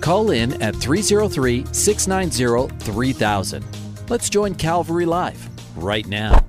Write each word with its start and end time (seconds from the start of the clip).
Call 0.00 0.30
in 0.30 0.62
at 0.62 0.76
303 0.76 1.64
690 1.72 2.84
3000. 2.84 3.64
Let's 4.08 4.30
join 4.30 4.54
Calvary 4.54 5.06
Live 5.06 5.48
right 5.76 6.06
now. 6.06 6.44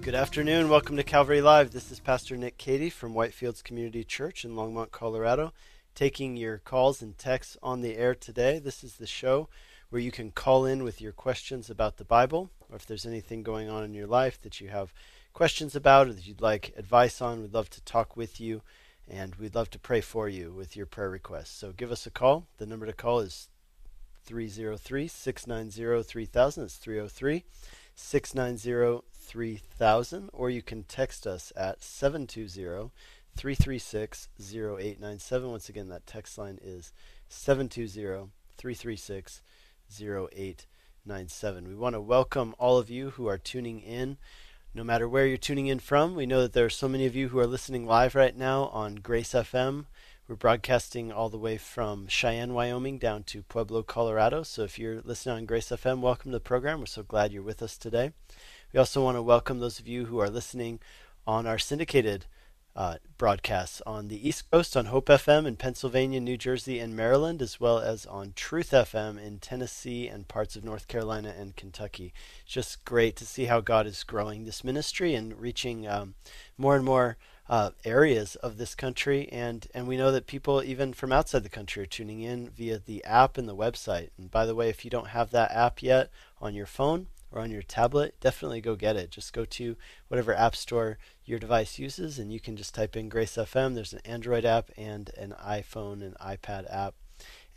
Good 0.00 0.14
afternoon. 0.14 0.68
Welcome 0.68 0.96
to 0.96 1.02
Calvary 1.02 1.40
Live. 1.40 1.72
This 1.72 1.92
is 1.92 2.00
Pastor 2.00 2.36
Nick 2.36 2.58
Cady 2.58 2.90
from 2.90 3.14
Whitefields 3.14 3.62
Community 3.62 4.04
Church 4.04 4.44
in 4.44 4.52
Longmont, 4.52 4.90
Colorado, 4.90 5.52
taking 5.94 6.36
your 6.36 6.58
calls 6.58 7.02
and 7.02 7.16
texts 7.16 7.56
on 7.62 7.82
the 7.82 7.96
air 7.96 8.14
today. 8.14 8.58
This 8.58 8.82
is 8.82 8.96
the 8.96 9.06
show 9.06 9.48
where 9.90 10.02
you 10.02 10.10
can 10.10 10.30
call 10.30 10.64
in 10.64 10.82
with 10.82 11.00
your 11.00 11.12
questions 11.12 11.70
about 11.70 11.98
the 11.98 12.04
Bible, 12.04 12.50
or 12.70 12.76
if 12.76 12.86
there's 12.86 13.06
anything 13.06 13.42
going 13.42 13.68
on 13.68 13.84
in 13.84 13.94
your 13.94 14.06
life 14.06 14.40
that 14.42 14.60
you 14.60 14.68
have 14.68 14.92
questions 15.34 15.76
about 15.76 16.08
or 16.08 16.12
that 16.14 16.26
you'd 16.26 16.40
like 16.40 16.72
advice 16.76 17.20
on. 17.20 17.42
We'd 17.42 17.54
love 17.54 17.70
to 17.70 17.82
talk 17.82 18.16
with 18.16 18.40
you 18.40 18.62
and 19.08 19.34
we'd 19.36 19.54
love 19.54 19.70
to 19.70 19.78
pray 19.78 20.00
for 20.00 20.28
you 20.28 20.52
with 20.52 20.76
your 20.76 20.86
prayer 20.86 21.10
requests. 21.10 21.50
So 21.50 21.72
give 21.72 21.92
us 21.92 22.06
a 22.06 22.10
call. 22.10 22.46
The 22.58 22.66
number 22.66 22.86
to 22.86 22.92
call 22.92 23.20
is 23.20 23.48
303 24.24 25.08
690 25.08 26.02
3000. 26.02 26.64
It's 26.64 26.76
303 26.76 27.44
690 27.94 29.04
3000. 29.12 30.30
Or 30.32 30.50
you 30.50 30.62
can 30.62 30.84
text 30.84 31.26
us 31.26 31.52
at 31.56 31.82
720 31.82 32.90
336 33.36 34.28
0897. 34.40 35.50
Once 35.50 35.68
again, 35.68 35.88
that 35.88 36.06
text 36.06 36.38
line 36.38 36.58
is 36.62 36.92
720 37.28 38.30
336 38.56 39.42
0897. 40.00 41.68
We 41.68 41.74
want 41.74 41.94
to 41.94 42.00
welcome 42.00 42.54
all 42.58 42.78
of 42.78 42.88
you 42.88 43.10
who 43.10 43.26
are 43.26 43.38
tuning 43.38 43.80
in 43.80 44.16
no 44.76 44.82
matter 44.82 45.08
where 45.08 45.24
you're 45.24 45.36
tuning 45.36 45.68
in 45.68 45.78
from. 45.78 46.16
We 46.16 46.26
know 46.26 46.42
that 46.42 46.52
there 46.52 46.64
are 46.64 46.70
so 46.70 46.88
many 46.88 47.06
of 47.06 47.14
you 47.14 47.28
who 47.28 47.38
are 47.38 47.46
listening 47.46 47.86
live 47.86 48.16
right 48.16 48.36
now 48.36 48.64
on 48.72 48.96
Grace 48.96 49.32
FM. 49.32 49.84
We're 50.26 50.34
broadcasting 50.34 51.12
all 51.12 51.28
the 51.28 51.38
way 51.38 51.58
from 51.58 52.08
Cheyenne, 52.08 52.54
Wyoming 52.54 52.98
down 52.98 53.22
to 53.24 53.42
Pueblo, 53.42 53.84
Colorado. 53.84 54.42
So 54.42 54.64
if 54.64 54.76
you're 54.76 55.00
listening 55.02 55.36
on 55.36 55.46
Grace 55.46 55.68
FM, 55.68 56.00
welcome 56.00 56.32
to 56.32 56.38
the 56.38 56.40
program. 56.40 56.80
We're 56.80 56.86
so 56.86 57.04
glad 57.04 57.30
you're 57.30 57.42
with 57.42 57.62
us 57.62 57.76
today. 57.76 58.14
We 58.72 58.80
also 58.80 59.00
want 59.00 59.16
to 59.16 59.22
welcome 59.22 59.60
those 59.60 59.78
of 59.78 59.86
you 59.86 60.06
who 60.06 60.18
are 60.18 60.28
listening 60.28 60.80
on 61.24 61.46
our 61.46 61.58
syndicated 61.58 62.26
uh, 62.76 62.96
broadcasts 63.18 63.80
on 63.86 64.08
the 64.08 64.28
East 64.28 64.50
Coast 64.50 64.76
on 64.76 64.86
Hope 64.86 65.06
FM 65.06 65.46
in 65.46 65.56
Pennsylvania, 65.56 66.20
New 66.20 66.36
Jersey, 66.36 66.78
and 66.80 66.96
Maryland, 66.96 67.40
as 67.40 67.60
well 67.60 67.78
as 67.78 68.04
on 68.06 68.32
Truth 68.34 68.70
FM 68.70 69.22
in 69.24 69.38
Tennessee 69.38 70.08
and 70.08 70.26
parts 70.26 70.56
of 70.56 70.64
North 70.64 70.88
Carolina 70.88 71.34
and 71.38 71.54
Kentucky. 71.54 72.12
It's 72.44 72.52
just 72.52 72.84
great 72.84 73.14
to 73.16 73.26
see 73.26 73.44
how 73.44 73.60
God 73.60 73.86
is 73.86 74.02
growing 74.02 74.44
this 74.44 74.64
ministry 74.64 75.14
and 75.14 75.38
reaching 75.40 75.86
um, 75.86 76.14
more 76.58 76.74
and 76.74 76.84
more 76.84 77.16
uh, 77.48 77.70
areas 77.84 78.34
of 78.36 78.56
this 78.56 78.74
country. 78.74 79.28
And, 79.30 79.66
and 79.74 79.86
we 79.86 79.96
know 79.96 80.10
that 80.10 80.26
people, 80.26 80.62
even 80.62 80.92
from 80.92 81.12
outside 81.12 81.44
the 81.44 81.48
country, 81.48 81.82
are 81.82 81.86
tuning 81.86 82.22
in 82.22 82.50
via 82.50 82.78
the 82.78 83.04
app 83.04 83.38
and 83.38 83.48
the 83.48 83.56
website. 83.56 84.10
And 84.18 84.30
by 84.30 84.46
the 84.46 84.54
way, 84.54 84.68
if 84.68 84.84
you 84.84 84.90
don't 84.90 85.08
have 85.08 85.30
that 85.30 85.52
app 85.52 85.82
yet 85.82 86.10
on 86.40 86.54
your 86.54 86.66
phone, 86.66 87.06
or 87.34 87.42
on 87.42 87.50
your 87.50 87.62
tablet, 87.62 88.14
definitely 88.20 88.60
go 88.60 88.76
get 88.76 88.94
it. 88.94 89.10
Just 89.10 89.32
go 89.32 89.44
to 89.44 89.76
whatever 90.06 90.32
app 90.34 90.54
store 90.54 90.98
your 91.24 91.40
device 91.40 91.78
uses, 91.80 92.18
and 92.18 92.32
you 92.32 92.38
can 92.38 92.56
just 92.56 92.74
type 92.74 92.96
in 92.96 93.08
Grace 93.08 93.36
FM. 93.36 93.74
There's 93.74 93.92
an 93.92 94.00
Android 94.04 94.44
app 94.44 94.70
and 94.76 95.10
an 95.16 95.34
iPhone 95.44 96.00
and 96.00 96.16
iPad 96.18 96.72
app, 96.72 96.94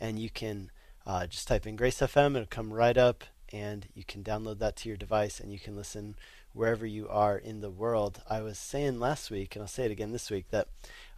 and 0.00 0.18
you 0.18 0.30
can 0.30 0.72
uh, 1.06 1.28
just 1.28 1.46
type 1.46 1.66
in 1.66 1.76
Grace 1.76 2.00
FM. 2.00 2.34
It'll 2.34 2.46
come 2.46 2.72
right 2.72 2.96
up, 2.96 3.22
and 3.52 3.86
you 3.94 4.02
can 4.02 4.24
download 4.24 4.58
that 4.58 4.74
to 4.76 4.88
your 4.88 4.98
device, 4.98 5.38
and 5.38 5.52
you 5.52 5.60
can 5.60 5.76
listen 5.76 6.16
wherever 6.52 6.84
you 6.84 7.08
are 7.08 7.38
in 7.38 7.60
the 7.60 7.70
world. 7.70 8.20
I 8.28 8.40
was 8.40 8.58
saying 8.58 8.98
last 8.98 9.30
week, 9.30 9.54
and 9.54 9.62
I'll 9.62 9.68
say 9.68 9.84
it 9.84 9.92
again 9.92 10.10
this 10.10 10.28
week, 10.28 10.46
that 10.50 10.66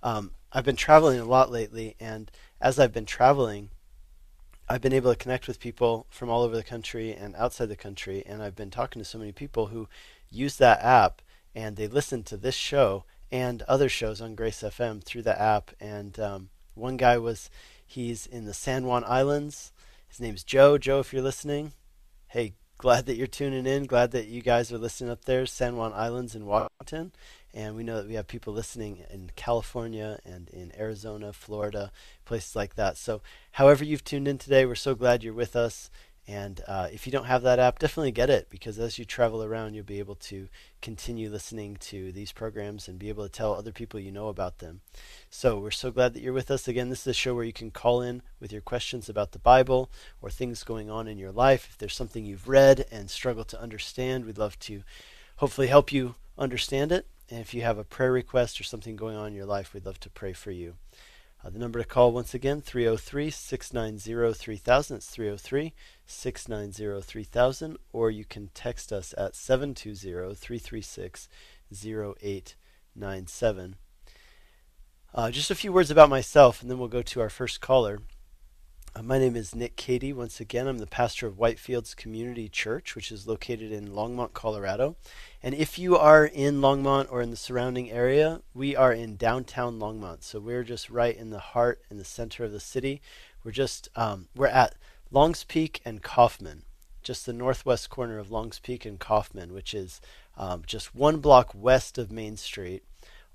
um, 0.02 0.32
I've 0.52 0.66
been 0.66 0.76
traveling 0.76 1.18
a 1.18 1.24
lot 1.24 1.50
lately, 1.50 1.96
and 1.98 2.30
as 2.60 2.78
I've 2.78 2.92
been 2.92 3.06
traveling, 3.06 3.70
I've 4.70 4.80
been 4.80 4.92
able 4.92 5.10
to 5.10 5.18
connect 5.18 5.48
with 5.48 5.58
people 5.58 6.06
from 6.10 6.30
all 6.30 6.44
over 6.44 6.54
the 6.54 6.62
country 6.62 7.12
and 7.12 7.34
outside 7.34 7.66
the 7.66 7.74
country, 7.74 8.22
and 8.24 8.40
I've 8.40 8.54
been 8.54 8.70
talking 8.70 9.02
to 9.02 9.04
so 9.04 9.18
many 9.18 9.32
people 9.32 9.66
who 9.66 9.88
use 10.30 10.58
that 10.58 10.80
app 10.80 11.22
and 11.56 11.74
they 11.74 11.88
listen 11.88 12.22
to 12.22 12.36
this 12.36 12.54
show 12.54 13.04
and 13.32 13.62
other 13.62 13.88
shows 13.88 14.20
on 14.20 14.36
Grace 14.36 14.62
FM 14.62 15.02
through 15.02 15.22
the 15.22 15.36
app. 15.36 15.72
And 15.80 16.20
um, 16.20 16.50
one 16.74 16.96
guy 16.96 17.18
was 17.18 17.50
he's 17.84 18.26
in 18.26 18.44
the 18.44 18.54
San 18.54 18.86
Juan 18.86 19.02
Islands. 19.04 19.72
His 20.06 20.20
name's 20.20 20.44
Joe. 20.44 20.78
Joe, 20.78 21.00
if 21.00 21.12
you're 21.12 21.20
listening, 21.20 21.72
hey, 22.28 22.54
glad 22.78 23.06
that 23.06 23.16
you're 23.16 23.26
tuning 23.26 23.66
in. 23.66 23.86
Glad 23.86 24.12
that 24.12 24.28
you 24.28 24.40
guys 24.40 24.70
are 24.70 24.78
listening 24.78 25.10
up 25.10 25.24
there, 25.24 25.46
San 25.46 25.74
Juan 25.74 25.92
Islands 25.94 26.36
in 26.36 26.46
Washington. 26.46 27.10
And 27.52 27.74
we 27.74 27.82
know 27.82 27.96
that 27.96 28.08
we 28.08 28.14
have 28.14 28.28
people 28.28 28.52
listening 28.52 29.04
in 29.10 29.30
California 29.34 30.20
and 30.24 30.48
in 30.50 30.72
Arizona, 30.78 31.32
Florida, 31.32 31.90
places 32.24 32.54
like 32.54 32.76
that. 32.76 32.96
So, 32.96 33.22
however 33.52 33.84
you've 33.84 34.04
tuned 34.04 34.28
in 34.28 34.38
today, 34.38 34.64
we're 34.64 34.76
so 34.76 34.94
glad 34.94 35.24
you're 35.24 35.34
with 35.34 35.56
us. 35.56 35.90
And 36.30 36.60
uh, 36.68 36.88
if 36.92 37.06
you 37.06 37.12
don't 37.12 37.24
have 37.24 37.42
that 37.42 37.58
app, 37.58 37.80
definitely 37.80 38.12
get 38.12 38.30
it 38.30 38.48
because 38.50 38.78
as 38.78 39.00
you 39.00 39.04
travel 39.04 39.42
around, 39.42 39.74
you'll 39.74 39.84
be 39.84 39.98
able 39.98 40.14
to 40.16 40.46
continue 40.80 41.28
listening 41.28 41.76
to 41.80 42.12
these 42.12 42.30
programs 42.30 42.86
and 42.86 43.00
be 43.00 43.08
able 43.08 43.24
to 43.24 43.32
tell 43.32 43.52
other 43.52 43.72
people 43.72 43.98
you 43.98 44.12
know 44.12 44.28
about 44.28 44.58
them. 44.58 44.80
So 45.28 45.58
we're 45.58 45.72
so 45.72 45.90
glad 45.90 46.14
that 46.14 46.22
you're 46.22 46.32
with 46.32 46.50
us. 46.50 46.68
Again, 46.68 46.88
this 46.88 47.00
is 47.00 47.06
a 47.08 47.14
show 47.14 47.34
where 47.34 47.44
you 47.44 47.52
can 47.52 47.72
call 47.72 48.00
in 48.00 48.22
with 48.38 48.52
your 48.52 48.60
questions 48.60 49.08
about 49.08 49.32
the 49.32 49.40
Bible 49.40 49.90
or 50.22 50.30
things 50.30 50.62
going 50.62 50.88
on 50.88 51.08
in 51.08 51.18
your 51.18 51.32
life. 51.32 51.66
If 51.68 51.78
there's 51.78 51.96
something 51.96 52.24
you've 52.24 52.48
read 52.48 52.86
and 52.92 53.10
struggle 53.10 53.44
to 53.44 53.60
understand, 53.60 54.24
we'd 54.24 54.38
love 54.38 54.56
to 54.60 54.84
hopefully 55.38 55.66
help 55.66 55.90
you 55.90 56.14
understand 56.38 56.92
it. 56.92 57.08
And 57.30 57.40
if 57.40 57.54
you 57.54 57.62
have 57.62 57.78
a 57.78 57.84
prayer 57.84 58.10
request 58.10 58.60
or 58.60 58.64
something 58.64 58.96
going 58.96 59.16
on 59.16 59.28
in 59.28 59.34
your 59.34 59.46
life, 59.46 59.72
we'd 59.72 59.86
love 59.86 60.00
to 60.00 60.10
pray 60.10 60.32
for 60.32 60.50
you. 60.50 60.74
Uh, 61.42 61.50
the 61.50 61.58
number 61.58 61.78
to 61.78 61.86
call 61.86 62.12
once 62.12 62.34
again 62.34 62.60
303 62.60 63.30
690 63.30 64.34
3000. 64.34 64.96
It's 64.96 65.06
303 65.06 65.72
690 66.06 67.00
3000. 67.00 67.78
Or 67.92 68.10
you 68.10 68.24
can 68.24 68.50
text 68.52 68.92
us 68.92 69.14
at 69.16 69.36
720 69.36 70.34
336 70.34 71.28
0897. 71.72 73.76
Uh, 75.12 75.30
just 75.30 75.50
a 75.50 75.54
few 75.54 75.72
words 75.72 75.90
about 75.90 76.08
myself, 76.08 76.62
and 76.62 76.70
then 76.70 76.78
we'll 76.78 76.88
go 76.88 77.02
to 77.02 77.20
our 77.20 77.30
first 77.30 77.60
caller. 77.60 78.00
Uh, 78.92 79.02
my 79.04 79.20
name 79.20 79.36
is 79.36 79.54
Nick 79.54 79.76
Cady. 79.76 80.12
Once 80.12 80.40
again, 80.40 80.66
I'm 80.66 80.78
the 80.78 80.86
pastor 80.86 81.28
of 81.28 81.36
Whitefields 81.36 81.94
Community 81.94 82.48
Church, 82.48 82.96
which 82.96 83.12
is 83.12 83.28
located 83.28 83.70
in 83.70 83.90
Longmont, 83.90 84.32
Colorado. 84.32 84.96
And 85.44 85.54
if 85.54 85.78
you 85.78 85.96
are 85.96 86.24
in 86.24 86.60
Longmont 86.60 87.06
or 87.08 87.22
in 87.22 87.30
the 87.30 87.36
surrounding 87.36 87.88
area, 87.92 88.42
we 88.52 88.74
are 88.74 88.92
in 88.92 89.14
downtown 89.14 89.78
Longmont. 89.78 90.24
So 90.24 90.40
we're 90.40 90.64
just 90.64 90.90
right 90.90 91.16
in 91.16 91.30
the 91.30 91.38
heart 91.38 91.80
in 91.88 91.98
the 91.98 92.04
center 92.04 92.42
of 92.42 92.50
the 92.50 92.58
city. 92.58 93.00
We're 93.44 93.52
just 93.52 93.88
um, 93.94 94.26
we're 94.34 94.48
at 94.48 94.74
Longs 95.12 95.44
Peak 95.44 95.80
and 95.84 96.02
Coffman, 96.02 96.62
just 97.00 97.26
the 97.26 97.32
northwest 97.32 97.90
corner 97.90 98.18
of 98.18 98.32
Longs 98.32 98.58
Peak 98.58 98.84
and 98.84 98.98
Coffman, 98.98 99.52
which 99.52 99.72
is 99.72 100.00
um, 100.36 100.64
just 100.66 100.96
one 100.96 101.20
block 101.20 101.52
west 101.54 101.96
of 101.96 102.10
Main 102.10 102.36
Street 102.36 102.82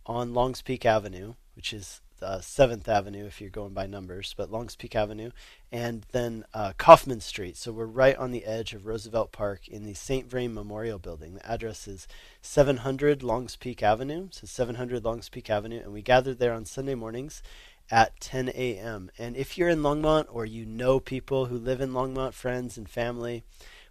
on 0.06 0.34
Longs 0.34 0.62
Peak 0.62 0.86
Avenue, 0.86 1.36
which 1.56 1.72
is 1.72 2.02
uh, 2.26 2.40
7th 2.40 2.88
Avenue 2.88 3.26
if 3.26 3.40
you're 3.40 3.50
going 3.50 3.74
by 3.74 3.86
numbers, 3.86 4.34
but 4.36 4.52
Longs 4.52 4.76
Peak 4.76 4.96
Avenue, 4.96 5.30
and 5.72 6.06
then 6.12 6.44
uh, 6.54 6.74
Coffman 6.78 7.22
Street. 7.22 7.56
So 7.56 7.72
we're 7.72 7.86
right 7.86 8.18
on 8.18 8.32
the 8.32 8.46
edge 8.46 8.74
of 8.74 8.86
Roosevelt 8.86 9.32
Park 9.32 9.68
in 9.68 9.86
the 9.86 9.94
St. 9.94 10.30
Vrain 10.30 10.54
Memorial 10.54 10.98
Building. 10.98 11.36
The 11.36 11.50
address 11.50 11.88
is 11.88 12.08
700 12.42 13.22
Longs 13.22 13.56
Peak 13.56 13.84
Avenue, 13.84 14.30
so 14.32 14.48
700 14.48 15.06
Longs 15.06 15.30
Peak 15.30 15.50
Avenue, 15.50 15.82
and 15.84 15.94
we 15.94 16.02
gather 16.02 16.34
there 16.34 16.54
on 16.54 16.66
Sunday 16.66 16.96
mornings 16.96 17.44
at 17.92 18.20
10 18.20 18.50
a.m. 18.50 19.12
And 19.18 19.36
if 19.38 19.58
you're 19.58 19.70
in 19.70 19.82
Longmont 19.82 20.26
or 20.30 20.46
you 20.46 20.66
know 20.66 21.00
people 21.00 21.46
who 21.46 21.58
live 21.58 21.82
in 21.82 21.92
Longmont, 21.92 22.34
friends 22.34 22.78
and 22.78 22.90
family, 22.90 23.44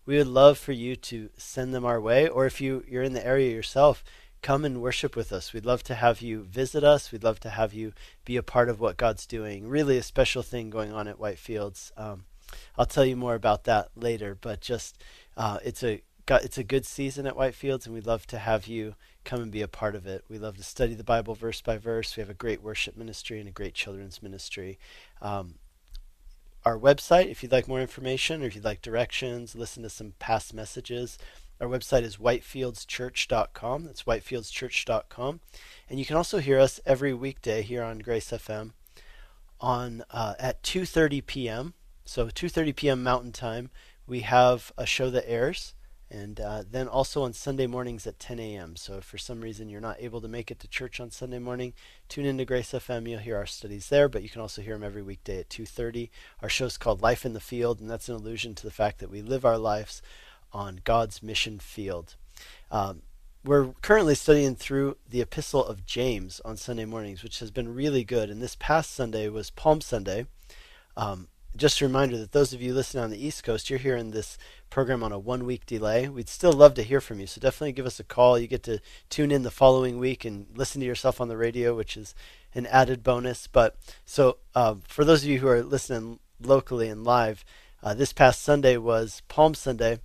we 0.07 0.19
would 0.19 0.27
love 0.27 0.59
for 0.59 0.73
you 0.73 0.97
to 0.97 1.31
send 1.37 1.73
them 1.73 1.85
our 1.85 2.01
way, 2.01 2.29
or 2.29 2.47
if 2.47 2.61
you, 2.61 2.85
you're 2.87 3.03
in 3.03 3.15
the 3.15 3.27
area 3.27 3.51
yourself, 3.51 4.05
come 4.45 4.67
and 4.67 4.83
worship 4.83 5.17
with 5.17 5.33
us. 5.33 5.55
We'd 5.55 5.65
love 5.65 5.83
to 5.85 5.95
have 5.95 6.21
you 6.21 6.43
visit 6.43 6.85
us. 6.85 7.11
We'd 7.11 7.25
love 7.25 7.41
to 7.41 7.49
have 7.49 7.73
you 7.73 7.95
be 8.27 8.37
a 8.37 8.43
part 8.43 8.69
of 8.69 8.79
what 8.79 8.99
God's 8.99 9.25
doing. 9.25 9.67
Really, 9.67 9.97
a 9.97 10.03
special 10.03 10.43
thing 10.43 10.69
going 10.69 10.93
on 10.93 11.09
at 11.09 11.19
Whitefields. 11.19 11.91
Um, 11.97 12.27
I'll 12.77 12.85
tell 12.85 13.07
you 13.07 13.17
more 13.17 13.35
about 13.35 13.65
that 13.65 13.89
later, 13.97 14.37
but 14.39 14.61
just 14.61 15.03
uh, 15.39 15.59
it's 15.65 15.83
a 15.83 16.03
it's 16.29 16.59
a 16.59 16.65
good 16.65 16.85
season 16.85 17.27
at 17.27 17.37
Whitefields, 17.37 17.87
and 17.87 17.95
we'd 17.95 18.07
love 18.07 18.27
to 18.29 18.39
have 18.39 18.67
you 18.67 18.97
come 19.25 19.41
and 19.41 19.51
be 19.51 19.63
a 19.63 19.69
part 19.69 19.95
of 19.95 20.07
it. 20.07 20.25
We 20.29 20.39
love 20.39 20.59
to 20.59 20.63
study 20.63 20.93
the 20.93 21.05
Bible 21.05 21.35
verse 21.35 21.63
by 21.63 21.79
verse. 21.79 22.15
We 22.15 22.21
have 22.21 22.31
a 22.31 22.35
great 22.35 22.63
worship 22.63 22.99
ministry 22.99 23.41
and 23.41 23.49
a 23.49 23.53
great 23.53 23.75
children's 23.75 24.23
ministry. 24.23 24.79
Um, 25.23 25.55
our 26.67 26.79
website 26.79 27.31
if 27.31 27.43
you'd 27.43 27.53
like 27.53 27.69
more 27.69 27.81
information 27.81 28.43
or 28.43 28.47
if 28.47 28.55
you'd 28.55 28.65
like 28.65 28.83
directions, 28.83 29.55
listen 29.55 29.83
to 29.85 29.91
some 29.91 30.13
past 30.19 30.53
messages. 30.53 31.17
Our 31.61 31.69
website 31.69 32.03
is 32.03 32.17
whitefieldschurch.com. 32.17 33.85
That's 33.85 34.03
whitefieldschurch.com. 34.03 35.41
And 35.89 35.99
you 35.99 36.05
can 36.05 36.17
also 36.17 36.39
hear 36.39 36.59
us 36.59 36.81
every 36.85 37.15
weekday 37.15 37.63
here 37.63 37.83
on 37.83 38.01
Grace 38.01 38.31
FM 38.31 38.73
on 39.61 40.05
uh, 40.11 40.35
at 40.39 40.63
2:30 40.63 41.25
p.m. 41.25 41.75
So 42.05 42.27
2:30 42.27 42.77
p.m. 42.77 43.03
Mountain 43.03 43.33
Time, 43.33 43.71
we 44.07 44.21
have 44.21 44.73
a 44.77 44.85
show 44.85 45.11
that 45.11 45.31
airs, 45.31 45.75
and 46.11 46.41
uh, 46.41 46.65
then 46.69 46.89
also 46.89 47.23
on 47.23 47.33
Sunday 47.33 47.67
mornings 47.67 48.07
at 48.07 48.19
10 48.19 48.41
a.m. 48.41 48.75
So 48.77 48.99
if 48.99 49.05
for 49.05 49.17
some 49.17 49.41
reason 49.41 49.69
you're 49.69 49.81
not 49.81 49.97
able 50.01 50.21
to 50.21 50.29
make 50.29 50.51
it 50.51 50.59
to 50.61 50.69
church 50.69 50.99
on 50.99 51.11
Sunday 51.11 51.39
morning, 51.39 51.73
tune 52.09 52.27
into 52.27 52.45
Grace 52.45 52.73
FM. 52.73 53.09
You'll 53.09 53.21
hear 53.21 53.37
our 53.37 53.47
studies 53.47 53.89
there, 53.89 54.09
but 54.09 54.23
you 54.23 54.29
can 54.29 54.41
also 54.41 54.61
hear 54.61 54.75
them 54.75 54.85
every 54.85 55.03
weekday 55.03 55.39
at 55.39 55.51
2:30. 55.51 56.11
Our 56.43 56.49
show's 56.49 56.77
called 56.77 57.01
Life 57.01 57.25
in 57.25 57.33
the 57.33 57.41
Field, 57.41 57.81
and 57.81 57.89
that's 57.89 58.09
an 58.09 58.17
allusion 58.17 58.57
to 58.57 58.65
the 58.65 58.73
fact 58.73 58.99
that 58.99 59.11
we 59.11 59.23
live 59.23 59.45
our 59.45 59.59
lives 59.59 60.03
on 60.55 60.81
God's 60.85 61.23
mission 61.23 61.59
field. 61.59 62.15
Um, 62.71 63.03
we're 63.45 63.73
currently 63.83 64.15
studying 64.15 64.57
through 64.57 64.97
the 65.09 65.21
Epistle 65.21 65.65
of 65.65 65.85
James 65.85 66.41
on 66.47 66.57
Sunday 66.57 66.87
mornings, 66.87 67.23
which 67.23 67.41
has 67.41 67.51
been 67.51 67.75
really 67.75 68.05
good. 68.05 68.31
And 68.31 68.41
this 68.41 68.57
past 68.59 68.95
Sunday 68.95 69.29
was 69.29 69.51
Palm 69.51 69.83
Sunday. 69.83 70.27
Um, 70.97 71.29
just 71.57 71.81
a 71.81 71.87
reminder 71.87 72.17
that 72.19 72.33
those 72.33 72.53
of 72.53 72.63
you 72.63 72.75
listening 72.75 73.05
on 73.05 73.11
the 73.11 73.25
East 73.25 73.45
Coast, 73.45 73.69
you're 73.69 73.79
hearing 73.79 74.11
this 74.11 74.39
program 74.71 75.03
on 75.05 75.13
a 75.13 75.19
one 75.19 75.45
week 75.45 75.67
delay. 75.67 76.09
We'd 76.09 76.29
still 76.29 76.53
love 76.53 76.75
to 76.75 76.83
hear 76.83 77.01
from 77.01 77.21
you. 77.21 77.27
So 77.27 77.41
definitely 77.41 77.73
give 77.73 77.87
us 77.87 78.01
a 78.01 78.05
call. 78.05 78.39
You 78.39 78.47
get 78.47 78.63
to 78.65 78.81
tune 79.11 79.31
in 79.31 79.43
the 79.43 79.51
following 79.51 79.99
week 79.99 80.25
and 80.25 80.47
listen 80.55 80.81
to 80.81 80.87
yourself 80.87 81.21
on 81.21 81.29
the 81.29 81.37
radio, 81.37 81.77
which 81.77 81.97
is 81.97 82.15
an 82.55 82.67
added 82.67 83.03
bonus. 83.03 83.47
But 83.47 83.77
so 84.05 84.39
uh, 84.55 84.77
for 84.89 85.05
those 85.05 85.23
of 85.23 85.29
you 85.29 85.41
who 85.41 85.49
are 85.49 85.63
listening 85.63 86.19
locally 86.41 86.89
and 86.89 87.05
live, 87.05 87.45
uh, 87.83 87.95
this 87.95 88.13
past 88.13 88.43
Sunday 88.43 88.79
was 88.79 89.23
Palm 89.29 89.55
Sunday 89.55 89.99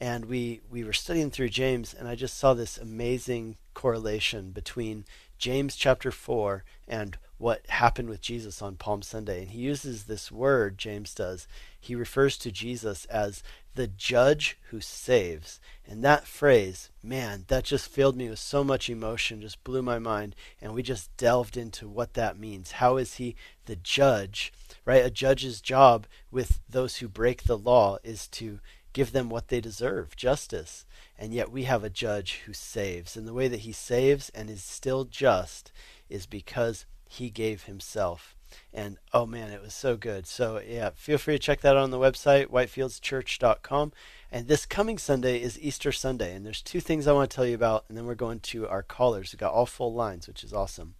and 0.00 0.24
we 0.24 0.60
we 0.70 0.82
were 0.82 0.92
studying 0.92 1.30
through 1.30 1.50
James, 1.50 1.92
and 1.92 2.08
I 2.08 2.14
just 2.14 2.38
saw 2.38 2.54
this 2.54 2.78
amazing 2.78 3.56
correlation 3.74 4.50
between 4.50 5.04
James 5.38 5.76
chapter 5.76 6.10
four 6.10 6.64
and 6.88 7.18
what 7.38 7.66
happened 7.68 8.10
with 8.10 8.20
Jesus 8.20 8.60
on 8.60 8.76
Palm 8.76 9.00
Sunday. 9.00 9.40
And 9.40 9.50
he 9.50 9.60
uses 9.60 10.04
this 10.04 10.30
word, 10.30 10.76
James 10.76 11.14
does. 11.14 11.48
He 11.80 11.94
refers 11.94 12.36
to 12.36 12.52
Jesus 12.52 13.06
as 13.06 13.42
the 13.74 13.86
judge 13.86 14.58
who 14.68 14.82
saves. 14.82 15.58
And 15.88 16.04
that 16.04 16.26
phrase, 16.26 16.90
man, 17.02 17.46
that 17.48 17.64
just 17.64 17.88
filled 17.88 18.16
me 18.16 18.28
with 18.28 18.38
so 18.38 18.62
much 18.62 18.90
emotion, 18.90 19.40
just 19.40 19.64
blew 19.64 19.80
my 19.80 19.98
mind. 19.98 20.36
And 20.60 20.74
we 20.74 20.82
just 20.82 21.16
delved 21.16 21.56
into 21.56 21.88
what 21.88 22.12
that 22.12 22.38
means. 22.38 22.72
How 22.72 22.98
is 22.98 23.14
he 23.14 23.36
the 23.64 23.76
judge? 23.76 24.52
Right? 24.84 25.04
A 25.04 25.10
judge's 25.10 25.62
job 25.62 26.06
with 26.30 26.60
those 26.68 26.98
who 26.98 27.08
break 27.08 27.44
the 27.44 27.56
law 27.56 27.96
is 28.04 28.28
to 28.28 28.60
give 28.92 29.12
them 29.12 29.28
what 29.28 29.48
they 29.48 29.60
deserve 29.60 30.16
justice. 30.16 30.84
And 31.18 31.32
yet 31.32 31.50
we 31.50 31.64
have 31.64 31.84
a 31.84 31.90
judge 31.90 32.42
who 32.46 32.52
saves. 32.52 33.16
And 33.16 33.26
the 33.26 33.34
way 33.34 33.48
that 33.48 33.60
he 33.60 33.72
saves 33.72 34.30
and 34.30 34.50
is 34.50 34.62
still 34.62 35.04
just 35.04 35.72
is 36.08 36.26
because 36.26 36.86
he 37.08 37.30
gave 37.30 37.64
himself. 37.64 38.36
And 38.72 38.98
oh 39.12 39.26
man, 39.26 39.50
it 39.50 39.62
was 39.62 39.74
so 39.74 39.96
good. 39.96 40.26
So 40.26 40.60
yeah, 40.66 40.90
feel 40.94 41.18
free 41.18 41.34
to 41.34 41.38
check 41.38 41.60
that 41.60 41.76
out 41.76 41.82
on 41.82 41.90
the 41.90 41.98
website, 41.98 42.46
whitefieldschurch.com. 42.46 43.92
And 44.32 44.48
this 44.48 44.66
coming 44.66 44.98
Sunday 44.98 45.40
is 45.40 45.60
Easter 45.60 45.92
Sunday. 45.92 46.34
And 46.34 46.44
there's 46.44 46.62
two 46.62 46.80
things 46.80 47.06
I 47.06 47.12
want 47.12 47.30
to 47.30 47.34
tell 47.34 47.46
you 47.46 47.54
about. 47.54 47.84
And 47.88 47.96
then 47.96 48.06
we're 48.06 48.14
going 48.14 48.40
to 48.40 48.68
our 48.68 48.82
callers. 48.82 49.32
We've 49.32 49.40
got 49.40 49.52
all 49.52 49.66
full 49.66 49.92
lines, 49.92 50.26
which 50.26 50.42
is 50.42 50.52
awesome. 50.52 50.94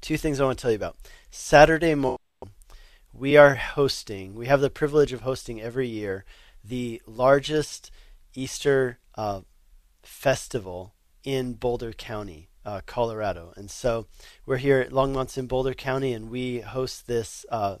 Two 0.00 0.16
things 0.16 0.40
I 0.40 0.44
want 0.44 0.58
to 0.58 0.62
tell 0.62 0.72
you 0.72 0.76
about. 0.76 0.96
Saturday 1.30 1.94
morning, 1.94 2.18
we 3.12 3.36
are 3.36 3.54
hosting, 3.54 4.34
we 4.34 4.46
have 4.46 4.60
the 4.60 4.70
privilege 4.70 5.12
of 5.12 5.20
hosting 5.20 5.60
every 5.60 5.86
year 5.86 6.24
the 6.64 7.02
largest 7.06 7.90
Easter 8.34 8.98
uh, 9.14 9.40
festival 10.02 10.94
in 11.24 11.54
Boulder 11.54 11.92
County, 11.92 12.48
uh, 12.64 12.80
Colorado. 12.86 13.52
And 13.56 13.70
so 13.70 14.06
we're 14.46 14.56
here 14.56 14.80
at 14.80 14.92
Longmont's 14.92 15.38
in 15.38 15.46
Boulder 15.46 15.74
County, 15.74 16.12
and 16.12 16.30
we 16.30 16.60
host 16.60 17.06
this. 17.06 17.46
Uh, 17.48 17.76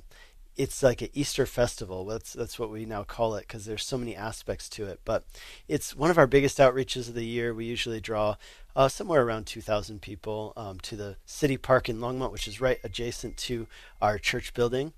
it's 0.54 0.82
like 0.82 1.00
an 1.00 1.08
Easter 1.14 1.46
festival. 1.46 2.04
That's 2.04 2.34
that's 2.34 2.58
what 2.58 2.70
we 2.70 2.84
now 2.84 3.04
call 3.04 3.36
it 3.36 3.42
because 3.48 3.64
there's 3.64 3.86
so 3.86 3.96
many 3.96 4.14
aspects 4.14 4.68
to 4.70 4.86
it. 4.86 5.00
But 5.04 5.24
it's 5.66 5.96
one 5.96 6.10
of 6.10 6.18
our 6.18 6.26
biggest 6.26 6.58
outreaches 6.58 7.08
of 7.08 7.14
the 7.14 7.24
year. 7.24 7.54
We 7.54 7.64
usually 7.64 8.00
draw 8.00 8.36
uh, 8.76 8.88
somewhere 8.88 9.22
around 9.22 9.46
2,000 9.46 10.00
people 10.00 10.52
um, 10.56 10.78
to 10.80 10.96
the 10.96 11.16
city 11.24 11.56
park 11.56 11.88
in 11.88 11.98
Longmont, 11.98 12.32
which 12.32 12.48
is 12.48 12.60
right 12.60 12.78
adjacent 12.84 13.36
to 13.38 13.66
our 14.00 14.18
church 14.18 14.52
building, 14.54 14.92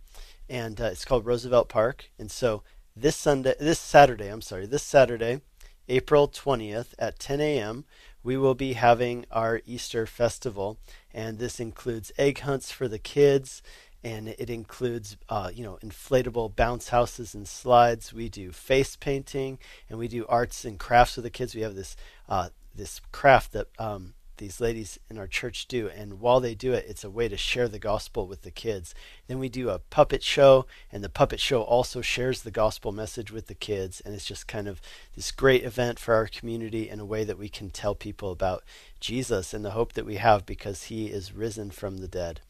and 0.49 0.81
uh, 0.81 0.87
it's 0.87 1.05
called 1.05 1.25
Roosevelt 1.25 1.69
Park. 1.69 2.11
And 2.19 2.31
so 2.31 2.63
this 2.97 3.17
Sunday, 3.17 3.55
this 3.59 3.79
Saturday, 3.79 4.29
I'm 4.29 4.41
sorry, 4.41 4.67
this 4.67 4.83
Saturday, 4.83 5.41
April 5.89 6.29
20th 6.29 6.95
at 6.99 7.19
10 7.19 7.41
a.m., 7.41 7.85
we 8.23 8.37
will 8.37 8.55
be 8.55 8.75
having 8.75 9.27
our 9.31 9.61
Easter 9.67 10.07
festival, 10.07 10.79
and 11.13 11.39
this 11.39 11.61
includes 11.61 12.13
egg 12.17 12.41
hunts 12.41 12.71
for 12.71 12.89
the 12.89 12.99
kids, 12.99 13.63
and 14.03 14.29
it 14.29 14.49
includes, 14.49 15.17
uh, 15.29 15.51
you 15.53 15.65
know, 15.65 15.79
inflatable 15.83 16.55
bounce 16.55 16.89
houses 16.89 17.35
and 17.35 17.49
slides. 17.49 18.15
We 18.15 18.29
do 18.29 18.53
face 18.53 18.97
painting, 18.97 19.59
and 19.91 19.99
we 19.99 20.09
do 20.09 20.25
arts 20.27 20.65
and 20.65 20.79
crafts 20.79 21.17
with 21.17 21.25
the 21.25 21.31
kids. 21.31 21.55
We 21.55 21.63
have 21.63 21.75
this 21.75 21.97
uh, 22.29 22.51
this 22.75 23.01
craft 23.13 23.53
that 23.53 23.69
um, 23.79 24.15
these 24.37 24.61
ladies 24.61 24.99
in 25.09 25.19
our 25.19 25.27
church 25.27 25.67
do. 25.67 25.89
And 25.89 26.21
while 26.21 26.41
they 26.41 26.55
do 26.55 26.73
it, 26.73 26.87
it's 26.89 27.05
a 27.05 27.11
way 27.11 27.29
to 27.29 27.37
share 27.37 27.69
the 27.69 27.79
gospel 27.79 28.27
with 28.27 28.43
the 28.43 28.51
kids. 28.51 28.95
Then 29.27 29.39
we 29.39 29.49
do 29.49 29.71
a 29.71 29.79
puppet 29.79 30.23
show, 30.23 30.67
and 30.93 31.03
the 31.03 31.09
puppet 31.09 31.41
show 31.41 31.63
also 31.63 32.01
shares 32.01 32.43
the 32.43 32.51
gospel 32.51 32.93
message 32.93 33.31
with 33.31 33.47
the 33.47 33.55
kids. 33.55 34.01
And 34.01 34.15
it's 34.15 34.25
just 34.25 34.49
kind 34.49 34.69
of 34.69 34.81
this 35.15 35.31
great 35.31 35.65
event 35.65 35.99
for 35.99 36.15
our 36.15 36.27
community 36.27 36.89
in 36.89 37.01
a 37.01 37.05
way 37.05 37.25
that 37.25 37.39
we 37.39 37.49
can 37.49 37.71
tell 37.71 37.95
people 37.95 38.31
about 38.31 38.65
Jesus 39.01 39.55
and 39.55 39.65
the 39.65 39.73
hope 39.73 39.93
that 39.95 40.07
we 40.07 40.17
have 40.17 40.47
because 40.47 40.85
he 40.85 41.07
is 41.07 41.35
risen 41.35 41.71
from 41.71 41.99
the 41.99 42.09
dead. 42.09 42.41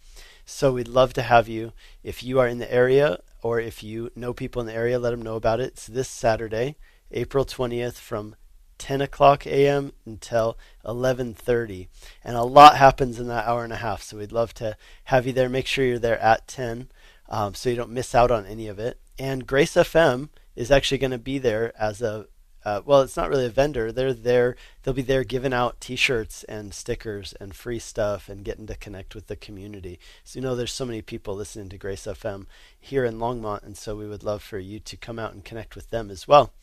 So 0.47 0.73
we'd 0.73 0.89
love 0.89 1.13
to 1.15 1.23
have 1.23 1.49
you. 1.49 1.73
If 2.03 2.23
you 2.23 2.39
are 2.39 2.47
in 2.47 2.59
the 2.59 2.73
area 2.73 3.19
or 3.43 3.61
if 3.61 3.83
you 3.83 4.11
know 4.15 4.33
people 4.33 4.61
in 4.61 4.67
the 4.67 4.75
area, 4.75 4.99
let 4.99 5.11
them 5.11 5.23
know 5.23 5.37
about 5.37 5.61
it. 5.61 5.73
It's 5.73 5.87
this 5.87 6.09
Saturday, 6.09 6.77
April 7.11 7.45
20th 7.45 7.95
from 7.95 8.37
10 8.79 9.01
o'clock 9.01 9.47
a.m. 9.47 9.93
until 10.05 10.59
11:30, 10.85 11.89
and 12.23 12.37
a 12.37 12.43
lot 12.43 12.77
happens 12.77 13.19
in 13.19 13.29
that 13.29 13.47
hour 13.47 13.65
and 13.65 13.73
a 13.73 13.77
half. 13.77 14.03
So 14.03 14.19
we'd 14.19 14.33
love 14.33 14.55
to 14.55 14.77
have 15.05 15.27
you 15.27 15.33
there. 15.33 15.49
Make 15.49 15.67
sure 15.67 15.85
you're 15.85 15.99
there 15.99 16.21
at 16.21 16.47
10, 16.49 16.89
um, 17.29 17.55
so 17.55 17.69
you 17.71 17.77
don't 17.77 17.91
miss 17.91 18.15
out 18.15 18.31
on 18.31 18.47
any 18.47 18.69
of 18.69 18.79
it. 18.79 18.99
And 19.19 19.47
Grace 19.47 19.75
FM 19.75 20.29
is 20.57 20.71
actually 20.71 20.99
going 20.99 21.11
to 21.11 21.19
be 21.19 21.39
there 21.39 21.73
as 21.81 22.03
a 22.03 22.27
uh, 22.65 22.81
well, 22.85 23.03
it's 23.03 23.17
not 23.17 23.29
really 23.29 23.45
a 23.45 23.51
vendor. 23.51 23.93
They're 23.93 24.15
there. 24.15 24.57
They'll 24.83 24.95
be 24.95 25.03
there 25.03 25.23
giving 25.23 25.53
out 25.53 25.81
T-shirts 25.81 26.45
and 26.45 26.73
stickers 26.73 27.35
and 27.39 27.55
free 27.55 27.79
stuff 27.79 28.29
and 28.29 28.45
getting 28.45 28.67
to 28.69 28.75
connect 28.75 29.15
with 29.15 29.27
the 29.27 29.37
community. 29.37 30.01
So 30.25 30.39
you 30.39 30.43
know, 30.43 30.57
there's 30.57 30.73
so 30.73 30.87
many 30.87 31.03
people 31.03 31.37
listening 31.37 31.69
to 31.69 31.79
Grace 31.79 32.05
FM 32.07 32.47
here 32.81 33.05
in 33.05 33.19
Longmont, 33.19 33.65
and 33.65 33.77
so 33.77 33.95
we 33.95 34.07
would 34.07 34.25
love 34.25 34.43
for 34.43 34.59
you 34.59 34.81
to 34.81 34.97
come 34.97 35.19
out 35.19 35.35
and 35.35 35.45
connect 35.45 35.77
with 35.77 35.91
them 35.91 36.11
as 36.11 36.27
well. 36.27 36.55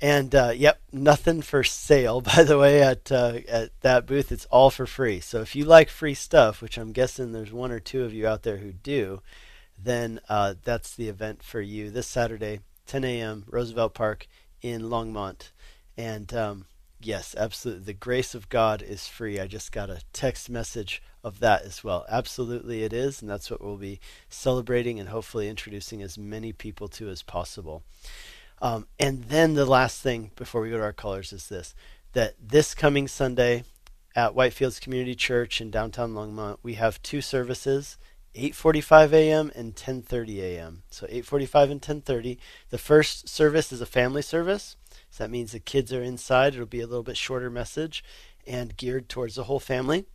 And 0.00 0.34
uh, 0.34 0.52
yep, 0.54 0.80
nothing 0.92 1.42
for 1.42 1.64
sale, 1.64 2.20
by 2.36 2.42
the 2.42 2.58
way, 2.58 2.82
at 2.82 3.10
uh, 3.10 3.38
at 3.48 3.70
that 3.80 4.06
booth. 4.06 4.32
It's 4.32 4.46
all 4.46 4.70
for 4.70 4.86
free. 4.86 5.20
So 5.20 5.40
if 5.40 5.54
you 5.56 5.64
like 5.64 5.88
free 5.88 6.14
stuff, 6.14 6.60
which 6.60 6.76
I'm 6.78 6.92
guessing 6.92 7.32
there's 7.32 7.52
one 7.52 7.70
or 7.70 7.80
two 7.80 8.04
of 8.04 8.12
you 8.12 8.26
out 8.26 8.42
there 8.42 8.58
who 8.58 8.72
do, 8.72 9.22
then 9.78 10.20
uh, 10.28 10.54
that's 10.62 10.94
the 10.94 11.08
event 11.08 11.42
for 11.42 11.60
you 11.60 11.90
this 11.90 12.06
Saturday, 12.06 12.60
10 12.86 13.04
a.m. 13.04 13.44
Roosevelt 13.48 13.94
Park 13.94 14.26
in 14.62 14.82
Longmont. 14.82 15.50
And 15.96 16.32
um, 16.34 16.66
yes, 17.00 17.34
absolutely, 17.38 17.84
the 17.84 17.92
grace 17.92 18.34
of 18.34 18.48
God 18.48 18.82
is 18.82 19.06
free. 19.06 19.38
I 19.38 19.46
just 19.46 19.72
got 19.72 19.90
a 19.90 20.02
text 20.12 20.50
message 20.50 21.02
of 21.22 21.40
that 21.40 21.62
as 21.62 21.82
well. 21.84 22.04
Absolutely, 22.08 22.82
it 22.82 22.92
is, 22.92 23.20
and 23.20 23.30
that's 23.30 23.50
what 23.50 23.62
we'll 23.62 23.76
be 23.76 24.00
celebrating 24.28 24.98
and 25.00 25.08
hopefully 25.08 25.48
introducing 25.48 26.02
as 26.02 26.18
many 26.18 26.52
people 26.52 26.88
to 26.88 27.08
as 27.08 27.22
possible. 27.22 27.82
Um, 28.64 28.86
and 28.98 29.24
then 29.24 29.52
the 29.52 29.66
last 29.66 30.00
thing 30.00 30.30
before 30.36 30.62
we 30.62 30.70
go 30.70 30.78
to 30.78 30.82
our 30.82 30.94
colors 30.94 31.34
is 31.34 31.48
this 31.50 31.74
that 32.14 32.34
this 32.40 32.74
coming 32.74 33.06
Sunday 33.06 33.64
at 34.16 34.34
Whitefields 34.34 34.80
Community 34.80 35.14
Church 35.14 35.60
in 35.60 35.70
downtown 35.70 36.14
Longmont, 36.14 36.56
we 36.62 36.74
have 36.74 37.02
two 37.02 37.20
services. 37.20 37.98
8:45 38.34 39.12
a.m. 39.12 39.52
and 39.54 39.76
10:30 39.76 40.38
a.m. 40.38 40.82
So 40.90 41.06
8:45 41.08 41.72
and 41.72 41.82
10:30. 41.82 42.38
The 42.70 42.78
first 42.78 43.28
service 43.28 43.70
is 43.70 43.82
a 43.82 43.86
family 43.86 44.22
service. 44.22 44.76
So 45.10 45.22
that 45.24 45.30
means 45.30 45.52
the 45.52 45.60
kids 45.60 45.92
are 45.92 46.02
inside. 46.02 46.54
It'll 46.54 46.64
be 46.64 46.80
a 46.80 46.86
little 46.86 47.02
bit 47.02 47.18
shorter 47.18 47.50
message 47.50 48.02
and 48.46 48.78
geared 48.78 49.10
towards 49.10 49.34
the 49.34 49.44
whole 49.44 49.60
family. 49.60 50.06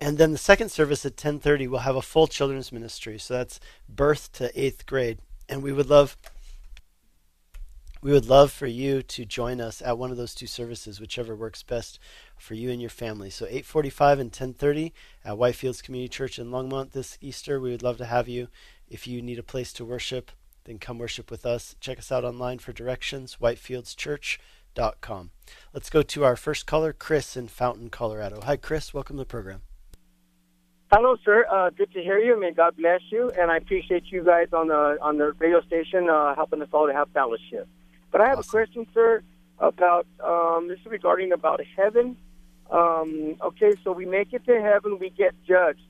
And 0.00 0.16
then 0.16 0.32
the 0.32 0.38
second 0.38 0.70
service 0.70 1.04
at 1.04 1.16
10:30 1.16 1.68
we'll 1.68 1.80
have 1.80 1.94
a 1.94 2.00
full 2.00 2.26
children's 2.26 2.72
ministry. 2.72 3.18
So 3.18 3.34
that's 3.34 3.60
birth 3.86 4.32
to 4.32 4.50
8th 4.58 4.86
grade. 4.86 5.18
And 5.46 5.62
we 5.62 5.72
would 5.72 5.90
love 5.90 6.16
we 8.00 8.12
would 8.12 8.26
love 8.26 8.52
for 8.52 8.66
you 8.66 9.02
to 9.02 9.24
join 9.24 9.60
us 9.60 9.82
at 9.82 9.98
one 9.98 10.10
of 10.10 10.16
those 10.16 10.34
two 10.34 10.46
services, 10.46 11.00
whichever 11.00 11.34
works 11.34 11.62
best 11.62 11.98
for 12.36 12.54
you 12.54 12.70
and 12.70 12.80
your 12.80 12.90
family. 12.90 13.30
So 13.30 13.46
8:45 13.46 14.20
and 14.20 14.32
10:30 14.32 14.92
at 15.24 15.36
Whitefields 15.36 15.82
Community 15.82 16.08
Church 16.08 16.38
in 16.38 16.50
Longmont 16.50 16.92
this 16.92 17.18
Easter. 17.20 17.60
We 17.60 17.70
would 17.70 17.82
love 17.82 17.98
to 17.98 18.06
have 18.06 18.28
you. 18.28 18.48
If 18.88 19.06
you 19.06 19.20
need 19.20 19.38
a 19.38 19.42
place 19.42 19.72
to 19.74 19.84
worship, 19.84 20.30
then 20.64 20.78
come 20.78 20.98
worship 20.98 21.30
with 21.30 21.44
us. 21.44 21.74
Check 21.80 21.98
us 21.98 22.12
out 22.12 22.24
online 22.24 22.58
for 22.58 22.72
directions, 22.72 23.38
whitefieldschurch.com. 23.40 25.30
Let's 25.72 25.90
go 25.90 26.02
to 26.02 26.24
our 26.24 26.36
first 26.36 26.66
caller, 26.66 26.92
Chris 26.92 27.36
in 27.36 27.48
Fountain, 27.48 27.90
Colorado. 27.90 28.40
Hi, 28.42 28.56
Chris. 28.56 28.94
Welcome 28.94 29.16
to 29.16 29.22
the 29.22 29.26
program. 29.26 29.62
Hello, 30.92 31.16
sir. 31.22 31.44
Uh, 31.50 31.68
good 31.70 31.92
to 31.92 32.00
hear 32.00 32.18
you. 32.18 32.38
May 32.40 32.52
God 32.52 32.76
bless 32.76 33.00
you, 33.10 33.30
and 33.38 33.50
I 33.50 33.58
appreciate 33.58 34.04
you 34.06 34.24
guys 34.24 34.48
on 34.54 34.68
the 34.68 34.96
on 35.02 35.18
the 35.18 35.32
radio 35.32 35.60
station 35.62 36.08
uh, 36.08 36.34
helping 36.34 36.62
us 36.62 36.68
all 36.72 36.86
to 36.86 36.94
have 36.94 37.10
fellowship. 37.10 37.68
But 38.10 38.20
I 38.20 38.28
have 38.28 38.38
awesome. 38.38 38.48
a 38.48 38.64
question, 38.64 38.86
sir, 38.94 39.22
about 39.58 40.06
um, 40.24 40.68
this 40.68 40.78
is 40.80 40.86
regarding 40.86 41.32
about 41.32 41.60
heaven. 41.76 42.16
Um, 42.70 43.36
okay, 43.42 43.72
so 43.82 43.92
we 43.92 44.04
make 44.04 44.32
it 44.32 44.44
to 44.46 44.60
heaven, 44.60 44.98
we 44.98 45.10
get 45.10 45.34
judged. 45.46 45.80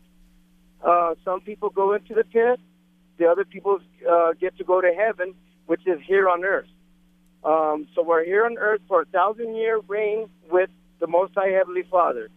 Uh, 0.84 1.14
some 1.24 1.40
people 1.40 1.70
go 1.70 1.94
into 1.94 2.14
the 2.14 2.24
pit, 2.24 2.60
the 3.18 3.26
other 3.26 3.44
people 3.44 3.78
uh, 4.08 4.32
get 4.40 4.56
to 4.58 4.64
go 4.64 4.80
to 4.80 4.92
heaven, 4.96 5.34
which 5.66 5.86
is 5.86 5.98
here 6.06 6.28
on 6.28 6.44
earth. 6.44 6.68
Um, 7.44 7.88
so 7.94 8.02
we're 8.02 8.24
here 8.24 8.44
on 8.44 8.58
earth 8.58 8.80
for 8.88 9.02
a 9.02 9.06
thousand 9.06 9.56
year 9.56 9.80
reign 9.88 10.28
with 10.50 10.70
the 11.00 11.06
Most 11.06 11.34
High 11.34 11.50
Heavenly 11.50 11.84
Father. 11.90 12.28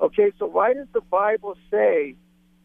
Okay, 0.00 0.32
so 0.38 0.46
why 0.46 0.72
does 0.72 0.86
the 0.92 1.00
Bible 1.00 1.56
say 1.70 2.16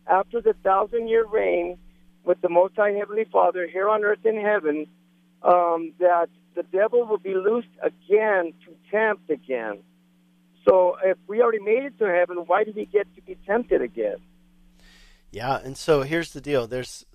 after 0.08 0.42
the 0.42 0.54
thousand 0.64 1.08
year 1.08 1.26
reign 1.26 1.78
with 2.24 2.40
the 2.42 2.50
Most 2.50 2.76
High 2.76 2.92
Heavenly 2.92 3.26
Father 3.32 3.68
here 3.68 3.90
on 3.90 4.04
earth 4.04 4.26
in 4.26 4.40
heaven 4.40 4.88
um, 5.46 5.94
that 6.00 6.28
the 6.56 6.64
devil 6.64 7.06
will 7.06 7.20
be 7.20 7.36
loosed 7.36 7.68
again 7.82 8.54
to 8.66 8.76
tempt 8.92 9.30
again? 9.30 9.84
So 10.68 10.98
if 11.04 11.18
we 11.28 11.42
already 11.42 11.60
made 11.60 11.84
it 11.84 12.00
to 12.00 12.06
heaven, 12.06 12.38
why 12.48 12.64
did 12.64 12.76
he 12.76 12.86
get 12.86 13.14
to 13.16 13.22
be 13.22 13.38
tempted 13.46 13.82
again? 13.82 14.18
Yeah, 15.32 15.60
and 15.64 15.78
so 15.78 16.02
here's 16.02 16.34
the 16.34 16.42
deal. 16.42 16.66
There's 16.66 17.06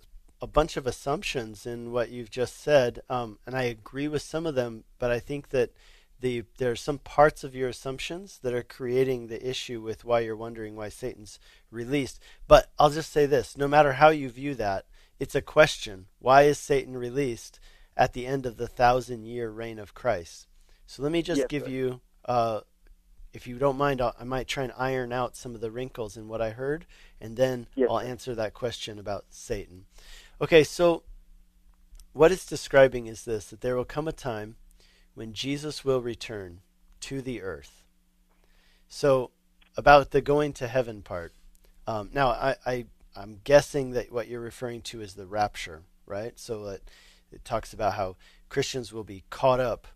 a 0.43 0.47
bunch 0.47 0.77
of 0.77 0.87
assumptions 0.87 1.67
in 1.67 1.93
what 1.93 2.11
you've 2.11 2.31
just 2.31 2.61
said, 2.61 3.01
um, 3.09 3.39
and 3.47 3.57
I 3.57 3.63
agree 3.63 4.09
with 4.09 4.23
some 4.23 4.47
of 4.47 4.55
them, 4.55 4.85
but 4.99 5.11
I 5.11 5.19
think 5.19 5.51
that 5.51 5.71
the 6.21 6.45
there 6.59 6.71
are 6.71 6.77
some 6.77 6.99
parts 6.99 7.45
of 7.45 7.55
your 7.55 7.69
assumptions 7.69 8.39
that 8.43 8.53
are 8.53 8.63
creating 8.63 9.27
the 9.27 9.49
issue 9.49 9.81
with 9.81 10.05
why 10.05 10.21
you're 10.21 10.37
wondering 10.37 10.77
why 10.77 10.91
Satan's 10.91 11.39
released. 11.71 12.21
But 12.47 12.71
I'll 12.79 12.91
just 12.91 13.11
say 13.11 13.27
this: 13.27 13.57
no 13.57 13.67
matter 13.67 13.95
how 13.95 14.11
you 14.11 14.29
view 14.29 14.55
that, 14.57 14.85
it's 15.19 15.35
a 15.35 15.43
question. 15.43 16.07
Why 16.19 16.43
is 16.43 16.59
Satan 16.59 16.97
released 16.97 17.59
at 18.01 18.15
the 18.15 18.27
end 18.27 18.47
of 18.47 18.57
the 18.57 18.67
thousand-year 18.67 19.51
reign 19.51 19.79
of 19.79 19.93
Christ? 19.93 20.49
So 20.87 21.03
let 21.03 21.13
me 21.13 21.21
just 21.21 21.41
yes, 21.41 21.49
give 21.49 21.65
sir. 21.65 21.69
you, 21.69 22.01
uh, 22.25 22.61
if 23.35 23.47
you 23.47 23.59
don't 23.59 23.77
mind, 23.77 24.01
I'll, 24.01 24.15
i 24.19 24.25
might 24.25 24.49
try 24.49 24.65
and 24.65 24.73
iron 24.79 25.13
out 25.13 25.37
some 25.37 25.55
of 25.55 25.61
the 25.61 25.71
wrinkles 25.71 26.17
in 26.17 26.27
what 26.27 26.41
I 26.41 26.51
heard, 26.51 26.87
and 27.21 27.37
then 27.37 27.67
yes, 27.75 27.89
I'll 27.91 28.01
answer 28.01 28.35
that 28.35 28.55
question 28.55 28.99
about 28.99 29.27
Satan. 29.29 29.85
Okay, 30.41 30.65
so 30.65 31.03
what 32.15 32.33
it's 32.33 32.47
describing 32.47 33.07
is 33.07 33.27
this: 33.27 33.51
that 33.51 33.61
there 33.61 33.77
will 33.77 33.85
come 33.85 34.09
a 34.09 34.13
time 34.13 34.57
when 35.15 35.35
Jesus 35.35 35.85
will 35.85 36.01
return 36.01 36.61
to 37.01 37.21
the 37.21 37.43
earth. 37.43 37.85
So, 38.89 39.31
about 39.77 40.11
the 40.11 40.23
going 40.23 40.55
to 40.55 40.67
heaven 40.67 41.03
part. 41.03 41.35
Um, 41.87 42.09
now, 42.15 42.31
I, 42.31 42.57
I, 42.65 42.87
I'm 43.15 43.41
guessing 43.45 43.91
that 43.91 44.11
what 44.11 44.27
you're 44.27 44.41
referring 44.41 44.81
to 44.83 45.03
is 45.03 45.15
the 45.15 45.27
rapture, 45.27 45.83
right? 46.07 46.39
So 46.39 46.67
it, 46.69 46.83
it 47.33 47.45
talks 47.45 47.73
about 47.73 47.95
how 47.95 48.17
Christians 48.49 48.93
will 48.93 49.05
be 49.05 49.25
caught 49.31 49.61
up 49.61 49.87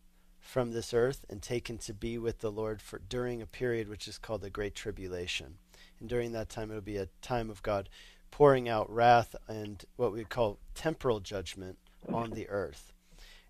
from 0.40 0.72
this 0.72 0.92
earth 0.94 1.24
and 1.28 1.42
taken 1.42 1.78
to 1.78 1.94
be 1.94 2.18
with 2.18 2.40
the 2.40 2.52
Lord 2.52 2.80
for 2.80 3.00
during 3.08 3.40
a 3.40 3.46
period 3.46 3.88
which 3.88 4.06
is 4.06 4.18
called 4.18 4.42
the 4.42 4.50
Great 4.50 4.74
Tribulation. 4.74 5.58
And 5.98 6.08
during 6.08 6.32
that 6.32 6.48
time, 6.48 6.70
it'll 6.70 6.82
be 6.82 6.98
a 6.98 7.08
time 7.22 7.50
of 7.50 7.62
God 7.62 7.88
pouring 8.30 8.68
out 8.68 8.92
wrath 8.92 9.34
and 9.48 9.84
what 9.96 10.12
we 10.12 10.24
call 10.24 10.58
temporal 10.74 11.20
judgment 11.20 11.78
on 12.12 12.30
the 12.30 12.48
earth. 12.48 12.92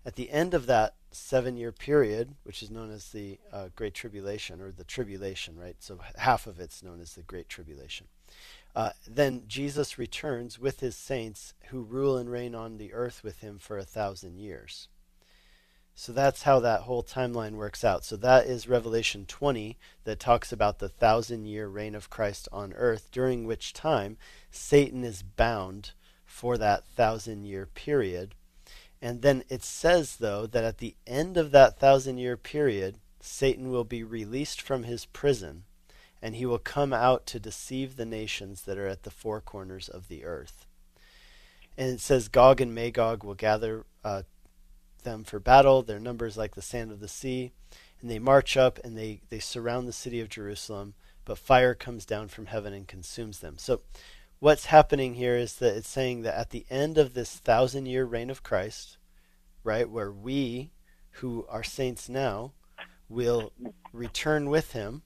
At 0.05 0.15
the 0.15 0.29
end 0.29 0.53
of 0.53 0.67
that 0.67 0.95
seven 1.11 1.57
year 1.57 1.71
period, 1.71 2.35
which 2.43 2.61
is 2.61 2.69
known 2.69 2.91
as 2.91 3.09
the 3.09 3.39
uh, 3.51 3.69
Great 3.75 3.93
Tribulation 3.93 4.61
or 4.61 4.71
the 4.71 4.83
Tribulation, 4.83 5.57
right? 5.57 5.75
So 5.79 5.99
half 6.17 6.45
of 6.47 6.59
it's 6.59 6.83
known 6.83 7.01
as 7.01 7.13
the 7.13 7.23
Great 7.23 7.49
Tribulation. 7.49 8.07
Uh, 8.75 8.91
then 9.07 9.43
Jesus 9.47 9.97
returns 9.97 10.59
with 10.59 10.81
his 10.81 10.95
saints 10.95 11.53
who 11.69 11.81
rule 11.81 12.17
and 12.17 12.29
reign 12.29 12.53
on 12.53 12.77
the 12.77 12.93
earth 12.93 13.23
with 13.23 13.39
him 13.39 13.57
for 13.57 13.77
a 13.77 13.85
thousand 13.85 14.37
years. 14.37 14.89
So 15.93 16.11
that's 16.11 16.43
how 16.43 16.59
that 16.59 16.81
whole 16.81 17.03
timeline 17.03 17.53
works 17.53 17.85
out. 17.85 18.03
So 18.03 18.17
that 18.17 18.47
is 18.47 18.67
Revelation 18.67 19.25
20 19.25 19.77
that 20.03 20.19
talks 20.19 20.51
about 20.51 20.79
the 20.79 20.89
thousand 20.89 21.45
year 21.45 21.67
reign 21.67 21.95
of 21.95 22.09
Christ 22.09 22.49
on 22.51 22.73
earth, 22.73 23.09
during 23.11 23.45
which 23.45 23.71
time 23.71 24.17
Satan 24.51 25.05
is 25.05 25.23
bound 25.23 25.91
for 26.25 26.57
that 26.57 26.85
thousand 26.85 27.45
year 27.45 27.65
period 27.65 28.35
and 29.05 29.21
then 29.21 29.43
it 29.49 29.63
says, 29.63 30.15
though, 30.15 30.47
that 30.47 30.63
at 30.63 30.79
the 30.79 30.95
end 31.05 31.37
of 31.37 31.51
that 31.51 31.77
thousand 31.77 32.17
year 32.17 32.37
period, 32.37 32.97
Satan 33.19 33.69
will 33.69 33.83
be 33.83 34.03
released 34.03 34.61
from 34.61 34.81
his 34.81 35.05
prison 35.05 35.65
and 36.21 36.35
he 36.35 36.45
will 36.45 36.59
come 36.59 36.93
out 36.93 37.25
to 37.27 37.39
deceive 37.39 37.95
the 37.95 38.05
nations 38.05 38.63
that 38.63 38.77
are 38.77 38.87
at 38.87 39.03
the 39.03 39.11
four 39.11 39.41
corners 39.41 39.89
of 39.89 40.07
the 40.07 40.23
earth. 40.25 40.65
And 41.77 41.89
it 41.91 41.99
says 41.99 42.27
Gog 42.27 42.61
and 42.61 42.73
Magog 42.73 43.23
will 43.23 43.35
gather 43.35 43.85
uh, 44.03 44.23
them 45.03 45.23
for 45.23 45.39
battle. 45.39 45.83
Their 45.83 45.99
numbers 45.99 46.37
like 46.37 46.55
the 46.55 46.61
sand 46.61 46.91
of 46.91 46.99
the 46.99 47.07
sea. 47.07 47.51
And 48.01 48.09
they 48.09 48.19
march 48.19 48.55
up 48.57 48.79
and 48.83 48.97
they, 48.97 49.21
they 49.29 49.39
surround 49.39 49.87
the 49.87 49.93
city 49.93 50.19
of 50.19 50.29
Jerusalem, 50.29 50.93
but 51.23 51.37
fire 51.37 51.73
comes 51.73 52.05
down 52.05 52.27
from 52.27 52.47
heaven 52.47 52.73
and 52.73 52.87
consumes 52.87 53.39
them. 53.39 53.57
So 53.57 53.81
what's 54.39 54.65
happening 54.65 55.15
here 55.15 55.35
is 55.35 55.55
that 55.55 55.75
it's 55.75 55.89
saying 55.89 56.21
that 56.21 56.37
at 56.37 56.49
the 56.51 56.65
end 56.69 56.97
of 56.97 57.13
this 57.13 57.37
thousand 57.37 57.87
year 57.87 58.05
reign 58.05 58.29
of 58.29 58.43
Christ, 58.43 58.97
right, 59.63 59.89
where 59.89 60.11
we 60.11 60.71
who 61.11 61.45
are 61.49 61.63
saints 61.63 62.09
now 62.09 62.51
will 63.07 63.53
return 63.93 64.49
with 64.49 64.73
him 64.73 65.03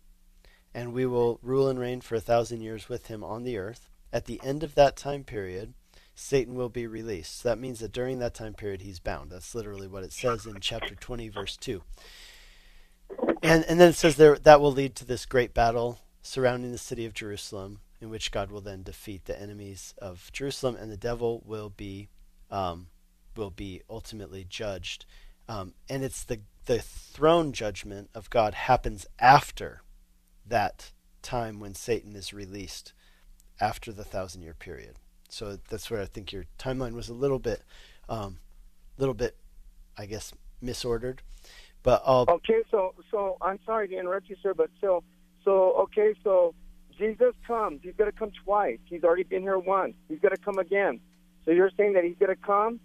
and 0.73 0.93
we 0.93 1.05
will 1.05 1.39
rule 1.41 1.67
and 1.67 1.79
reign 1.79 2.01
for 2.01 2.15
a 2.15 2.21
thousand 2.21 2.61
years 2.61 2.89
with 2.89 3.07
him 3.07 3.23
on 3.23 3.43
the 3.43 3.57
earth. 3.57 3.89
At 4.11 4.25
the 4.25 4.39
end 4.43 4.63
of 4.63 4.75
that 4.75 4.95
time 4.95 5.23
period, 5.23 5.73
Satan 6.15 6.55
will 6.55 6.69
be 6.69 6.85
released. 6.85 7.39
So 7.39 7.49
that 7.49 7.59
means 7.59 7.79
that 7.79 7.91
during 7.91 8.19
that 8.19 8.33
time 8.33 8.53
period, 8.53 8.81
he's 8.81 8.99
bound. 8.99 9.31
That's 9.31 9.55
literally 9.55 9.87
what 9.87 10.03
it 10.03 10.11
says 10.11 10.45
in 10.45 10.59
chapter 10.59 10.95
20, 10.95 11.29
verse 11.29 11.55
2. 11.57 11.81
And, 13.41 13.63
and 13.65 13.79
then 13.79 13.89
it 13.89 13.95
says 13.95 14.17
there 14.17 14.37
that 14.37 14.61
will 14.61 14.71
lead 14.71 14.95
to 14.95 15.05
this 15.05 15.25
great 15.25 15.53
battle 15.53 15.99
surrounding 16.21 16.71
the 16.71 16.77
city 16.77 17.05
of 17.05 17.13
Jerusalem 17.13 17.79
in 18.01 18.09
which 18.09 18.31
God 18.31 18.51
will 18.51 18.61
then 18.61 18.83
defeat 18.83 19.25
the 19.25 19.39
enemies 19.39 19.93
of 19.97 20.29
Jerusalem, 20.31 20.75
and 20.75 20.91
the 20.91 20.97
devil 20.97 21.41
will 21.45 21.69
be 21.69 22.09
um, 22.51 22.87
will 23.35 23.49
be 23.49 23.81
ultimately 23.89 24.45
judged. 24.47 25.05
Um, 25.47 25.73
and 25.89 26.03
it's 26.03 26.23
the 26.23 26.41
the 26.65 26.79
throne 26.79 27.51
judgment 27.51 28.09
of 28.13 28.29
God 28.29 28.53
happens 28.53 29.07
after 29.17 29.81
that 30.49 30.91
time 31.21 31.59
when 31.59 31.73
Satan 31.73 32.15
is 32.15 32.33
released, 32.33 32.93
after 33.59 33.91
the 33.91 34.03
thousand 34.03 34.41
year 34.41 34.53
period. 34.53 34.95
So 35.29 35.57
that's 35.69 35.91
where 35.91 36.01
I 36.01 36.05
think 36.05 36.31
your 36.31 36.45
timeline 36.57 36.93
was 36.93 37.09
a 37.09 37.13
little 37.13 37.39
bit, 37.39 37.61
um, 38.07 38.39
little 38.97 39.13
bit, 39.13 39.37
I 39.97 40.05
guess, 40.05 40.33
misordered. 40.63 41.19
But 41.83 42.01
I'll 42.05 42.25
okay. 42.27 42.61
So 42.71 42.93
so 43.11 43.37
I'm 43.41 43.59
sorry 43.65 43.87
to 43.87 43.97
interrupt 43.97 44.29
you, 44.29 44.35
sir, 44.41 44.53
but 44.53 44.69
so 44.81 45.03
so 45.45 45.73
okay. 45.83 46.13
So 46.23 46.53
Jesus 46.97 47.33
comes. 47.47 47.79
He's 47.83 47.95
going 47.97 48.11
to 48.11 48.17
come 48.17 48.31
twice. 48.43 48.79
He's 48.85 49.03
already 49.03 49.23
been 49.23 49.41
here 49.41 49.57
once. 49.57 49.93
He's 50.09 50.19
going 50.19 50.35
to 50.35 50.41
come 50.41 50.57
again. 50.57 50.99
So 51.45 51.51
you're 51.51 51.71
saying 51.77 51.93
that 51.93 52.03
he's 52.03 52.17
going 52.19 52.35
to 52.35 52.41
come, 52.41 52.81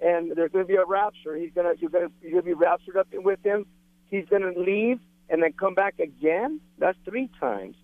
and 0.00 0.32
there's 0.34 0.50
going 0.50 0.64
to 0.64 0.68
be 0.68 0.76
a 0.76 0.84
rapture. 0.84 1.36
He's 1.36 1.52
going 1.54 1.72
to 1.72 1.80
you're 1.80 1.90
going 1.90 2.08
to 2.08 2.14
you're 2.22 2.32
going 2.32 2.44
to 2.44 2.48
be 2.48 2.54
raptured 2.54 2.96
up 2.96 3.08
with 3.12 3.44
him. 3.44 3.66
He's 4.06 4.26
going 4.26 4.42
to 4.42 4.58
leave 4.60 4.98
and 5.28 5.42
then 5.42 5.52
come 5.52 5.74
back 5.74 5.98
again. 5.98 6.60
That's 6.78 6.98
three 7.04 7.30
times. 7.40 7.76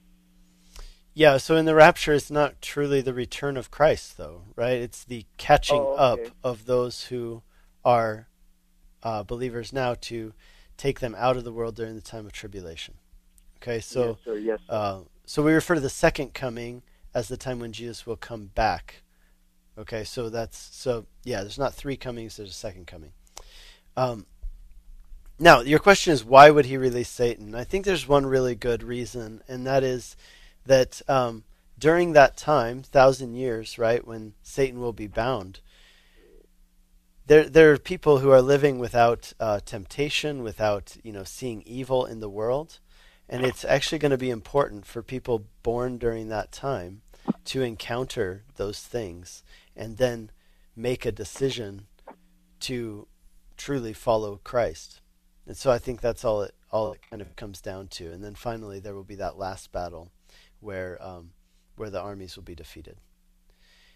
Yeah. 1.15 1.37
So 1.39 1.57
in 1.57 1.65
the 1.65 1.75
rapture, 1.75 2.13
it's 2.13 2.31
not 2.31 2.61
truly 2.63 3.01
the 3.01 3.15
return 3.15 3.57
of 3.57 3.71
Christ, 3.71 4.17
though, 4.17 4.43
right? 4.57 4.79
It's 4.79 5.05
the 5.05 5.27
catching 5.37 5.81
oh, 5.81 6.13
okay. 6.13 6.25
up 6.25 6.31
of 6.43 6.67
those 6.67 7.05
who 7.05 7.43
are 7.85 8.29
uh, 9.03 9.23
believers 9.23 9.73
now 9.73 9.95
to 10.03 10.33
take 10.77 11.01
them 11.01 11.15
out 11.19 11.37
of 11.37 11.45
the 11.45 11.53
world 11.53 11.75
during 11.77 11.95
the 11.95 12.01
time 12.01 12.27
of 12.27 12.33
tribulation. 12.33 12.95
Okay. 13.57 13.81
So. 13.81 14.09
Yes, 14.09 14.17
sir. 14.25 14.37
Yes. 14.37 14.59
Sir. 14.67 14.75
Uh, 14.75 15.01
so 15.27 15.43
we 15.43 15.53
refer 15.53 15.75
to 15.75 15.81
the 15.81 15.89
second 15.89 16.35
coming 16.35 16.83
as 17.15 17.29
the 17.29 17.37
time 17.37 17.61
when 17.61 17.73
Jesus 17.73 18.07
will 18.07 18.17
come 18.17 18.47
back. 18.55 19.03
Okay, 19.79 20.05
so 20.05 20.29
that's 20.29 20.59
so 20.73 21.07
yeah. 21.25 21.41
There's 21.43 21.59
not 21.59 21.73
three 21.73 21.97
comings. 21.97 22.37
There's 22.37 22.51
a 22.51 22.53
second 22.53 22.87
coming. 22.87 23.13
Um, 23.97 24.27
now 25.41 25.61
your 25.61 25.79
question 25.79 26.13
is 26.13 26.25
why 26.25 26.51
would 26.51 26.67
he 26.67 26.77
release 26.77 27.09
Satan? 27.09 27.55
I 27.55 27.65
think 27.65 27.85
there's 27.85 28.07
one 28.07 28.27
really 28.27 28.55
good 28.55 28.83
reason, 28.83 29.43
and 29.49 29.67
that 29.67 29.83
is 29.83 30.17
that 30.67 31.01
um, 31.09 31.45
during 31.79 32.13
that 32.13 32.37
time, 32.37 32.83
thousand 32.83 33.35
years, 33.35 33.79
right, 33.79 34.07
when 34.07 34.35
Satan 34.43 34.81
will 34.81 34.93
be 34.93 35.07
bound, 35.07 35.61
there 37.27 37.49
there 37.49 37.73
are 37.73 37.79
people 37.79 38.19
who 38.19 38.31
are 38.31 38.43
living 38.43 38.79
without 38.79 39.33
uh, 39.41 39.61
temptation, 39.65 40.43
without 40.43 40.97
you 41.03 41.13
know 41.13 41.25
seeing 41.25 41.63
evil 41.63 42.05
in 42.05 42.21
the 42.21 42.29
world, 42.29 42.79
and 43.27 43.45
it's 43.45 43.65
actually 43.65 43.99
going 43.99 44.11
to 44.11 44.19
be 44.19 44.31
important 44.31 44.85
for 44.85 45.03
people 45.03 45.47
born 45.63 45.97
during 45.97 46.29
that 46.29 46.53
time 46.53 47.01
to 47.47 47.63
encounter 47.63 48.45
those 48.57 48.81
things 48.81 49.43
and 49.75 49.97
then 49.97 50.31
make 50.77 51.07
a 51.07 51.13
decision 51.13 51.87
to 52.59 53.07
truly 53.57 53.93
follow 53.95 54.41
Christ. 54.45 55.01
And 55.47 55.57
so 55.57 55.71
I 55.71 55.79
think 55.79 56.01
that's 56.01 56.25
all 56.25 56.43
it 56.43 56.55
all 56.71 56.93
it 56.93 57.01
kind 57.11 57.21
of 57.21 57.35
comes 57.37 57.61
down 57.61 57.89
to. 57.89 58.13
And 58.13 58.23
then 58.23 58.35
finally, 58.35 58.79
there 58.79 58.95
will 58.95 59.05
be 59.05 59.17
that 59.17 59.39
last 59.39 59.73
battle 59.73 60.11
where 60.61 60.99
um, 61.03 61.31
where 61.77 61.91
the 61.91 62.01
armies 62.01 62.37
will 62.37 62.45
be 62.45 62.55
defeated. 62.55 62.99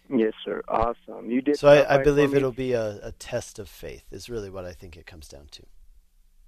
Yes, 0.09 0.33
sir. 0.43 0.61
Awesome. 0.67 1.31
You 1.31 1.41
did. 1.41 1.57
So 1.57 1.67
I, 1.67 1.95
I 1.95 2.03
believe 2.03 2.35
it'll 2.35 2.51
be 2.51 2.73
a, 2.73 2.99
a 3.01 3.11
test 3.11 3.57
of 3.57 3.69
faith. 3.69 4.03
Is 4.11 4.29
really 4.29 4.49
what 4.49 4.65
I 4.65 4.73
think 4.73 4.97
it 4.97 5.05
comes 5.05 5.27
down 5.27 5.47
to. 5.51 5.63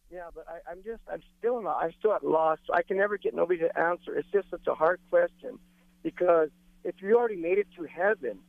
Yeah, 0.09 0.29
but 0.33 0.45
I, 0.47 0.71
I'm 0.71 0.83
just, 0.83 1.01
I'm 1.11 1.21
still 1.37 1.61
not, 1.61 1.79
I'm 1.81 1.91
still 1.99 2.13
at 2.13 2.23
loss. 2.23 2.59
I 2.73 2.81
can 2.81 2.97
never 2.97 3.17
get 3.17 3.35
nobody 3.35 3.59
to 3.59 3.77
answer. 3.77 4.15
It's 4.15 4.29
just 4.31 4.49
such 4.49 4.65
a 4.67 4.73
hard 4.73 5.01
question 5.09 5.59
because 6.01 6.49
if 6.85 6.95
you 7.01 7.17
already 7.17 7.35
made 7.35 7.57
it 7.57 7.67
to 7.77 7.83
heaven, 7.83 8.39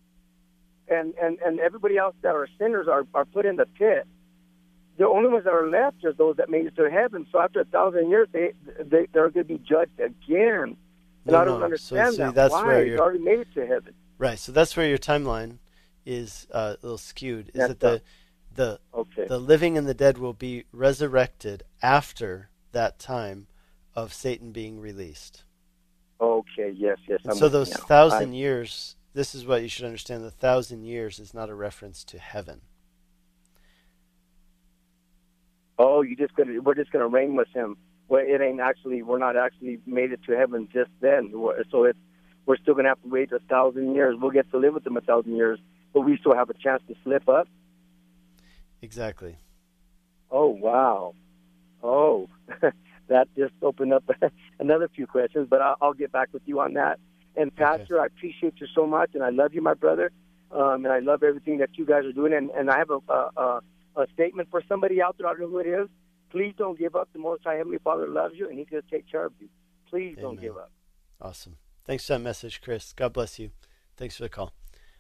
and 0.88 1.14
and 1.20 1.38
and 1.40 1.60
everybody 1.60 1.98
else 1.98 2.14
that 2.22 2.34
are 2.34 2.48
sinners 2.58 2.86
are 2.88 3.04
are 3.14 3.24
put 3.24 3.44
in 3.44 3.56
the 3.56 3.66
pit, 3.66 4.06
the 4.98 5.06
only 5.06 5.28
ones 5.30 5.44
that 5.44 5.52
are 5.52 5.68
left 5.68 6.04
are 6.04 6.12
those 6.12 6.36
that 6.36 6.50
made 6.50 6.66
it 6.66 6.76
to 6.76 6.90
heaven. 6.90 7.26
So 7.32 7.40
after 7.40 7.60
a 7.60 7.64
thousand 7.64 8.10
years, 8.10 8.28
they, 8.32 8.52
they 8.84 9.06
they're 9.12 9.30
going 9.30 9.46
to 9.46 9.54
be 9.56 9.58
judged 9.58 9.98
again. 10.00 10.76
And 11.26 11.32
No, 11.32 11.40
I 11.40 11.44
don't 11.44 11.60
no. 11.60 11.64
understand 11.64 12.14
So, 12.14 12.16
see, 12.16 12.22
that. 12.22 12.34
that's 12.34 12.52
Why? 12.52 12.66
where 12.66 12.86
You 12.86 12.98
already 12.98 13.20
made 13.20 13.40
it 13.40 13.48
to 13.54 13.66
heaven. 13.66 13.94
Right. 14.18 14.38
So 14.38 14.52
that's 14.52 14.76
where 14.76 14.88
your 14.88 14.98
timeline 14.98 15.58
is 16.04 16.46
uh, 16.52 16.74
a 16.80 16.86
little 16.86 16.98
skewed. 16.98 17.50
Is 17.54 17.54
That's 17.54 17.68
that 17.68 17.80
the 17.80 18.02
the 18.54 18.80
Okay. 18.94 19.26
the 19.28 19.38
living 19.38 19.78
and 19.78 19.86
the 19.86 19.94
dead 19.94 20.18
will 20.18 20.32
be 20.32 20.64
resurrected 20.72 21.62
after 21.82 22.50
that 22.72 22.98
time 22.98 23.46
of 23.94 24.12
Satan 24.12 24.52
being 24.52 24.80
released. 24.80 25.44
okay. 26.20 26.72
Yes. 26.76 26.98
Yes. 27.08 27.20
So 27.36 27.48
those 27.48 27.70
now. 27.70 27.76
thousand 27.86 28.32
years, 28.32 28.96
this 29.14 29.34
is 29.34 29.46
what 29.46 29.62
you 29.62 29.68
should 29.68 29.84
understand: 29.84 30.24
the 30.24 30.30
thousand 30.30 30.84
years 30.84 31.18
is 31.18 31.32
not 31.34 31.50
a 31.50 31.54
reference 31.54 32.02
to 32.04 32.18
heaven. 32.18 32.62
Oh, 35.78 36.02
you 36.02 36.16
just 36.16 36.34
gonna 36.34 36.60
we're 36.60 36.74
just 36.74 36.90
gonna 36.90 37.08
reign 37.08 37.36
with 37.36 37.48
him. 37.54 37.76
Well, 38.08 38.24
it 38.26 38.40
ain't 38.40 38.60
actually 38.60 39.02
we're 39.02 39.18
not 39.18 39.36
actually 39.36 39.78
made 39.86 40.12
it 40.12 40.20
to 40.26 40.36
heaven 40.36 40.68
just 40.72 40.90
then. 41.00 41.32
So 41.70 41.84
it's 41.84 41.98
we're 42.46 42.56
still 42.56 42.74
gonna 42.74 42.88
have 42.88 43.02
to 43.02 43.08
wait 43.08 43.32
a 43.32 43.38
thousand 43.40 43.94
years. 43.94 44.16
We'll 44.20 44.30
get 44.30 44.50
to 44.50 44.58
live 44.58 44.74
with 44.74 44.86
him 44.86 44.96
a 44.96 45.00
thousand 45.00 45.36
years, 45.36 45.58
but 45.92 46.00
we 46.00 46.16
still 46.18 46.34
have 46.34 46.50
a 46.50 46.54
chance 46.54 46.82
to 46.88 46.94
slip 47.04 47.28
up. 47.28 47.48
Exactly. 48.82 49.36
Oh 50.30 50.48
wow, 50.48 51.14
oh 51.82 52.28
that 53.08 53.28
just 53.36 53.54
opened 53.62 53.92
up 53.92 54.04
another 54.58 54.88
few 54.88 55.06
questions. 55.06 55.46
But 55.48 55.62
I'll, 55.62 55.76
I'll 55.80 55.94
get 55.94 56.10
back 56.10 56.28
with 56.32 56.42
you 56.46 56.60
on 56.60 56.74
that. 56.74 56.98
And 57.38 57.54
Pastor, 57.54 58.00
I 58.00 58.06
appreciate 58.06 58.54
you 58.60 58.66
so 58.74 58.84
much, 58.84 59.10
and 59.14 59.22
I 59.22 59.30
love 59.30 59.54
you, 59.54 59.62
my 59.62 59.74
brother, 59.74 60.10
um, 60.50 60.84
and 60.84 60.88
I 60.88 60.98
love 60.98 61.22
everything 61.22 61.58
that 61.58 61.70
you 61.78 61.86
guys 61.86 62.04
are 62.04 62.12
doing. 62.12 62.32
And, 62.32 62.50
and 62.50 62.68
I 62.68 62.78
have 62.78 62.90
a, 62.90 62.98
a, 63.08 63.30
a, 63.36 63.60
a 63.98 64.12
statement 64.12 64.48
for 64.50 64.62
somebody 64.68 65.02
out 65.02 65.16
there. 65.18 65.26
I 65.26 65.32
don't 65.32 65.40
know 65.40 65.48
who 65.48 65.58
it 65.58 65.66
is. 65.66 65.88
Please 66.30 66.54
don't 66.56 66.78
give 66.78 66.94
up. 66.94 67.08
The 67.12 67.18
Most 67.18 67.44
High 67.44 67.54
Heavenly 67.54 67.78
Father 67.78 68.06
loves 68.06 68.34
you, 68.36 68.48
and 68.48 68.58
He's 68.58 68.68
going 68.68 68.82
to 68.82 68.90
take 68.90 69.10
care 69.10 69.24
of 69.24 69.32
you. 69.40 69.48
Please 69.88 70.16
don't 70.20 70.40
give 70.40 70.56
up. 70.56 70.70
Awesome. 71.20 71.56
Thanks 71.84 72.06
for 72.06 72.14
that 72.14 72.20
message, 72.20 72.60
Chris. 72.60 72.92
God 72.92 73.12
bless 73.14 73.38
you. 73.38 73.50
Thanks 73.96 74.16
for 74.16 74.24
the 74.24 74.28
call. 74.28 74.52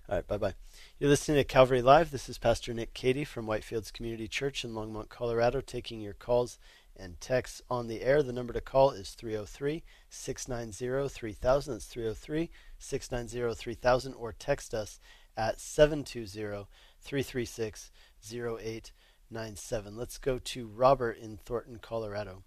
All 0.08 0.16
right, 0.16 0.26
bye 0.26 0.38
bye. 0.38 0.54
You're 0.98 1.10
listening 1.10 1.36
to 1.36 1.44
Calvary 1.44 1.82
Live. 1.82 2.10
This 2.10 2.30
is 2.30 2.38
Pastor 2.38 2.72
Nick 2.72 2.94
Cady 2.94 3.24
from 3.24 3.46
Whitefields 3.46 3.92
Community 3.92 4.26
Church 4.26 4.64
in 4.64 4.72
Longmont, 4.72 5.10
Colorado, 5.10 5.60
taking 5.60 6.00
your 6.00 6.14
calls 6.14 6.58
and 6.96 7.20
texts 7.20 7.60
on 7.68 7.88
the 7.88 8.00
air. 8.00 8.22
The 8.22 8.32
number 8.32 8.54
to 8.54 8.62
call 8.62 8.90
is 8.92 9.10
303 9.10 9.84
690 10.08 11.08
3000. 11.08 11.74
That's 11.74 11.84
303 11.84 12.50
690 12.78 13.54
3000, 13.54 14.14
or 14.14 14.32
text 14.32 14.72
us 14.72 14.98
at 15.36 15.60
720 15.60 16.66
336 17.00 17.90
0897. 18.24 19.96
Let's 19.96 20.18
go 20.18 20.38
to 20.38 20.66
Robert 20.66 21.18
in 21.18 21.36
Thornton, 21.36 21.78
Colorado. 21.80 22.42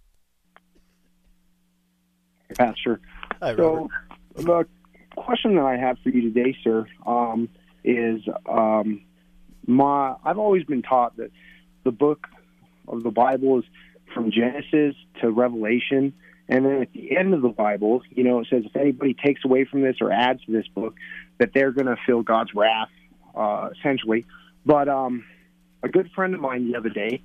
Pastor. 2.58 3.00
Hi, 3.42 3.54
Robert. 3.54 3.90
So, 4.36 4.44
the 4.44 4.68
question 5.16 5.56
that 5.56 5.66
I 5.66 5.78
have 5.78 5.98
for 6.04 6.10
you 6.10 6.34
today, 6.34 6.56
sir, 6.64 6.86
um, 7.06 7.50
is 7.84 8.22
um, 8.50 9.02
my 9.66 10.16
I've 10.24 10.38
always 10.38 10.64
been 10.66 10.82
taught 10.82 11.18
that 11.18 11.32
the 11.84 11.92
book 11.92 12.28
of 12.88 13.04
the 13.04 13.12
Bible 13.12 13.60
is 13.60 13.66
from 14.14 14.32
Genesis 14.32 14.96
to 15.22 15.32
Revelation, 15.32 16.14
and 16.50 16.66
then 16.66 16.82
at 16.82 16.92
the 16.94 17.18
end 17.18 17.34
of 17.34 17.42
the 17.42 17.50
Bible, 17.50 18.02
you 18.10 18.24
know, 18.24 18.40
it 18.40 18.48
says 18.50 18.64
if 18.66 18.76
anybody 18.76 19.14
takes 19.14 19.44
away 19.46 19.66
from 19.66 19.82
this 19.82 19.98
or 20.02 20.12
adds 20.12 20.44
to 20.46 20.52
this 20.52 20.68
book, 20.68 20.96
that 21.40 21.52
they're 21.54 21.72
going 21.72 21.88
to 21.88 21.96
feel 22.06 22.22
God's 22.22 22.54
wrath, 22.54 22.90
uh, 23.36 23.70
essentially. 23.80 24.26
But 24.66 24.90
um, 24.90 25.24
a 25.84 25.90
good 25.90 26.12
friend 26.12 26.34
of 26.34 26.42
mine 26.42 26.72
the 26.72 26.78
other 26.78 26.90
day 26.90 27.22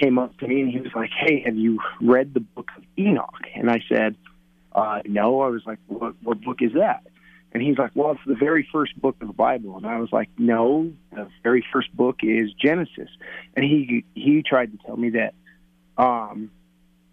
came 0.00 0.18
up 0.18 0.36
to 0.38 0.48
me 0.48 0.62
and 0.62 0.70
he 0.70 0.80
was 0.80 0.92
like, 0.94 1.10
"Hey, 1.10 1.42
have 1.44 1.56
you 1.56 1.78
read 2.00 2.34
the 2.34 2.40
book 2.40 2.70
of 2.76 2.84
Enoch?" 2.98 3.42
And 3.54 3.70
I 3.70 3.80
said, 3.88 4.16
uh, 4.74 5.00
no. 5.04 5.40
I 5.40 5.48
was 5.48 5.62
like, 5.66 5.78
what, 5.86 6.14
what 6.22 6.40
book 6.40 6.58
is 6.60 6.72
that? 6.74 7.06
And 7.52 7.62
he's 7.62 7.76
like, 7.76 7.90
well, 7.94 8.12
it's 8.12 8.20
the 8.26 8.34
very 8.34 8.66
first 8.72 8.98
book 9.00 9.16
of 9.20 9.26
the 9.26 9.34
Bible. 9.34 9.76
And 9.76 9.86
I 9.86 9.98
was 9.98 10.10
like, 10.10 10.30
no, 10.38 10.90
the 11.12 11.28
very 11.42 11.64
first 11.72 11.94
book 11.94 12.20
is 12.22 12.50
Genesis. 12.54 13.10
And 13.54 13.64
he 13.64 14.04
he 14.14 14.42
tried 14.42 14.72
to 14.72 14.78
tell 14.86 14.96
me 14.96 15.10
that 15.10 15.34
um, 16.02 16.50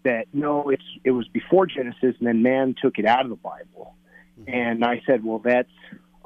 that 0.02 0.28
no, 0.32 0.70
it's 0.70 0.84
it 1.04 1.10
was 1.10 1.28
before 1.28 1.66
Genesis, 1.66 2.16
and 2.18 2.26
then 2.26 2.42
man 2.42 2.74
took 2.80 2.98
it 2.98 3.04
out 3.04 3.24
of 3.24 3.28
the 3.28 3.36
Bible. 3.36 3.94
And 4.46 4.82
I 4.82 5.02
said, 5.04 5.22
well, 5.22 5.40
that's 5.40 5.68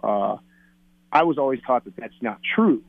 uh, 0.00 0.36
I 1.10 1.24
was 1.24 1.36
always 1.36 1.60
taught 1.66 1.84
that 1.86 1.96
that's 1.96 2.14
not 2.20 2.38
true. 2.54 2.84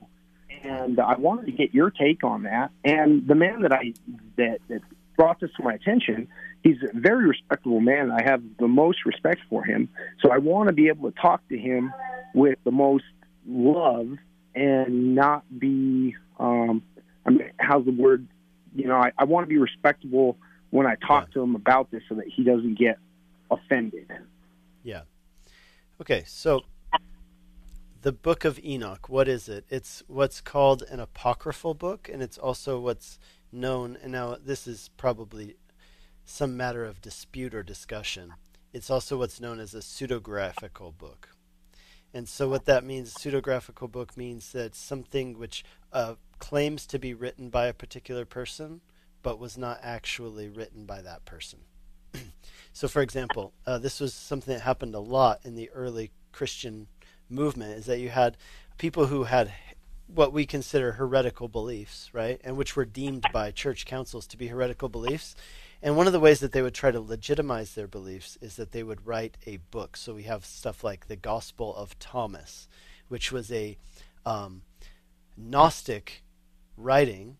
And 0.64 1.00
I 1.00 1.16
wanted 1.16 1.46
to 1.48 1.52
get 1.52 1.74
your 1.74 1.92
take 1.92 2.24
on 2.24 2.44
that. 2.44 2.72
And 2.84 3.28
the 3.28 3.36
man 3.36 3.62
that 3.62 3.74
I 3.74 3.94
that 4.38 4.60
that 4.68 4.82
brought 5.16 5.40
this 5.40 5.52
to 5.58 5.64
my 5.64 5.74
attention 5.74 6.28
he's 6.66 6.78
a 6.82 7.00
very 7.00 7.28
respectable 7.28 7.80
man. 7.80 8.12
I 8.12 8.24
have 8.24 8.42
the 8.58 8.68
most 8.68 9.06
respect 9.06 9.40
for 9.50 9.64
him. 9.64 9.88
So 10.22 10.32
I 10.32 10.40
want 10.40 10.68
to 10.68 10.74
be 10.74 10.88
able 10.88 11.12
to 11.12 11.18
talk 11.22 11.48
to 11.50 11.58
him 11.58 11.94
with 12.34 12.58
the 12.64 12.72
most 12.72 13.06
love 13.48 14.18
and 14.56 15.14
not 15.14 15.44
be, 15.60 16.16
um, 16.40 16.82
I 17.26 17.30
mean, 17.30 17.52
how's 17.60 17.86
the 17.86 17.92
word? 17.92 18.28
You 18.76 18.88
know, 18.88 18.96
I, 18.96 19.12
I 19.16 19.26
want 19.26 19.44
to 19.44 19.48
be 19.48 19.60
respectable 19.60 20.38
when 20.72 20.88
I 20.88 20.96
talk 20.96 21.32
to 21.34 21.42
him 21.42 21.56
about 21.56 21.92
this 21.92 22.02
so 22.10 22.16
that 22.16 22.26
he 22.28 22.44
doesn't 22.44 22.80
get 22.80 22.98
offended. 23.52 24.12
Yeah. 24.84 25.02
Okay, 26.02 26.24
so 26.26 26.64
the 28.06 28.12
Book 28.12 28.46
of 28.46 28.60
Enoch, 28.64 29.10
what 29.10 29.28
is 29.28 29.50
it? 29.50 29.66
It's 29.68 30.04
what's 30.06 30.40
called 30.40 30.84
an 30.92 31.00
apocryphal 31.00 31.74
book, 31.74 32.08
and 32.08 32.22
it's 32.22 32.38
also 32.38 32.80
what's 32.80 33.18
known, 33.52 33.98
and 34.00 34.12
now 34.12 34.38
this 34.40 34.68
is 34.68 34.92
probably 34.96 35.56
some 36.24 36.56
matter 36.56 36.86
of 36.86 37.02
dispute 37.02 37.56
or 37.56 37.64
discussion. 37.64 38.36
It's 38.72 38.92
also 38.92 39.18
what's 39.18 39.42
known 39.42 39.60
as 39.60 39.74
a 39.74 39.80
pseudographical 39.80 40.96
book. 40.96 41.30
And 42.14 42.30
so, 42.30 42.48
what 42.48 42.66
that 42.66 42.84
means, 42.84 43.16
pseudographical 43.16 43.92
book 43.92 44.16
means 44.16 44.52
that 44.52 44.76
something 44.76 45.40
which 45.40 45.66
uh, 45.92 46.14
claims 46.38 46.86
to 46.86 47.00
be 47.00 47.16
written 47.16 47.50
by 47.50 47.66
a 47.66 47.74
particular 47.74 48.24
person, 48.24 48.82
but 49.24 49.40
was 49.40 49.58
not 49.58 49.80
actually 49.82 50.48
written 50.48 50.86
by 50.86 51.02
that 51.02 51.26
person. 51.26 51.62
so, 52.72 52.88
for 52.88 53.02
example, 53.02 53.52
uh, 53.66 53.80
this 53.80 54.00
was 54.00 54.14
something 54.14 54.54
that 54.54 54.62
happened 54.62 54.94
a 54.94 55.00
lot 55.00 55.40
in 55.44 55.56
the 55.56 55.72
early 55.72 56.12
Christian 56.32 56.86
movement, 57.30 57.78
is 57.78 57.86
that 57.86 58.00
you 58.00 58.10
had 58.10 58.38
people 58.78 59.08
who 59.08 59.24
had 59.24 59.54
what 60.08 60.32
we 60.32 60.46
consider 60.46 60.94
heretical 60.94 61.48
beliefs, 61.48 62.10
right, 62.14 62.40
and 62.44 62.58
which 62.58 62.76
were 62.76 62.86
deemed 62.86 63.26
by 63.34 63.52
church 63.52 63.86
councils 63.86 64.28
to 64.28 64.38
be 64.38 64.48
heretical 64.48 64.90
beliefs. 64.90 65.36
And 65.82 65.98
one 65.98 66.08
of 66.08 66.14
the 66.14 66.20
ways 66.20 66.40
that 66.40 66.52
they 66.52 66.62
would 66.62 66.74
try 66.74 66.92
to 66.92 67.00
legitimize 67.00 67.74
their 67.74 67.88
beliefs 67.88 68.38
is 68.42 68.56
that 68.56 68.72
they 68.72 68.84
would 68.84 69.06
write 69.06 69.38
a 69.46 69.58
book. 69.58 69.98
So 69.98 70.14
we 70.14 70.24
have 70.24 70.46
stuff 70.46 70.84
like 70.84 71.08
the 71.08 71.16
Gospel 71.16 71.76
of 71.76 71.98
Thomas, 72.00 72.68
which 73.08 73.32
was 73.32 73.52
a 73.52 73.78
um, 74.26 74.62
Gnostic 75.38 76.24
writing, 76.78 77.38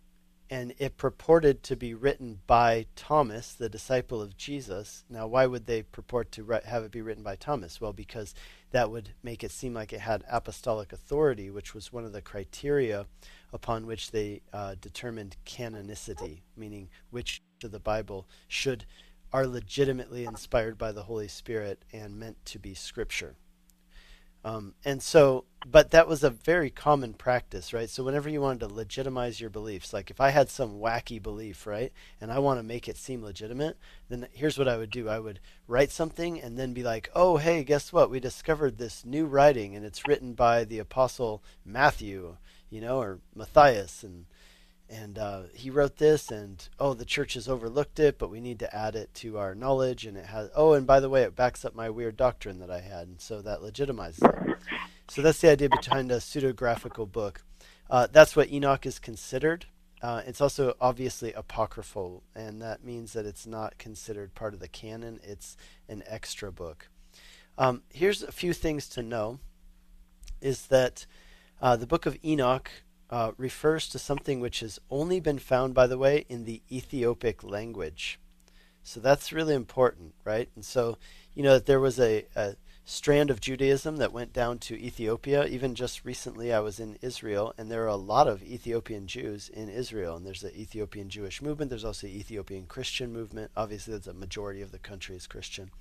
and 0.50 0.74
it 0.78 0.98
purported 0.98 1.64
to 1.64 1.76
be 1.76 1.94
written 1.94 2.40
by 2.46 2.86
Thomas, 2.96 3.54
the 3.54 3.70
disciple 3.70 4.22
of 4.22 4.38
Jesus. 4.38 5.04
Now, 5.10 5.28
why 5.28 5.46
would 5.48 5.66
they 5.66 5.84
purport 5.84 6.32
to 6.34 6.46
have 6.66 6.84
it 6.84 6.92
be 6.92 7.02
written 7.02 7.24
by 7.24 7.36
Thomas? 7.36 7.82
Well, 7.82 7.94
because 7.94 8.36
that 8.72 8.92
would 8.92 9.10
make 9.24 9.44
it 9.44 9.52
seem 9.52 9.74
like 9.74 9.92
it 9.92 10.02
had 10.02 10.24
apostolic 10.30 10.94
authority, 10.94 11.50
which 11.50 11.74
was 11.74 11.92
one 11.92 12.06
of 12.06 12.14
the 12.14 12.22
criteria 12.22 13.08
upon 13.52 13.88
which 13.88 14.12
they 14.12 14.42
uh, 14.54 14.76
determined 14.80 15.38
canonicity, 15.46 16.42
meaning 16.56 16.90
which 17.10 17.42
of 17.64 17.72
the 17.72 17.80
Bible 17.80 18.28
should 18.48 18.86
are 19.34 19.48
legitimately 19.48 20.26
inspired 20.26 20.78
by 20.78 20.92
the 20.92 21.04
Holy 21.04 21.28
Spirit 21.28 21.84
and 21.92 22.18
meant 22.18 22.38
to 22.46 22.60
be 22.60 22.74
Scripture. 22.74 23.36
Um, 24.46 24.76
and 24.86 25.02
so, 25.02 25.46
but 25.66 25.90
that 25.90 26.08
was 26.08 26.24
a 26.24 26.30
very 26.30 26.70
common 26.70 27.16
practice, 27.16 27.74
right? 27.74 27.90
So, 27.90 28.04
whenever 28.04 28.30
you 28.30 28.42
wanted 28.42 28.60
to 28.60 28.74
legitimize 28.74 29.42
your 29.42 29.50
beliefs, 29.50 29.92
like 29.92 30.12
if 30.12 30.22
I 30.22 30.30
had 30.30 30.52
some 30.52 30.80
wacky 30.80 31.20
belief, 31.20 31.66
right, 31.66 31.92
and 32.22 32.32
I 32.32 32.38
want 32.38 32.60
to 32.60 32.64
make 32.64 32.88
it 32.88 32.96
seem 32.96 33.24
legitimate, 33.24 33.76
then 34.08 34.28
here's 34.34 34.60
what 34.60 34.68
I 34.68 34.78
would 34.78 34.92
do 34.92 35.10
I 35.10 35.18
would 35.18 35.40
write 35.68 35.90
something 35.90 36.40
and 36.40 36.60
then 36.60 36.74
be 36.74 36.84
like, 36.84 37.10
oh, 37.16 37.38
hey, 37.38 37.64
guess 37.64 37.92
what? 37.92 38.12
We 38.12 38.20
discovered 38.20 38.78
this 38.78 39.04
new 39.04 39.26
writing 39.26 39.76
and 39.76 39.84
it's 39.84 40.08
written 40.08 40.34
by 40.34 40.64
the 40.64 40.78
Apostle 40.78 41.44
Matthew, 41.66 42.38
you 42.70 42.82
know, 42.82 43.02
or 43.02 43.22
Matthias. 43.34 44.04
And, 44.04 44.28
and 44.90 45.18
uh, 45.18 45.44
he 45.54 45.70
wrote 45.70 45.98
this, 45.98 46.30
and 46.30 46.68
oh, 46.80 46.94
the 46.94 47.06
church 47.06 47.34
has 47.34 47.48
overlooked 47.48 48.00
it, 48.00 48.18
but 48.18 48.30
we 48.30 48.40
need 48.40 48.60
to 48.60 48.76
add 48.76 48.96
it 48.96 49.14
to 49.16 49.38
our 49.38 49.56
knowledge, 49.56 50.06
and 50.06 50.18
it 50.18 50.28
has. 50.28 50.50
Oh, 50.56 50.74
and 50.74 50.86
by 50.86 51.00
the 51.00 51.10
way, 51.10 51.24
it 51.24 51.36
backs 51.36 51.66
up 51.66 51.76
my 51.76 51.90
weird 51.90 52.18
doctrine 52.18 52.60
that 52.60 52.70
I 52.70 52.82
had, 52.82 53.08
and 53.08 53.22
so 53.22 53.42
that 53.42 53.62
legitimizes 53.62 54.24
it. 54.24 54.58
So 55.08 55.22
that's 55.22 55.42
the 55.42 55.50
idea 55.50 55.70
behind 55.70 56.12
a 56.12 56.18
pseudographical 56.18 57.12
book. 57.12 57.44
Uh, 57.90 58.08
that's 58.12 58.36
what 58.36 58.52
Enoch 58.52 58.86
is 58.86 59.00
considered. 59.00 59.66
Uh, 60.02 60.22
it's 60.26 60.42
also 60.42 60.76
obviously 60.80 61.34
apocryphal, 61.34 62.24
and 62.36 62.62
that 62.62 62.84
means 62.84 63.14
that 63.14 63.26
it's 63.26 63.48
not 63.48 63.78
considered 63.78 64.36
part 64.36 64.54
of 64.54 64.60
the 64.60 64.68
canon. 64.68 65.20
It's 65.24 65.58
an 65.90 66.04
extra 66.06 66.52
book. 66.52 66.90
Um, 67.58 67.84
here's 67.92 68.22
a 68.22 68.32
few 68.32 68.54
things 68.54 68.88
to 68.90 69.02
know: 69.02 69.40
is 70.42 70.68
that 70.68 71.06
uh, 71.62 71.76
the 71.76 71.88
book 71.88 72.06
of 72.06 72.18
Enoch 72.24 72.70
uh, 73.16 73.32
refers 73.38 73.88
to 73.88 73.98
something 73.98 74.42
which 74.42 74.60
has 74.60 74.78
only 74.92 75.22
been 75.22 75.40
found, 75.40 75.74
by 75.74 75.88
the 75.88 75.98
way, 75.98 76.26
in 76.28 76.44
the 76.44 76.62
Ethiopic 76.70 77.46
language. 77.46 78.20
So 78.84 79.00
that's 79.00 79.32
really 79.32 79.56
important, 79.56 80.14
right? 80.26 80.50
And 80.54 80.66
so, 80.66 80.98
you 81.34 81.42
know, 81.42 81.54
that 81.54 81.66
there 81.66 81.80
was 81.80 81.98
a, 81.98 82.26
a 82.36 82.58
strand 82.84 83.30
of 83.30 83.40
Judaism 83.40 83.96
that 83.98 84.12
went 84.12 84.34
down 84.34 84.60
to 84.60 84.76
Ethiopia. 84.76 85.46
Even 85.46 85.76
just 85.76 86.04
recently, 86.04 86.52
I 86.52 86.60
was 86.60 86.78
in 86.82 86.98
Israel, 87.02 87.54
and 87.58 87.72
there 87.72 87.86
are 87.86 87.88
a 87.88 87.96
lot 87.96 88.28
of 88.28 88.44
Ethiopian 88.44 89.08
Jews 89.08 89.48
in 89.48 89.70
Israel. 89.70 90.18
And 90.18 90.26
there's 90.26 90.42
the 90.42 90.54
Ethiopian 90.54 91.08
Jewish 91.10 91.42
movement. 91.42 91.70
There's 91.70 91.86
also 91.86 92.08
the 92.08 92.20
Ethiopian 92.20 92.66
Christian 92.66 93.14
movement. 93.14 93.50
Obviously, 93.56 93.98
a 94.06 94.14
majority 94.14 94.62
of 94.62 94.74
the 94.74 94.78
country 94.90 95.16
is 95.16 95.26
Christian. 95.26 95.72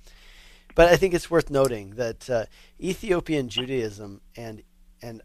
But 0.73 0.87
I 0.87 0.95
think 0.95 1.13
it's 1.13 1.29
worth 1.29 1.49
noting 1.49 1.95
that 1.95 2.29
uh, 2.29 2.45
Ethiopian 2.79 3.49
Judaism 3.49 4.21
and 4.37 4.63
and 5.01 5.21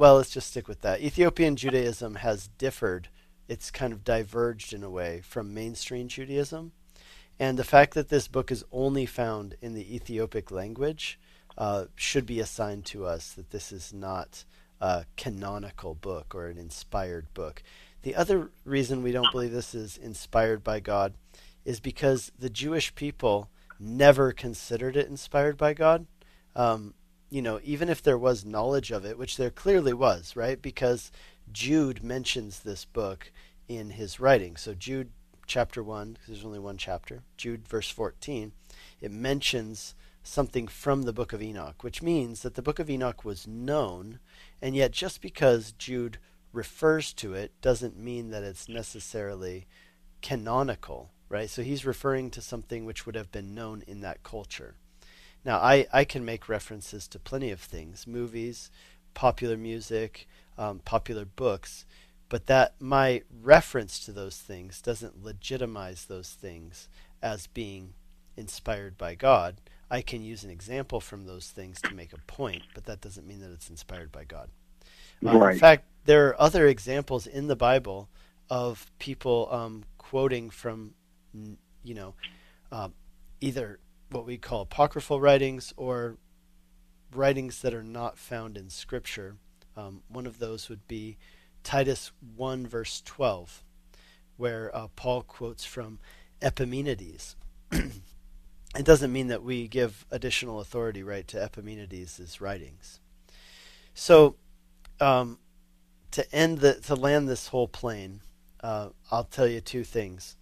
well, 0.00 0.16
let's 0.16 0.30
just 0.30 0.48
stick 0.48 0.66
with 0.66 0.80
that. 0.80 1.02
Ethiopian 1.02 1.56
Judaism 1.56 2.14
has 2.14 2.48
differed. 2.56 3.10
It's 3.48 3.70
kind 3.70 3.92
of 3.92 4.02
diverged 4.02 4.72
in 4.72 4.82
a 4.82 4.88
way 4.88 5.20
from 5.20 5.52
mainstream 5.52 6.08
Judaism. 6.08 6.72
And 7.38 7.58
the 7.58 7.64
fact 7.64 7.92
that 7.92 8.08
this 8.08 8.26
book 8.26 8.50
is 8.50 8.64
only 8.72 9.04
found 9.04 9.56
in 9.60 9.74
the 9.74 9.94
Ethiopic 9.94 10.50
language 10.50 11.20
uh, 11.58 11.84
should 11.96 12.24
be 12.24 12.40
assigned 12.40 12.86
to 12.86 13.04
us 13.04 13.34
that 13.34 13.50
this 13.50 13.72
is 13.72 13.92
not 13.92 14.46
a 14.80 15.04
canonical 15.18 15.92
book 15.92 16.34
or 16.34 16.46
an 16.46 16.56
inspired 16.56 17.26
book. 17.34 17.62
The 18.00 18.14
other 18.14 18.48
reason 18.64 19.02
we 19.02 19.12
don't 19.12 19.30
believe 19.30 19.52
this 19.52 19.74
is 19.74 19.98
inspired 19.98 20.64
by 20.64 20.80
God 20.80 21.12
is 21.66 21.78
because 21.78 22.32
the 22.38 22.48
Jewish 22.48 22.94
people 22.94 23.50
never 23.78 24.32
considered 24.32 24.96
it 24.96 25.08
inspired 25.08 25.58
by 25.58 25.74
God. 25.74 26.06
Um, 26.56 26.94
you 27.30 27.40
know, 27.40 27.60
even 27.62 27.88
if 27.88 28.02
there 28.02 28.18
was 28.18 28.44
knowledge 28.44 28.90
of 28.90 29.04
it, 29.04 29.16
which 29.16 29.36
there 29.36 29.50
clearly 29.50 29.92
was, 29.92 30.36
right? 30.36 30.60
Because 30.60 31.12
Jude 31.52 32.02
mentions 32.02 32.60
this 32.60 32.84
book 32.84 33.32
in 33.68 33.90
his 33.90 34.18
writing. 34.18 34.56
So 34.56 34.74
Jude 34.74 35.10
chapter 35.46 35.82
1, 35.82 36.12
because 36.12 36.26
there's 36.26 36.44
only 36.44 36.58
one 36.58 36.76
chapter, 36.76 37.22
Jude 37.36 37.66
verse 37.66 37.88
14, 37.88 38.52
it 39.00 39.10
mentions 39.10 39.94
something 40.22 40.68
from 40.68 41.02
the 41.02 41.12
book 41.12 41.32
of 41.32 41.42
Enoch, 41.42 41.82
which 41.82 42.02
means 42.02 42.42
that 42.42 42.54
the 42.54 42.62
book 42.62 42.78
of 42.78 42.90
Enoch 42.90 43.24
was 43.24 43.46
known, 43.46 44.18
and 44.60 44.76
yet 44.76 44.92
just 44.92 45.20
because 45.20 45.72
Jude 45.72 46.18
refers 46.52 47.12
to 47.14 47.34
it 47.34 47.52
doesn't 47.62 47.98
mean 47.98 48.30
that 48.30 48.42
it's 48.42 48.68
necessarily 48.68 49.66
canonical, 50.20 51.10
right? 51.28 51.48
So 51.48 51.62
he's 51.62 51.86
referring 51.86 52.30
to 52.30 52.40
something 52.40 52.84
which 52.84 53.06
would 53.06 53.14
have 53.14 53.32
been 53.32 53.54
known 53.54 53.82
in 53.86 54.00
that 54.00 54.22
culture. 54.22 54.74
Now, 55.44 55.58
I, 55.58 55.86
I 55.92 56.04
can 56.04 56.24
make 56.24 56.48
references 56.48 57.08
to 57.08 57.18
plenty 57.18 57.50
of 57.50 57.60
things 57.60 58.06
movies, 58.06 58.70
popular 59.14 59.56
music, 59.56 60.28
um, 60.58 60.80
popular 60.80 61.24
books 61.24 61.84
but 62.30 62.46
that 62.46 62.74
my 62.80 63.22
reference 63.42 63.98
to 63.98 64.12
those 64.12 64.38
things 64.38 64.80
doesn't 64.80 65.22
legitimize 65.22 66.06
those 66.06 66.30
things 66.30 66.88
as 67.20 67.48
being 67.48 67.92
inspired 68.36 68.96
by 68.96 69.16
God. 69.16 69.56
I 69.90 70.00
can 70.00 70.22
use 70.22 70.44
an 70.44 70.50
example 70.50 71.00
from 71.00 71.26
those 71.26 71.48
things 71.48 71.82
to 71.82 71.92
make 71.92 72.12
a 72.12 72.18
point, 72.28 72.62
but 72.72 72.84
that 72.86 73.00
doesn't 73.00 73.26
mean 73.26 73.40
that 73.40 73.50
it's 73.50 73.68
inspired 73.68 74.12
by 74.12 74.24
God. 74.24 74.48
Uh, 75.26 75.36
right. 75.36 75.54
In 75.54 75.58
fact, 75.58 75.84
there 76.04 76.28
are 76.28 76.40
other 76.40 76.68
examples 76.68 77.26
in 77.26 77.48
the 77.48 77.56
Bible 77.56 78.08
of 78.48 78.88
people 79.00 79.48
um, 79.50 79.82
quoting 79.98 80.50
from, 80.50 80.94
you 81.82 81.94
know, 81.94 82.14
uh, 82.70 82.88
either 83.40 83.80
what 84.10 84.26
we 84.26 84.36
call 84.36 84.62
apocryphal 84.62 85.20
writings 85.20 85.72
or 85.76 86.16
writings 87.14 87.62
that 87.62 87.74
are 87.74 87.82
not 87.82 88.18
found 88.18 88.56
in 88.56 88.68
Scripture. 88.68 89.36
Um, 89.76 90.02
one 90.08 90.26
of 90.26 90.38
those 90.38 90.68
would 90.68 90.86
be 90.86 91.16
Titus 91.62 92.12
1, 92.36 92.66
verse 92.66 93.02
12, 93.04 93.62
where 94.36 94.74
uh, 94.74 94.88
Paul 94.96 95.22
quotes 95.22 95.64
from 95.64 95.98
Epimenides. 96.42 97.36
it 97.72 98.84
doesn't 98.84 99.12
mean 99.12 99.28
that 99.28 99.42
we 99.42 99.68
give 99.68 100.06
additional 100.10 100.60
authority, 100.60 101.02
right, 101.02 101.26
to 101.28 101.40
Epimenides' 101.40 102.40
writings. 102.40 103.00
So, 103.94 104.36
um, 105.00 105.38
to 106.12 106.34
end 106.34 106.58
the 106.58 106.74
to 106.74 106.96
land 106.96 107.28
this 107.28 107.48
whole 107.48 107.68
plane, 107.68 108.20
uh, 108.62 108.88
I'll 109.10 109.24
tell 109.24 109.46
you 109.46 109.60
two 109.60 109.84
things. 109.84 110.36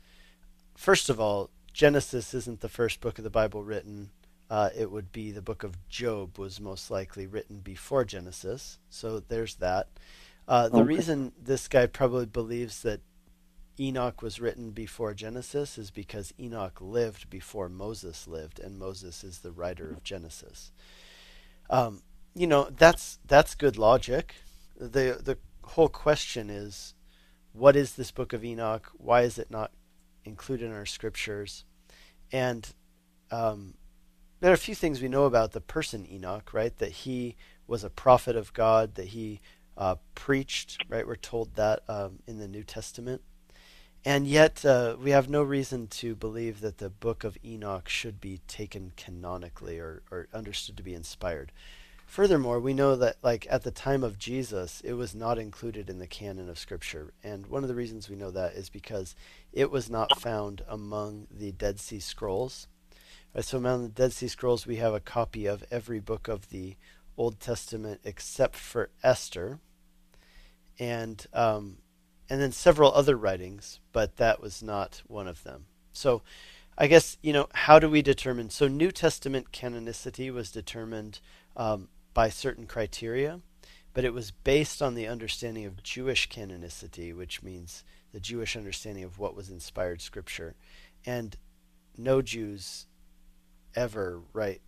First 0.76 1.11
of 1.11 1.20
all, 1.20 1.50
Genesis 1.78 2.34
isn't 2.34 2.60
the 2.60 2.68
first 2.68 3.00
book 3.00 3.18
of 3.18 3.24
the 3.24 3.30
Bible 3.30 3.62
written. 3.62 4.10
Uh, 4.50 4.68
it 4.76 4.90
would 4.90 5.12
be 5.12 5.30
the 5.30 5.40
book 5.40 5.62
of 5.62 5.88
Job 5.88 6.36
was 6.36 6.60
most 6.60 6.90
likely 6.90 7.24
written 7.24 7.60
before 7.60 8.04
Genesis. 8.04 8.80
So 8.90 9.20
there's 9.20 9.54
that. 9.56 9.86
Uh, 10.48 10.68
the 10.68 10.78
okay. 10.78 10.88
reason 10.88 11.32
this 11.40 11.68
guy 11.68 11.86
probably 11.86 12.26
believes 12.26 12.82
that 12.82 13.00
Enoch 13.78 14.22
was 14.22 14.40
written 14.40 14.72
before 14.72 15.14
Genesis 15.14 15.78
is 15.78 15.92
because 15.92 16.34
Enoch 16.36 16.80
lived 16.80 17.30
before 17.30 17.68
Moses 17.68 18.26
lived, 18.26 18.58
and 18.58 18.76
Moses 18.76 19.22
is 19.22 19.38
the 19.38 19.52
writer 19.52 19.88
of 19.88 20.02
Genesis. 20.02 20.72
Um, 21.70 22.02
you 22.34 22.48
know, 22.48 22.70
that's 22.76 23.20
that's 23.24 23.54
good 23.54 23.78
logic. 23.78 24.34
the 24.76 25.20
The 25.22 25.38
whole 25.62 25.88
question 25.88 26.50
is, 26.50 26.94
what 27.52 27.76
is 27.76 27.92
this 27.92 28.10
book 28.10 28.32
of 28.32 28.44
Enoch? 28.44 28.90
Why 28.94 29.22
is 29.22 29.38
it 29.38 29.48
not 29.48 29.70
included 30.24 30.66
in 30.66 30.72
our 30.72 30.84
scriptures? 30.84 31.64
And 32.32 32.68
um, 33.30 33.74
there 34.40 34.50
are 34.50 34.54
a 34.54 34.58
few 34.58 34.74
things 34.74 35.00
we 35.00 35.08
know 35.08 35.24
about 35.24 35.52
the 35.52 35.60
person 35.60 36.06
Enoch, 36.10 36.52
right? 36.52 36.76
That 36.78 36.92
he 36.92 37.36
was 37.66 37.84
a 37.84 37.90
prophet 37.90 38.36
of 38.36 38.52
God, 38.52 38.94
that 38.94 39.08
he 39.08 39.40
uh, 39.76 39.96
preached, 40.14 40.84
right? 40.88 41.06
We're 41.06 41.16
told 41.16 41.54
that 41.54 41.80
um, 41.88 42.20
in 42.26 42.38
the 42.38 42.48
New 42.48 42.64
Testament. 42.64 43.22
And 44.04 44.26
yet, 44.26 44.64
uh, 44.64 44.96
we 45.00 45.10
have 45.10 45.28
no 45.28 45.42
reason 45.42 45.88
to 45.88 46.14
believe 46.14 46.60
that 46.60 46.78
the 46.78 46.88
book 46.88 47.24
of 47.24 47.36
Enoch 47.44 47.88
should 47.88 48.20
be 48.20 48.40
taken 48.46 48.92
canonically 48.96 49.78
or, 49.78 50.02
or 50.10 50.28
understood 50.32 50.76
to 50.76 50.82
be 50.82 50.94
inspired. 50.94 51.52
Furthermore, 52.06 52.58
we 52.58 52.72
know 52.72 52.96
that, 52.96 53.16
like 53.22 53.46
at 53.50 53.64
the 53.64 53.70
time 53.70 54.02
of 54.02 54.18
Jesus, 54.18 54.80
it 54.82 54.94
was 54.94 55.14
not 55.14 55.38
included 55.38 55.90
in 55.90 55.98
the 55.98 56.06
canon 56.06 56.48
of 56.48 56.58
Scripture, 56.58 57.12
and 57.22 57.46
one 57.46 57.62
of 57.62 57.68
the 57.68 57.74
reasons 57.74 58.08
we 58.08 58.16
know 58.16 58.30
that 58.30 58.54
is 58.54 58.70
because 58.70 59.14
it 59.58 59.72
was 59.72 59.90
not 59.90 60.20
found 60.20 60.62
among 60.68 61.26
the 61.32 61.50
Dead 61.50 61.80
Sea 61.80 61.98
Scrolls. 61.98 62.68
Right, 63.34 63.44
so 63.44 63.58
among 63.58 63.82
the 63.82 63.88
Dead 63.88 64.12
Sea 64.12 64.28
Scrolls, 64.28 64.68
we 64.68 64.76
have 64.76 64.94
a 64.94 65.00
copy 65.00 65.46
of 65.46 65.64
every 65.68 65.98
book 65.98 66.28
of 66.28 66.50
the 66.50 66.76
Old 67.16 67.40
Testament 67.40 68.00
except 68.04 68.54
for 68.54 68.90
Esther, 69.02 69.58
and 70.78 71.26
um, 71.32 71.78
and 72.30 72.40
then 72.40 72.52
several 72.52 72.92
other 72.92 73.16
writings, 73.16 73.80
but 73.90 74.16
that 74.18 74.40
was 74.40 74.62
not 74.62 75.02
one 75.08 75.26
of 75.26 75.42
them. 75.42 75.66
So, 75.92 76.22
I 76.78 76.86
guess 76.86 77.18
you 77.20 77.32
know 77.32 77.48
how 77.52 77.80
do 77.80 77.90
we 77.90 78.00
determine? 78.00 78.50
So, 78.50 78.68
New 78.68 78.92
Testament 78.92 79.50
canonicity 79.50 80.32
was 80.32 80.52
determined 80.52 81.18
um, 81.56 81.88
by 82.14 82.28
certain 82.28 82.68
criteria, 82.68 83.40
but 83.92 84.04
it 84.04 84.14
was 84.14 84.30
based 84.30 84.80
on 84.80 84.94
the 84.94 85.08
understanding 85.08 85.64
of 85.64 85.82
Jewish 85.82 86.28
canonicity, 86.28 87.12
which 87.12 87.42
means 87.42 87.82
the 88.12 88.20
Jewish 88.20 88.56
understanding 88.56 89.04
of 89.04 89.18
what 89.18 89.36
was 89.36 89.50
inspired 89.50 90.00
Scripture, 90.00 90.54
and 91.04 91.36
no 91.96 92.22
Jews 92.22 92.86
ever 93.74 94.20
right 94.32 94.60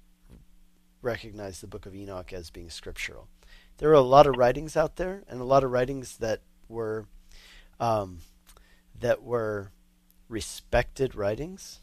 recognize 1.02 1.60
the 1.60 1.66
Book 1.66 1.86
of 1.86 1.94
Enoch 1.94 2.32
as 2.32 2.50
being 2.50 2.68
scriptural 2.68 3.28
there 3.80 3.88
are 3.88 3.94
a 3.94 4.02
lot 4.02 4.26
of 4.26 4.36
writings 4.36 4.76
out 4.76 4.96
there, 4.96 5.22
and 5.26 5.40
a 5.40 5.44
lot 5.44 5.64
of 5.64 5.70
writings 5.70 6.18
that 6.18 6.42
were 6.68 7.06
um, 7.80 8.18
that 9.00 9.22
were 9.22 9.72
respected 10.28 11.14
writings, 11.14 11.80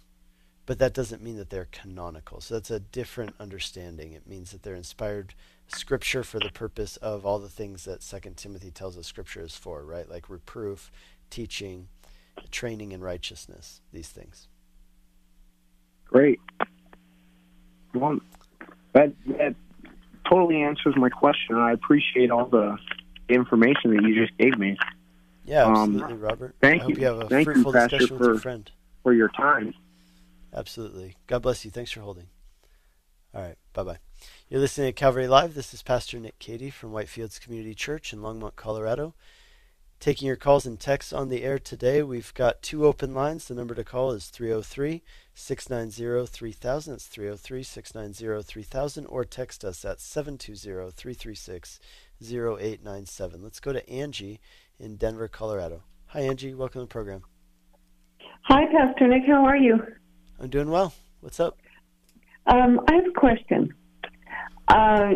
but 0.68 0.78
that 0.78 0.94
doesn't 0.94 1.24
mean 1.24 1.38
that 1.38 1.50
they're 1.50 1.68
canonical. 1.72 2.40
So 2.40 2.54
that's 2.54 2.70
a 2.70 2.80
different 2.80 3.34
understanding. 3.40 4.14
It 4.14 4.28
means 4.28 4.52
that 4.52 4.62
they're 4.62 4.76
inspired 4.76 5.34
scripture 5.68 6.24
for 6.24 6.40
the 6.40 6.52
purpose 6.52 6.98
of 6.98 7.26
all 7.26 7.40
the 7.40 7.50
things 7.50 7.84
that 7.86 8.04
Second 8.04 8.38
Timothy 8.38 8.70
tells 8.70 8.96
us 8.96 9.08
scripture 9.08 9.42
is 9.42 9.56
for, 9.56 9.84
right? 9.84 10.08
Like 10.08 10.30
reproof, 10.30 10.92
teaching, 11.30 11.88
training 12.52 12.92
in 12.92 13.02
righteousness, 13.02 13.82
these 13.92 14.10
things. 14.10 14.48
Great. 16.06 16.40
Well, 17.94 18.20
that, 18.94 19.14
that 19.28 19.56
totally 20.30 20.62
answers 20.62 20.96
my 20.98 21.10
question. 21.10 21.56
I 21.56 21.72
appreciate 21.72 22.32
all 22.32 22.46
the 22.46 22.78
information 23.30 23.96
that 23.96 24.04
you 24.04 24.16
just 24.26 24.38
gave 24.38 24.58
me. 24.58 24.78
Yeah, 25.46 25.64
Um, 25.64 25.74
absolutely, 25.96 26.14
Robert. 26.16 26.56
thank 26.62 26.82
I 26.82 26.86
hope 26.86 26.90
you. 26.96 27.02
you 27.02 27.06
have 27.08 27.20
a 27.22 27.28
Thank 27.30 27.48
you, 27.48 27.54
fruitful 27.54 27.74
Pastor, 27.74 27.98
discussion 27.98 28.18
with 28.18 28.26
your 28.28 28.36
for- 28.36 28.42
friend. 28.42 28.72
for 29.04 29.14
your 29.14 29.30
time. 29.30 29.74
Absolutely. 30.54 31.16
God 31.28 31.42
bless 31.42 31.64
you. 31.66 31.72
Thanks 31.72 31.92
for 31.92 32.02
holding. 32.02 32.28
All 33.34 33.42
right. 33.42 33.58
Bye 33.74 33.84
bye. 33.84 33.98
You're 34.50 34.60
listening 34.62 34.88
to 34.88 34.94
Calvary 34.94 35.28
Live. 35.28 35.54
This 35.54 35.74
is 35.74 35.84
Pastor 35.84 36.20
Nick 36.20 36.40
Cady 36.40 36.70
from 36.70 36.92
Whitefields 36.92 37.40
Community 37.40 37.76
Church 37.76 38.12
in 38.14 38.20
Longmont, 38.20 38.56
Colorado. 38.56 39.14
Taking 40.00 40.28
your 40.28 40.36
calls 40.36 40.68
and 40.68 40.80
texts 40.80 41.12
on 41.12 41.30
the 41.30 41.44
air 41.44 41.58
today. 41.58 42.04
We've 42.04 42.32
got 42.36 42.62
two 42.62 42.86
open 42.86 43.16
lines. 43.16 43.48
The 43.48 43.56
number 43.56 43.74
to 43.74 43.84
call 43.84 44.12
is 44.12 44.28
303 44.28 45.02
690 45.34 46.28
3000. 46.28 46.94
It's 46.94 47.08
303 47.08 47.64
690 47.64 48.44
3000. 48.44 49.06
Or 49.08 49.26
text 49.26 49.66
us 49.66 49.84
at 49.84 50.00
720 50.00 50.92
336 50.92 51.80
0897. 52.22 53.44
Let's 53.44 53.60
go 53.60 53.74
to 53.74 53.90
Angie 53.90 54.40
in 54.80 54.98
Denver, 54.98 55.28
Colorado. 55.28 55.82
Hi, 56.08 56.22
Angie. 56.22 56.54
Welcome 56.54 56.82
to 56.82 56.84
the 56.84 56.88
program. 56.88 57.24
Hi, 58.44 58.66
Pastor 58.72 59.08
Nick. 59.08 59.24
How 59.26 59.44
are 59.46 59.58
you? 59.58 59.80
I'm 60.40 60.50
doing 60.50 60.70
well. 60.70 60.94
What's 61.22 61.40
up? 61.40 61.58
Um, 62.46 62.80
I 62.88 62.94
have 62.94 63.08
a 63.08 63.20
question. 63.20 63.74
Uh, 64.68 65.10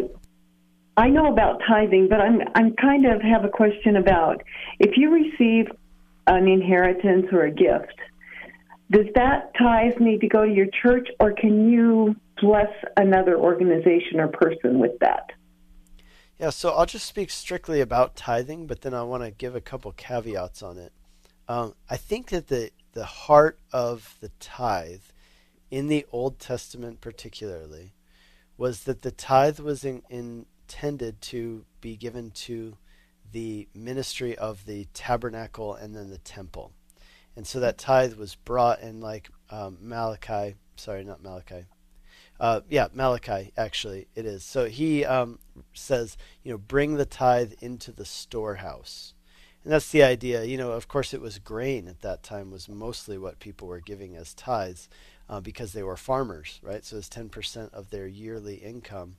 I 0.97 1.09
know 1.09 1.31
about 1.31 1.61
tithing, 1.67 2.09
but 2.09 2.19
I'm 2.19 2.41
I'm 2.55 2.75
kind 2.75 3.05
of 3.05 3.21
have 3.21 3.45
a 3.45 3.49
question 3.49 3.95
about 3.95 4.43
if 4.79 4.97
you 4.97 5.09
receive 5.11 5.67
an 6.27 6.47
inheritance 6.47 7.27
or 7.31 7.43
a 7.43 7.51
gift, 7.51 7.95
does 8.91 9.07
that 9.15 9.51
tithe 9.57 9.99
need 9.99 10.21
to 10.21 10.27
go 10.27 10.45
to 10.45 10.51
your 10.51 10.67
church, 10.81 11.07
or 11.19 11.31
can 11.31 11.71
you 11.71 12.15
bless 12.41 12.71
another 12.97 13.37
organization 13.37 14.19
or 14.19 14.27
person 14.27 14.79
with 14.79 14.97
that? 14.99 15.31
Yeah, 16.39 16.49
so 16.49 16.71
I'll 16.71 16.85
just 16.85 17.05
speak 17.05 17.29
strictly 17.29 17.81
about 17.81 18.15
tithing, 18.15 18.67
but 18.67 18.81
then 18.81 18.93
I 18.93 19.03
want 19.03 19.23
to 19.23 19.31
give 19.31 19.55
a 19.55 19.61
couple 19.61 19.91
caveats 19.91 20.63
on 20.63 20.77
it. 20.77 20.91
Um, 21.47 21.75
I 21.89 21.97
think 21.97 22.29
that 22.29 22.47
the 22.47 22.71
the 22.93 23.05
heart 23.05 23.59
of 23.71 24.17
the 24.19 24.31
tithe 24.39 25.03
in 25.69 25.87
the 25.87 26.05
Old 26.11 26.39
Testament, 26.39 26.99
particularly, 26.99 27.93
was 28.57 28.83
that 28.83 29.01
the 29.03 29.11
tithe 29.11 29.59
was 29.59 29.85
in, 29.85 30.01
intended 30.71 31.21
to 31.21 31.65
be 31.81 31.97
given 31.97 32.31
to 32.31 32.77
the 33.31 33.67
ministry 33.75 34.37
of 34.37 34.65
the 34.65 34.87
tabernacle 34.93 35.73
and 35.75 35.95
then 35.95 36.09
the 36.09 36.17
temple, 36.19 36.71
and 37.35 37.45
so 37.45 37.59
that 37.59 37.77
tithe 37.77 38.15
was 38.15 38.35
brought 38.35 38.81
in 38.81 39.01
like 39.01 39.29
um, 39.49 39.77
Malachi. 39.81 40.55
Sorry, 40.77 41.03
not 41.03 41.21
Malachi. 41.21 41.65
Uh, 42.39 42.61
yeah, 42.69 42.87
Malachi, 42.93 43.51
actually, 43.55 44.07
it 44.15 44.25
is. 44.25 44.43
So 44.43 44.65
he 44.65 45.05
um, 45.05 45.39
says, 45.73 46.17
you 46.43 46.51
know, 46.51 46.57
bring 46.57 46.95
the 46.95 47.05
tithe 47.05 47.53
into 47.61 47.91
the 47.91 48.05
storehouse. 48.05 49.13
And 49.63 49.71
that's 49.71 49.91
the 49.91 50.01
idea. 50.01 50.43
You 50.43 50.57
know, 50.57 50.71
of 50.71 50.87
course, 50.87 51.13
it 51.13 51.21
was 51.21 51.37
grain 51.37 51.87
at 51.87 52.01
that 52.01 52.23
time, 52.23 52.49
was 52.49 52.67
mostly 52.67 53.17
what 53.17 53.39
people 53.39 53.67
were 53.67 53.79
giving 53.79 54.15
as 54.15 54.33
tithes 54.33 54.89
uh, 55.29 55.39
because 55.39 55.73
they 55.73 55.83
were 55.83 55.95
farmers, 55.95 56.59
right? 56.63 56.83
So 56.83 56.97
it's 56.97 57.09
10% 57.09 57.71
of 57.73 57.91
their 57.91 58.07
yearly 58.07 58.55
income. 58.55 59.17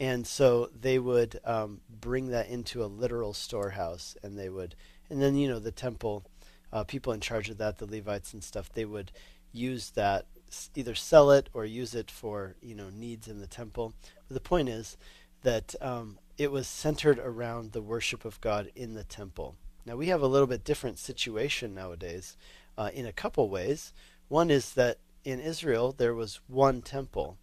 And 0.00 0.26
so 0.26 0.70
they 0.78 0.98
would 0.98 1.38
um, 1.44 1.80
bring 1.88 2.28
that 2.28 2.48
into 2.48 2.82
a 2.82 2.86
literal 2.86 3.32
storehouse 3.32 4.16
and 4.22 4.38
they 4.38 4.48
would, 4.48 4.74
and 5.08 5.22
then, 5.22 5.36
you 5.36 5.48
know, 5.48 5.58
the 5.58 5.70
temple, 5.70 6.24
uh, 6.72 6.84
people 6.84 7.12
in 7.12 7.20
charge 7.20 7.48
of 7.48 7.58
that, 7.58 7.78
the 7.78 7.86
Levites 7.86 8.32
and 8.32 8.42
stuff, 8.42 8.72
they 8.72 8.84
would 8.84 9.12
use 9.52 9.90
that 9.90 10.26
either 10.74 10.94
sell 10.94 11.30
it 11.30 11.48
or 11.52 11.64
use 11.64 11.94
it 11.94 12.10
for 12.10 12.54
you 12.60 12.74
know 12.74 12.90
needs 12.90 13.28
in 13.28 13.40
the 13.40 13.46
temple. 13.46 13.94
But 14.28 14.34
the 14.34 14.40
point 14.40 14.68
is 14.68 14.96
that 15.42 15.74
um, 15.80 16.18
it 16.38 16.50
was 16.50 16.66
centered 16.66 17.18
around 17.18 17.72
the 17.72 17.82
worship 17.82 18.24
of 18.24 18.40
God 18.40 18.70
in 18.74 18.94
the 18.94 19.04
temple. 19.04 19.56
Now 19.86 19.96
we 19.96 20.08
have 20.08 20.22
a 20.22 20.26
little 20.26 20.46
bit 20.46 20.64
different 20.64 20.98
situation 20.98 21.74
nowadays 21.74 22.36
uh, 22.78 22.90
in 22.92 23.06
a 23.06 23.12
couple 23.12 23.48
ways. 23.48 23.92
One 24.28 24.50
is 24.50 24.72
that 24.74 24.98
in 25.24 25.40
Israel 25.40 25.94
there 25.96 26.14
was 26.14 26.40
one 26.46 26.82
temple, 26.82 27.38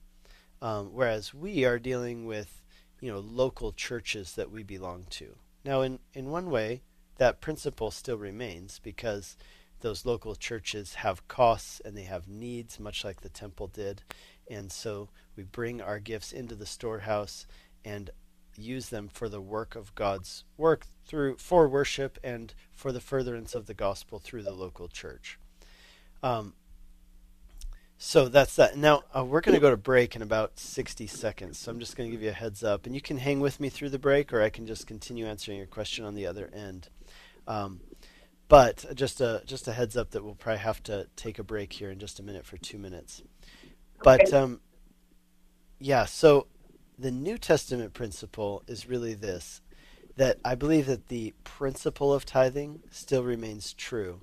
um, 0.62 0.94
whereas 0.94 1.34
we 1.34 1.66
are 1.66 1.80
dealing 1.80 2.26
with 2.26 2.62
you 3.00 3.12
know 3.12 3.20
local 3.20 3.72
churches 3.72 4.34
that 4.34 4.52
we 4.52 4.64
belong 4.64 5.06
to. 5.10 5.36
Now 5.64 5.82
in 5.82 6.00
in 6.14 6.30
one 6.30 6.50
way 6.50 6.82
that 7.18 7.42
principle 7.42 7.92
still 7.92 8.18
remains 8.18 8.80
because 8.80 9.38
those 9.82 10.06
local 10.06 10.36
churches 10.36 10.96
have 10.96 11.28
costs 11.28 11.82
and 11.84 11.98
they 11.98 12.04
have 12.04 12.28
needs, 12.28 12.80
much 12.80 13.04
like 13.04 13.22
the 13.22 13.30
temple 13.30 13.68
did. 13.68 14.04
And 14.50 14.72
so 14.72 15.10
we 15.36 15.44
bring 15.44 15.82
our 15.82 16.00
gifts 16.00 16.32
into 16.32 16.56
the 16.56 16.66
storehouse 16.66 17.46
and 17.84 18.12
use 18.56 18.90
them 18.90 19.08
for 19.08 19.30
the 19.30 19.42
work 19.42 19.76
of 19.76 19.94
God's 19.96 20.44
work 20.58 20.86
through 21.06 21.38
for 21.38 21.68
worship 21.68 22.20
and 22.24 22.54
for 22.72 22.92
the 22.92 23.00
furtherance 23.00 23.56
of 23.56 23.66
the 23.66 23.74
gospel 23.74 24.20
through 24.20 24.44
the 24.44 24.54
local 24.54 24.88
church. 24.88 25.40
Um, 26.24 26.54
so 28.04 28.28
that's 28.28 28.56
that. 28.56 28.76
Now 28.76 29.04
uh, 29.16 29.24
we're 29.24 29.42
going 29.42 29.54
to 29.54 29.62
go 29.62 29.70
to 29.70 29.78
break 29.78 30.16
in 30.16 30.24
about 30.24 30.58
60 30.58 31.06
seconds. 31.06 31.60
So 31.60 31.70
I'm 31.70 31.80
just 31.80 31.96
going 31.96 32.10
to 32.10 32.12
give 32.12 32.24
you 32.24 32.32
a 32.32 32.34
heads 32.34 32.64
up, 32.64 32.88
and 32.88 32.96
you 32.96 33.02
can 33.02 33.20
hang 33.20 33.40
with 33.40 33.60
me 33.60 33.70
through 33.70 33.92
the 33.92 34.00
break, 34.00 34.34
or 34.34 34.42
I 34.42 34.50
can 34.50 34.66
just 34.66 34.88
continue 34.88 35.28
answering 35.28 35.60
your 35.60 35.68
question 35.68 36.04
on 36.04 36.16
the 36.16 36.26
other 36.26 36.50
end. 36.52 36.90
Um, 37.48 37.82
but 38.48 38.86
just 38.96 39.22
a 39.22 39.44
just 39.46 39.68
a 39.68 39.74
heads 39.74 39.96
up 39.96 40.10
that 40.12 40.24
we'll 40.24 40.34
probably 40.34 40.62
have 40.62 40.82
to 40.84 41.10
take 41.16 41.38
a 41.38 41.44
break 41.44 41.74
here 41.74 41.92
in 41.92 42.00
just 42.00 42.20
a 42.20 42.24
minute 42.24 42.44
for 42.44 42.58
two 42.58 42.80
minutes. 42.80 43.22
But 44.04 44.34
um, 44.34 44.62
yeah, 45.78 46.06
so 46.06 46.48
the 46.98 47.12
New 47.12 47.38
Testament 47.38 47.94
principle 47.94 48.64
is 48.66 48.90
really 48.90 49.14
this: 49.14 49.62
that 50.16 50.40
I 50.44 50.56
believe 50.56 50.88
that 50.88 51.10
the 51.10 51.36
principle 51.44 52.12
of 52.12 52.26
tithing 52.26 52.82
still 52.90 53.24
remains 53.24 53.74
true, 53.74 54.22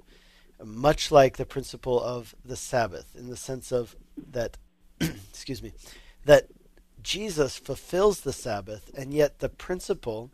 much 0.64 1.10
like 1.10 1.36
the 1.36 1.46
principle 1.46 2.02
of 2.02 2.34
the 2.44 2.56
Sabbath, 2.56 3.14
in 3.16 3.28
the 3.28 3.36
sense 3.36 3.72
of 3.72 3.96
that, 4.32 4.56
excuse 5.00 5.62
me, 5.62 5.72
that 6.24 6.48
Jesus 7.02 7.58
fulfills 7.58 8.20
the 8.20 8.32
Sabbath, 8.32 8.90
and 8.96 9.14
yet 9.14 9.38
the 9.38 9.48
principle 9.48 10.30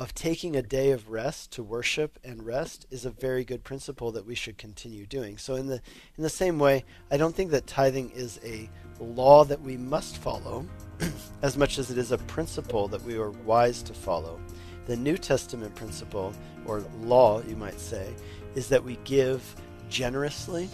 of 0.00 0.14
taking 0.14 0.56
a 0.56 0.62
day 0.62 0.92
of 0.92 1.10
rest 1.10 1.52
to 1.52 1.62
worship 1.62 2.18
and 2.24 2.46
rest 2.46 2.86
is 2.90 3.04
a 3.04 3.10
very 3.10 3.44
good 3.44 3.62
principle 3.62 4.10
that 4.12 4.24
we 4.24 4.34
should 4.34 4.56
continue 4.56 5.04
doing. 5.04 5.36
So 5.36 5.56
in 5.56 5.66
the 5.66 5.82
in 6.16 6.22
the 6.22 6.30
same 6.30 6.58
way, 6.58 6.84
I 7.10 7.18
don't 7.18 7.36
think 7.36 7.50
that 7.50 7.66
tithing 7.66 8.10
is 8.10 8.40
a 8.42 8.70
law 8.98 9.44
that 9.44 9.60
we 9.60 9.76
must 9.76 10.16
follow 10.16 10.66
as 11.42 11.58
much 11.58 11.78
as 11.78 11.90
it 11.90 11.98
is 11.98 12.12
a 12.12 12.18
principle 12.18 12.88
that 12.88 13.02
we 13.02 13.18
are 13.18 13.30
wise 13.30 13.82
to 13.84 13.92
follow. 13.92 14.40
The 14.86 14.96
New 14.96 15.18
Testament 15.18 15.74
principle 15.74 16.32
or 16.64 16.80
law, 17.02 17.42
you 17.42 17.56
might 17.56 17.78
say, 17.78 18.14
is 18.54 18.68
that 18.68 18.82
we 18.82 18.98
give 19.04 19.54
generously 19.88 20.68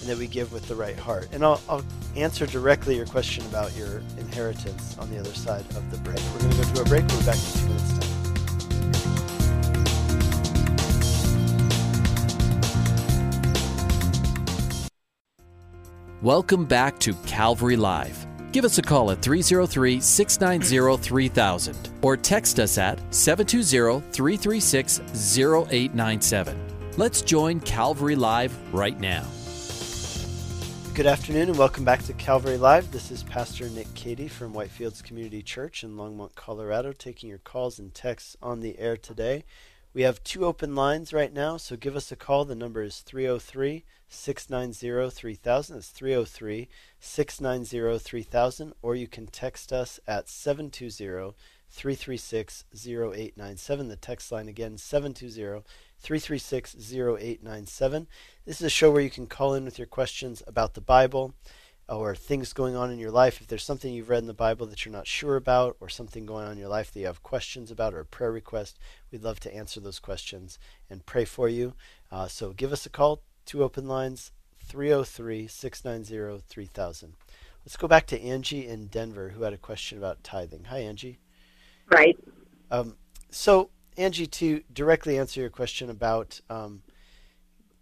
and 0.00 0.08
that 0.08 0.18
we 0.18 0.26
give 0.26 0.52
with 0.52 0.66
the 0.68 0.74
right 0.74 0.98
heart. 0.98 1.28
And 1.32 1.44
I'll, 1.44 1.60
I'll 1.68 1.84
answer 2.16 2.46
directly 2.46 2.96
your 2.96 3.06
question 3.06 3.44
about 3.46 3.74
your 3.76 4.02
inheritance 4.18 4.96
on 4.98 5.10
the 5.10 5.18
other 5.18 5.32
side 5.32 5.64
of 5.76 5.90
the 5.90 5.98
break. 5.98 6.20
We're 6.34 6.40
going 6.40 6.52
to 6.52 6.56
go 6.56 6.74
to 6.74 6.80
a 6.82 6.84
break. 6.84 7.06
We'll 7.08 7.20
be 7.20 7.26
back 7.26 7.36
in 7.36 7.60
two 7.60 7.66
minutes 7.66 7.98
time. 7.98 8.06
Welcome 16.22 16.64
back 16.64 16.98
to 17.00 17.14
Calvary 17.26 17.76
Live. 17.76 18.26
Give 18.50 18.64
us 18.64 18.78
a 18.78 18.82
call 18.82 19.10
at 19.10 19.20
303 19.22 20.00
690 20.00 21.02
3000 21.02 21.90
or 22.02 22.16
text 22.16 22.58
us 22.58 22.78
at 22.78 22.98
720 23.14 24.00
336 24.12 25.00
0897. 25.38 26.65
Let's 26.98 27.20
join 27.20 27.60
Calvary 27.60 28.16
Live 28.16 28.56
right 28.72 28.98
now. 28.98 29.26
Good 30.94 31.04
afternoon 31.04 31.50
and 31.50 31.58
welcome 31.58 31.84
back 31.84 32.02
to 32.04 32.14
Calvary 32.14 32.56
Live. 32.56 32.90
This 32.90 33.10
is 33.10 33.22
Pastor 33.22 33.68
Nick 33.68 33.92
Cady 33.94 34.28
from 34.28 34.54
Whitefields 34.54 35.04
Community 35.04 35.42
Church 35.42 35.84
in 35.84 35.90
Longmont, 35.90 36.34
Colorado, 36.36 36.92
taking 36.92 37.28
your 37.28 37.36
calls 37.36 37.78
and 37.78 37.92
texts 37.92 38.34
on 38.40 38.60
the 38.60 38.78
air 38.78 38.96
today. 38.96 39.44
We 39.92 40.02
have 40.02 40.24
two 40.24 40.46
open 40.46 40.74
lines 40.74 41.12
right 41.12 41.34
now, 41.34 41.58
so 41.58 41.76
give 41.76 41.96
us 41.96 42.10
a 42.10 42.16
call. 42.16 42.46
The 42.46 42.54
number 42.54 42.82
is 42.82 43.00
303 43.00 43.84
690 44.08 45.10
3000. 45.10 45.76
It's 45.76 45.88
303 45.88 46.68
690 46.98 47.98
3000, 47.98 48.72
or 48.80 48.94
you 48.94 49.06
can 49.06 49.26
text 49.26 49.70
us 49.70 50.00
at 50.06 50.30
720 50.30 51.34
336 51.68 52.64
0897. 52.74 53.88
The 53.88 53.96
text 53.96 54.32
line 54.32 54.48
again, 54.48 54.78
720 54.78 55.62
336 56.00 56.92
0897. 56.92 58.06
This 58.44 58.60
is 58.60 58.66
a 58.66 58.70
show 58.70 58.90
where 58.90 59.02
you 59.02 59.10
can 59.10 59.26
call 59.26 59.54
in 59.54 59.64
with 59.64 59.78
your 59.78 59.86
questions 59.86 60.42
about 60.46 60.74
the 60.74 60.80
Bible 60.80 61.34
or 61.88 62.14
things 62.16 62.52
going 62.52 62.74
on 62.74 62.90
in 62.90 62.98
your 62.98 63.10
life. 63.10 63.40
If 63.40 63.46
there's 63.46 63.64
something 63.64 63.92
you've 63.92 64.08
read 64.08 64.22
in 64.22 64.26
the 64.26 64.34
Bible 64.34 64.66
that 64.66 64.84
you're 64.84 64.92
not 64.92 65.06
sure 65.06 65.36
about, 65.36 65.76
or 65.80 65.88
something 65.88 66.26
going 66.26 66.46
on 66.46 66.52
in 66.52 66.58
your 66.58 66.68
life 66.68 66.92
that 66.92 67.00
you 67.00 67.06
have 67.06 67.22
questions 67.22 67.70
about, 67.70 67.94
or 67.94 68.00
a 68.00 68.04
prayer 68.04 68.32
request, 68.32 68.78
we'd 69.10 69.22
love 69.22 69.38
to 69.40 69.54
answer 69.54 69.78
those 69.80 70.00
questions 70.00 70.58
and 70.90 71.06
pray 71.06 71.24
for 71.24 71.48
you. 71.48 71.74
Uh, 72.10 72.26
so 72.26 72.52
give 72.52 72.72
us 72.72 72.86
a 72.86 72.90
call, 72.90 73.22
two 73.44 73.62
open 73.62 73.86
lines, 73.86 74.32
303 74.58 75.46
690 75.46 76.42
3000. 76.48 77.14
Let's 77.64 77.76
go 77.76 77.88
back 77.88 78.06
to 78.06 78.20
Angie 78.20 78.66
in 78.66 78.86
Denver, 78.86 79.30
who 79.30 79.42
had 79.42 79.52
a 79.52 79.58
question 79.58 79.98
about 79.98 80.24
tithing. 80.24 80.64
Hi, 80.64 80.78
Angie. 80.78 81.20
Right. 81.90 82.18
Um, 82.70 82.96
so 83.30 83.70
Angie, 83.96 84.26
to 84.26 84.62
directly 84.72 85.18
answer 85.18 85.40
your 85.40 85.50
question 85.50 85.88
about 85.88 86.40
um, 86.50 86.82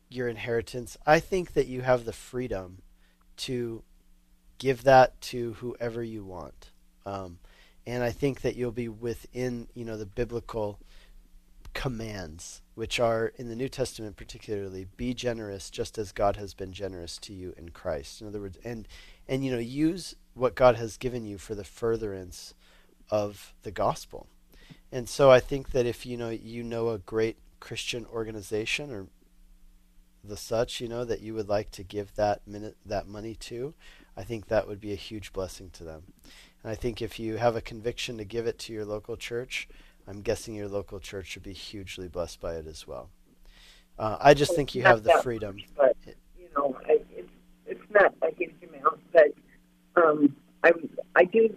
your 0.09 0.29
inheritance, 0.29 0.97
I 1.07 1.21
think 1.21 1.55
that 1.55 1.67
you 1.67 1.83
have 1.83 2.05
the 2.05 2.13
freedom 2.13 2.83
to 3.39 3.83
give 4.59 4.85
that 4.85 5.21
to 5.21 5.55
whoever 5.55 6.03
you 6.03 6.25
want. 6.25 6.71
Um, 7.05 7.39
and 7.87 8.03
I 8.03 8.11
think 8.11 8.43
that 8.43 8.57
you'll 8.57 8.73
be 8.73 8.89
within, 8.89 9.69
you 9.75 9.85
know, 9.85 9.97
the 9.97 10.07
biblical 10.07 10.79
commands, 11.75 12.63
which 12.75 13.01
are 13.01 13.33
in 13.37 13.49
the 13.49 13.57
New 13.57 13.69
Testament 13.69 14.17
particularly, 14.17 14.87
be 14.97 15.13
generous 15.13 15.69
just 15.69 15.99
as 15.99 16.13
God 16.13 16.37
has 16.37 16.55
been 16.55 16.73
generous 16.73 17.19
to 17.19 17.33
you 17.33 17.53
in 17.57 17.71
Christ. 17.71 18.21
In 18.21 18.29
other 18.29 18.41
words, 18.41 18.59
and 18.65 18.87
and 19.29 19.45
you 19.45 19.51
know, 19.51 19.59
use 19.59 20.15
what 20.35 20.55
God 20.55 20.77
has 20.77 20.97
given 20.97 21.27
you 21.27 21.37
for 21.37 21.55
the 21.55 21.65
furtherance 21.65 22.55
of 23.11 23.53
the 23.63 23.71
gospel. 23.71 24.29
And 24.95 25.09
so 25.09 25.29
I 25.29 25.41
think 25.41 25.73
that 25.73 25.87
if 25.87 26.07
you 26.07 26.17
know 26.17 26.29
you 26.31 26.63
know 26.63 26.91
a 26.91 26.99
great 26.99 27.37
Christian 27.59 28.07
organization 28.07 28.93
or 28.93 29.09
the 30.23 30.37
such, 30.37 30.81
you 30.81 30.87
know, 30.87 31.05
that 31.05 31.21
you 31.21 31.35
would 31.35 31.49
like 31.49 31.73
to 31.73 31.83
give 31.83 32.15
that 32.15 32.47
minute 32.47 32.77
that 32.87 33.09
money 33.09 33.35
to, 33.35 33.75
I 34.17 34.23
think 34.23 34.47
that 34.47 34.69
would 34.69 34.81
be 34.81 34.93
a 34.93 34.97
huge 34.97 35.33
blessing 35.33 35.71
to 35.71 35.83
them. 35.83 36.05
And 36.63 36.71
I 36.71 36.77
think 36.77 37.03
if 37.03 37.19
you 37.19 37.39
have 37.39 37.57
a 37.57 37.61
conviction 37.61 38.19
to 38.19 38.25
give 38.25 38.47
it 38.47 38.57
to 38.61 38.73
your 38.73 38.85
local 38.85 39.17
church, 39.17 39.67
I'm 40.07 40.23
guessing 40.23 40.55
your 40.55 40.69
local 40.69 41.01
church 41.01 41.35
would 41.35 41.43
be 41.43 41.55
hugely 41.55 42.07
blessed 42.07 42.41
by 42.41 42.55
it 42.55 42.69
as 42.69 42.87
well. 42.87 43.11
Uh, 43.99 44.17
I 44.21 44.33
just 44.33 44.55
think 44.55 44.77
you 44.77 44.83
have 44.83 45.03
the 45.03 45.19
freedom. 45.25 45.57
But 45.77 45.97
you 46.39 46.47
know, 46.57 46.79
it's 47.67 47.91
not 47.91 48.15
a 48.23 48.33
huge 48.37 48.55
amount, 48.63 49.01
but 49.13 49.33
um, 49.97 50.37
I 50.63 50.71
I 51.17 51.25
do 51.25 51.53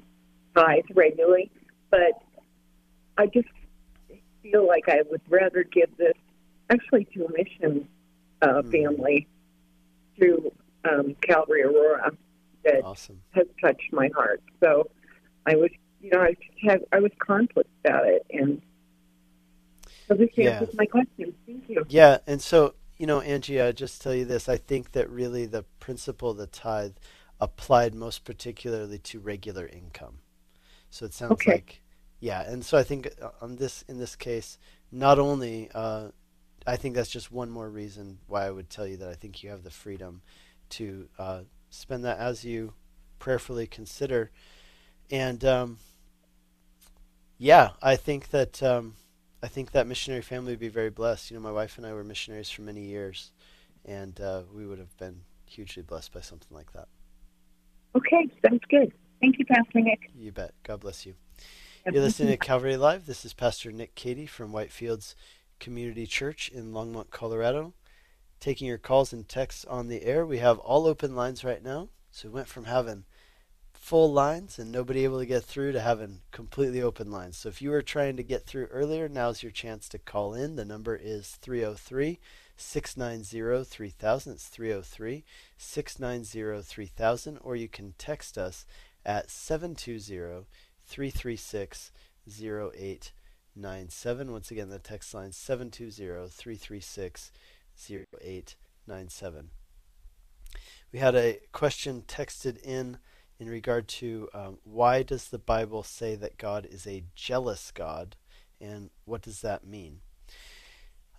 tithe 0.55 0.85
regularly, 0.95 1.51
but 1.91 2.19
I 3.17 3.27
just 3.27 3.47
feel 4.41 4.67
like 4.67 4.87
I 4.87 5.01
would 5.09 5.21
rather 5.29 5.63
give 5.63 5.95
this 5.97 6.13
actually 6.69 7.05
to 7.13 7.25
a 7.25 7.31
mission 7.31 7.87
uh, 8.41 8.61
mm. 8.61 8.71
family 8.71 9.27
through 10.15 10.51
um, 10.89 11.15
Calvary 11.21 11.63
Aurora 11.63 12.11
that 12.63 12.83
awesome. 12.83 13.21
has 13.31 13.45
touched 13.61 13.91
my 13.91 14.09
heart. 14.15 14.41
So 14.61 14.89
I 15.45 15.55
was, 15.55 15.69
you 16.01 16.11
know, 16.11 16.21
I 16.21 16.35
had 16.63 16.81
I 16.91 16.99
was 16.99 17.11
conflict 17.19 17.69
about 17.83 18.07
it, 18.07 18.25
and 18.29 18.61
so 20.07 20.13
this 20.13 20.29
yeah. 20.35 20.51
answers 20.51 20.75
my 20.75 20.85
question. 20.85 21.33
Thank 21.45 21.69
you. 21.69 21.85
Yeah, 21.89 22.19
and 22.27 22.41
so 22.41 22.75
you 22.97 23.07
know, 23.07 23.21
Angie, 23.21 23.61
I 23.61 23.71
just 23.71 24.01
tell 24.01 24.13
you 24.13 24.25
this: 24.25 24.49
I 24.49 24.57
think 24.57 24.91
that 24.91 25.09
really 25.09 25.45
the 25.45 25.63
principle 25.79 26.31
of 26.31 26.37
the 26.37 26.47
tithe 26.47 26.95
applied 27.39 27.93
most 27.93 28.25
particularly 28.25 28.97
to 28.99 29.19
regular 29.19 29.67
income. 29.67 30.19
So 30.89 31.05
it 31.05 31.13
sounds 31.13 31.33
okay. 31.33 31.51
like, 31.51 31.81
yeah, 32.19 32.41
and 32.41 32.65
so 32.65 32.77
I 32.77 32.83
think 32.83 33.09
uh, 33.21 33.29
on 33.41 33.57
this 33.57 33.83
in 33.87 33.99
this 33.99 34.15
case, 34.15 34.57
not 34.91 35.19
only 35.19 35.69
uh, 35.73 36.09
I 36.65 36.75
think 36.75 36.95
that's 36.95 37.09
just 37.09 37.31
one 37.31 37.49
more 37.49 37.69
reason 37.69 38.19
why 38.27 38.45
I 38.45 38.51
would 38.51 38.69
tell 38.69 38.87
you 38.87 38.97
that 38.97 39.09
I 39.09 39.13
think 39.13 39.43
you 39.43 39.49
have 39.49 39.63
the 39.63 39.71
freedom 39.71 40.21
to 40.71 41.07
uh, 41.17 41.41
spend 41.69 42.03
that 42.05 42.17
as 42.19 42.43
you 42.43 42.73
prayerfully 43.19 43.67
consider. 43.67 44.31
And 45.09 45.43
um, 45.45 45.77
yeah, 47.37 47.71
I 47.81 47.95
think 47.95 48.29
that 48.31 48.61
um, 48.63 48.95
I 49.41 49.47
think 49.47 49.71
that 49.71 49.87
missionary 49.87 50.21
family 50.21 50.53
would 50.53 50.59
be 50.59 50.67
very 50.67 50.89
blessed. 50.89 51.31
You 51.31 51.37
know, 51.37 51.43
my 51.43 51.51
wife 51.51 51.77
and 51.77 51.85
I 51.85 51.93
were 51.93 52.03
missionaries 52.03 52.49
for 52.49 52.63
many 52.63 52.81
years, 52.81 53.31
and 53.85 54.19
uh, 54.19 54.41
we 54.53 54.65
would 54.65 54.79
have 54.79 54.95
been 54.97 55.21
hugely 55.45 55.83
blessed 55.83 56.11
by 56.13 56.21
something 56.21 56.55
like 56.55 56.73
that. 56.73 56.87
Okay, 57.95 58.27
sounds 58.45 58.61
good. 58.69 58.91
Thank 59.21 59.39
you, 59.39 59.45
Pastor 59.45 59.81
Nick. 59.81 60.11
You 60.15 60.31
bet. 60.31 60.53
God 60.63 60.81
bless 60.81 61.05
you. 61.05 61.15
You're 61.89 62.03
listening 62.03 62.29
to 62.29 62.37
Calvary 62.37 62.75
Live. 62.75 63.05
This 63.05 63.23
is 63.23 63.31
Pastor 63.31 63.71
Nick 63.71 63.95
Cady 63.95 64.25
from 64.25 64.51
Whitefields 64.51 65.15
Community 65.57 66.05
Church 66.05 66.49
in 66.49 66.73
Longmont, 66.73 67.11
Colorado. 67.11 67.73
Taking 68.41 68.67
your 68.67 68.77
calls 68.77 69.13
and 69.13 69.25
texts 69.27 69.63
on 69.63 69.87
the 69.87 70.03
air. 70.03 70.25
We 70.25 70.39
have 70.39 70.59
all 70.59 70.85
open 70.85 71.15
lines 71.15 71.45
right 71.45 71.63
now. 71.63 71.87
So 72.11 72.27
we 72.27 72.33
went 72.33 72.49
from 72.49 72.65
having 72.65 73.05
full 73.71 74.11
lines 74.11 74.59
and 74.59 74.69
nobody 74.69 75.05
able 75.05 75.19
to 75.19 75.25
get 75.25 75.45
through 75.45 75.71
to 75.71 75.79
having 75.79 76.19
completely 76.31 76.81
open 76.81 77.09
lines. 77.09 77.37
So 77.37 77.47
if 77.47 77.61
you 77.61 77.69
were 77.69 77.81
trying 77.81 78.17
to 78.17 78.23
get 78.23 78.45
through 78.45 78.65
earlier, 78.65 79.07
now's 79.07 79.41
your 79.41 79.53
chance 79.53 79.87
to 79.89 79.97
call 79.97 80.33
in. 80.33 80.57
The 80.57 80.65
number 80.65 80.99
is 81.01 81.37
303 81.41 82.19
690 82.57 83.63
3000. 83.63 84.33
It's 84.33 84.47
303 84.47 85.23
690 85.57 86.61
3000. 86.63 87.37
Or 87.41 87.55
you 87.55 87.69
can 87.69 87.93
text 87.97 88.37
us 88.37 88.65
at 89.05 89.31
720 89.31 90.45
336 90.87 91.91
0897. 92.27 94.31
Once 94.31 94.51
again, 94.51 94.69
the 94.69 94.79
text 94.79 95.13
line 95.13 95.31
720 95.31 96.29
336 96.29 97.31
0897. 97.89 99.49
We 100.91 100.99
had 100.99 101.15
a 101.15 101.39
question 101.51 102.03
texted 102.07 102.61
in 102.63 102.97
in 103.39 103.49
regard 103.49 103.87
to 103.87 104.29
um, 104.33 104.57
why 104.63 105.03
does 105.03 105.29
the 105.29 105.37
Bible 105.37 105.83
say 105.83 106.15
that 106.15 106.37
God 106.37 106.65
is 106.65 106.87
a 106.87 107.03
jealous 107.13 107.71
God, 107.71 108.15
and 108.59 108.89
what 109.05 109.21
does 109.21 109.41
that 109.41 109.65
mean? 109.65 109.99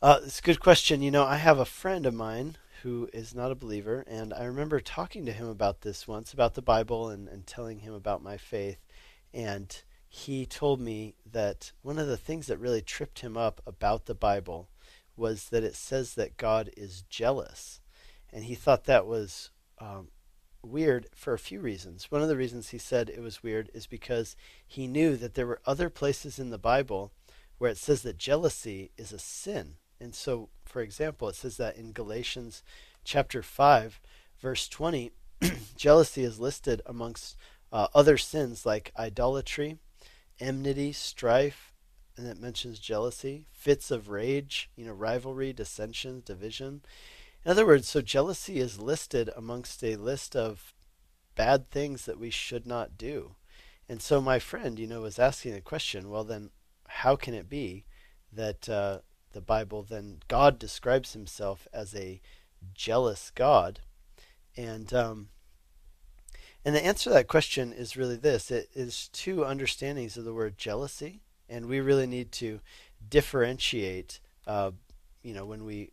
Uh, 0.03 0.21
it's 0.25 0.41
a 0.41 0.43
good 0.43 0.61
question. 0.61 1.03
You 1.03 1.11
know, 1.11 1.25
I 1.25 1.37
have 1.37 1.59
a 1.59 1.65
friend 1.65 2.07
of 2.07 2.15
mine 2.15 2.57
who 2.83 3.09
is 3.13 3.35
not 3.35 3.51
a 3.51 3.57
believer, 3.57 4.05
and 4.07 4.33
I 4.33 4.45
remember 4.45 4.81
talking 4.81 5.27
to 5.27 5.33
him 5.33 5.49
about 5.49 5.83
this 5.83 6.07
once, 6.07 6.33
about 6.33 6.55
the 6.55 6.63
Bible, 6.63 7.09
and, 7.09 7.29
and 7.29 7.47
telling 7.47 7.81
him 7.81 7.95
about 7.95 8.23
my 8.23 8.37
faith. 8.37 8.79
And 9.39 9.83
he 10.09 10.47
told 10.47 10.81
me 10.81 11.15
that 11.25 11.71
one 11.83 11.97
of 11.97 12.09
the 12.09 12.17
things 12.17 12.49
that 12.49 12.59
really 12.59 12.83
tripped 12.83 13.21
him 13.21 13.37
up 13.37 13.61
about 13.65 14.07
the 14.07 14.15
Bible 14.15 14.69
was 15.17 15.51
that 15.51 15.63
it 15.63 15.77
says 15.77 16.15
that 16.15 16.37
God 16.37 16.71
is 16.77 17.05
jealous. 17.09 17.81
And 18.33 18.45
he 18.45 18.57
thought 18.57 18.85
that 18.85 19.07
was 19.07 19.51
um, 19.79 20.09
weird 20.61 21.07
for 21.15 21.35
a 21.35 21.39
few 21.39 21.61
reasons. 21.61 22.11
One 22.11 22.21
of 22.21 22.27
the 22.27 22.37
reasons 22.37 22.71
he 22.71 22.79
said 22.79 23.09
it 23.09 23.21
was 23.21 23.41
weird 23.41 23.71
is 23.73 23.87
because 23.87 24.35
he 24.67 24.89
knew 24.89 25.17
that 25.17 25.35
there 25.35 25.47
were 25.47 25.61
other 25.65 25.89
places 25.89 26.41
in 26.41 26.51
the 26.51 26.59
Bible 26.59 27.13
where 27.59 27.71
it 27.71 27.79
says 27.79 28.03
that 28.03 28.19
jealousy 28.19 28.91
is 28.99 29.13
a 29.13 29.21
sin. 29.21 29.75
And 30.01 30.17
so, 30.17 30.49
for 30.65 30.83
example, 30.83 31.29
it 31.29 31.37
says 31.37 31.59
that 31.59 31.77
in 31.77 31.93
Galatians 31.93 32.65
chapter 33.05 33.41
5, 33.41 34.01
verse 34.41 34.67
20, 34.67 35.13
jealousy 35.77 36.25
is 36.25 36.41
listed 36.41 36.83
amongst 36.85 37.37
uh, 37.73 37.89
other 37.95 38.17
sins 38.17 38.65
like 38.65 38.93
idolatry, 38.99 39.79
enmity, 40.41 40.93
strife, 40.93 41.73
and 42.17 42.27
it 42.27 42.41
mentions 42.41 42.79
jealousy, 42.79 43.47
fits 43.53 43.91
of 43.91 44.09
rage, 44.09 44.71
you 44.77 44.85
know, 44.85 44.93
rivalry, 44.93 45.53
dissensions, 45.53 46.25
division. 46.25 46.83
In 47.45 47.51
other 47.51 47.67
words, 47.67 47.89
so 47.89 48.01
jealousy 48.01 48.59
is 48.59 48.81
listed 48.81 49.31
amongst 49.37 49.83
a 49.85 49.97
list 49.97 50.35
of 50.35 50.75
bad 51.37 51.71
things 51.71 52.05
that 52.05 52.19
we 52.19 52.31
should 52.31 52.67
not 52.67 52.99
do. 52.99 53.37
And 53.89 54.03
so 54.03 54.21
my 54.21 54.39
friend, 54.39 54.79
you 54.79 54.87
know, 54.87 55.03
was 55.03 55.19
asking 55.19 55.55
the 55.55 55.61
question, 55.61 56.11
well, 56.11 56.25
then 56.25 56.51
how 56.89 57.17
can 57.17 57.35
it 57.35 57.49
be 57.49 57.85
that 58.33 58.69
uh, 58.69 58.99
the 59.33 59.41
Bible, 59.41 59.83
then 59.83 60.19
God 60.27 60.59
describes 60.59 61.13
himself 61.13 61.69
as 61.73 61.95
a 61.95 62.21
jealous 62.75 63.31
God? 63.35 63.81
And, 64.57 64.93
um, 64.93 65.29
and 66.65 66.75
the 66.75 66.85
answer 66.85 67.05
to 67.05 67.15
that 67.15 67.29
question 67.29 67.73
is 67.73 67.97
really 67.97 68.17
this 68.17 68.51
it 68.51 68.69
is 68.75 69.09
two 69.09 69.45
understandings 69.45 70.17
of 70.17 70.25
the 70.25 70.35
word 70.35 70.59
jealousy. 70.59 71.21
And 71.49 71.67
we 71.67 71.81
really 71.81 72.07
need 72.07 72.31
to 72.33 72.61
differentiate, 73.09 74.21
uh, 74.47 74.73
you 75.23 75.33
know, 75.33 75.47
when 75.47 75.65
we 75.65 75.93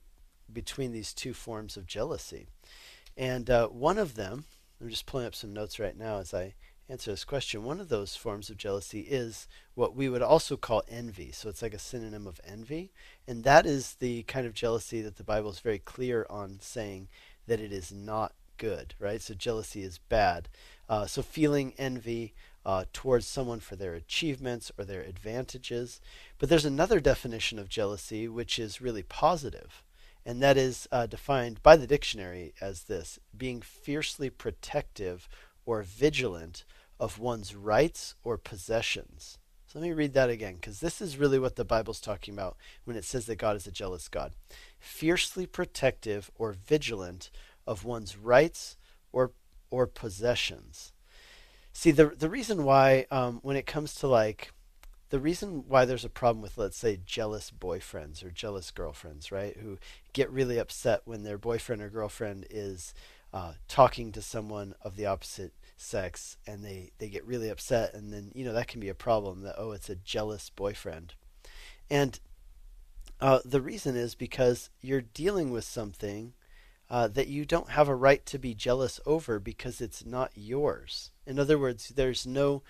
between 0.51 0.91
these 0.91 1.13
two 1.13 1.33
forms 1.33 1.77
of 1.77 1.87
jealousy. 1.87 2.47
And 3.17 3.49
uh, 3.49 3.67
one 3.67 3.97
of 3.97 4.15
them, 4.15 4.45
I'm 4.81 4.89
just 4.89 5.05
pulling 5.05 5.25
up 5.25 5.35
some 5.35 5.53
notes 5.53 5.79
right 5.79 5.97
now 5.97 6.17
as 6.17 6.33
I 6.33 6.55
answer 6.89 7.11
this 7.11 7.23
question. 7.23 7.63
One 7.63 7.79
of 7.79 7.89
those 7.89 8.15
forms 8.15 8.49
of 8.49 8.57
jealousy 8.57 9.01
is 9.01 9.47
what 9.73 9.95
we 9.95 10.09
would 10.09 10.21
also 10.21 10.57
call 10.57 10.83
envy. 10.87 11.31
So 11.31 11.49
it's 11.49 11.61
like 11.61 11.73
a 11.73 11.79
synonym 11.79 12.27
of 12.27 12.41
envy. 12.45 12.91
And 13.27 13.43
that 13.43 13.65
is 13.65 13.95
the 13.95 14.23
kind 14.23 14.45
of 14.45 14.53
jealousy 14.53 15.01
that 15.01 15.15
the 15.15 15.23
Bible 15.23 15.49
is 15.49 15.59
very 15.59 15.79
clear 15.79 16.27
on 16.29 16.59
saying 16.61 17.07
that 17.47 17.59
it 17.59 17.71
is 17.71 17.91
not 17.91 18.33
good, 18.57 18.95
right? 18.99 19.21
So 19.21 19.33
jealousy 19.33 19.83
is 19.83 19.97
bad. 19.97 20.49
Uh, 20.87 21.05
so 21.05 21.21
feeling 21.21 21.73
envy 21.77 22.33
uh, 22.65 22.85
towards 22.93 23.27
someone 23.27 23.59
for 23.59 23.75
their 23.75 23.93
achievements 23.93 24.71
or 24.77 24.85
their 24.85 25.01
advantages. 25.01 26.01
But 26.39 26.49
there's 26.49 26.65
another 26.65 26.99
definition 26.99 27.59
of 27.59 27.69
jealousy 27.69 28.27
which 28.27 28.57
is 28.57 28.81
really 28.81 29.03
positive 29.03 29.83
and 30.25 30.41
that 30.41 30.57
is 30.57 30.87
uh, 30.91 31.05
defined 31.05 31.61
by 31.61 31.77
the 31.77 31.87
dictionary 31.87 32.53
as 32.59 32.83
this 32.83 33.19
being 33.37 33.61
fiercely 33.61 34.29
protective 34.29 35.29
or 35.65 35.83
vigilant 35.83 36.65
of 36.99 37.19
one's 37.19 37.53
rights 37.53 38.15
or 38.23 38.37
possessions. 38.37 39.37
So 39.67 39.79
let 39.79 39.87
me 39.87 39.93
read 39.93 40.13
that 40.13 40.29
again, 40.29 40.55
because 40.55 40.79
this 40.79 41.01
is 41.01 41.17
really 41.17 41.37
what 41.37 41.57
the 41.57 41.65
Bible's 41.65 41.99
talking 41.99 42.33
about 42.33 42.57
when 42.85 42.95
it 42.95 43.03
says 43.03 43.25
that 43.27 43.37
God 43.37 43.55
is 43.55 43.67
a 43.67 43.71
jealous 43.71 44.07
God. 44.07 44.33
Fiercely 44.79 45.45
protective 45.45 46.31
or 46.35 46.53
vigilant 46.53 47.29
of 47.65 47.85
one's 47.85 48.17
rights 48.17 48.77
or 49.11 49.31
or 49.69 49.87
possessions. 49.87 50.93
See, 51.73 51.91
the 51.91 52.07
the 52.07 52.29
reason 52.29 52.63
why 52.63 53.05
um, 53.11 53.39
when 53.43 53.57
it 53.57 53.65
comes 53.65 53.95
to 53.95 54.07
like 54.07 54.51
the 55.09 55.19
reason 55.19 55.65
why 55.67 55.85
there's 55.85 56.05
a 56.05 56.09
problem 56.09 56.41
with, 56.41 56.57
let's 56.57 56.77
say, 56.77 56.99
jealous 57.05 57.51
boyfriends 57.51 58.23
or 58.23 58.31
jealous 58.31 58.71
girlfriends, 58.71 59.31
right, 59.31 59.55
who 59.57 59.77
get 60.13 60.29
really 60.31 60.57
upset 60.57 61.01
when 61.05 61.23
their 61.23 61.37
boyfriend 61.37 61.81
or 61.81 61.89
girlfriend 61.89 62.45
is 62.49 62.93
uh, 63.33 63.53
talking 63.67 64.11
to 64.11 64.21
someone 64.21 64.73
of 64.81 64.95
the 64.95 65.05
opposite 65.05 65.53
sex 65.77 66.37
and 66.47 66.65
they, 66.65 66.91
they 66.97 67.07
get 67.07 67.25
really 67.25 67.49
upset, 67.49 67.93
and 67.93 68.11
then, 68.11 68.31
you 68.33 68.43
know, 68.43 68.53
that 68.53 68.67
can 68.67 68.79
be 68.79 68.89
a 68.89 68.95
problem 68.95 69.41
that, 69.41 69.55
oh, 69.57 69.71
it's 69.71 69.89
a 69.89 69.95
jealous 69.95 70.49
boyfriend. 70.49 71.13
And 71.89 72.19
uh, 73.21 73.39
the 73.45 73.61
reason 73.61 73.95
is 73.95 74.15
because 74.15 74.69
you're 74.81 75.01
dealing 75.01 75.51
with 75.51 75.65
something 75.65 76.33
uh, 76.89 77.07
that 77.07 77.27
you 77.27 77.45
don't 77.45 77.71
have 77.71 77.87
a 77.87 77.95
right 77.95 78.25
to 78.27 78.37
be 78.37 78.53
jealous 78.53 78.99
over 79.05 79.39
because 79.39 79.81
it's 79.81 80.05
not 80.05 80.31
yours. 80.35 81.11
In 81.25 81.39
other 81.39 81.57
words, 81.57 81.89
there's 81.89 82.27
no 82.27 82.61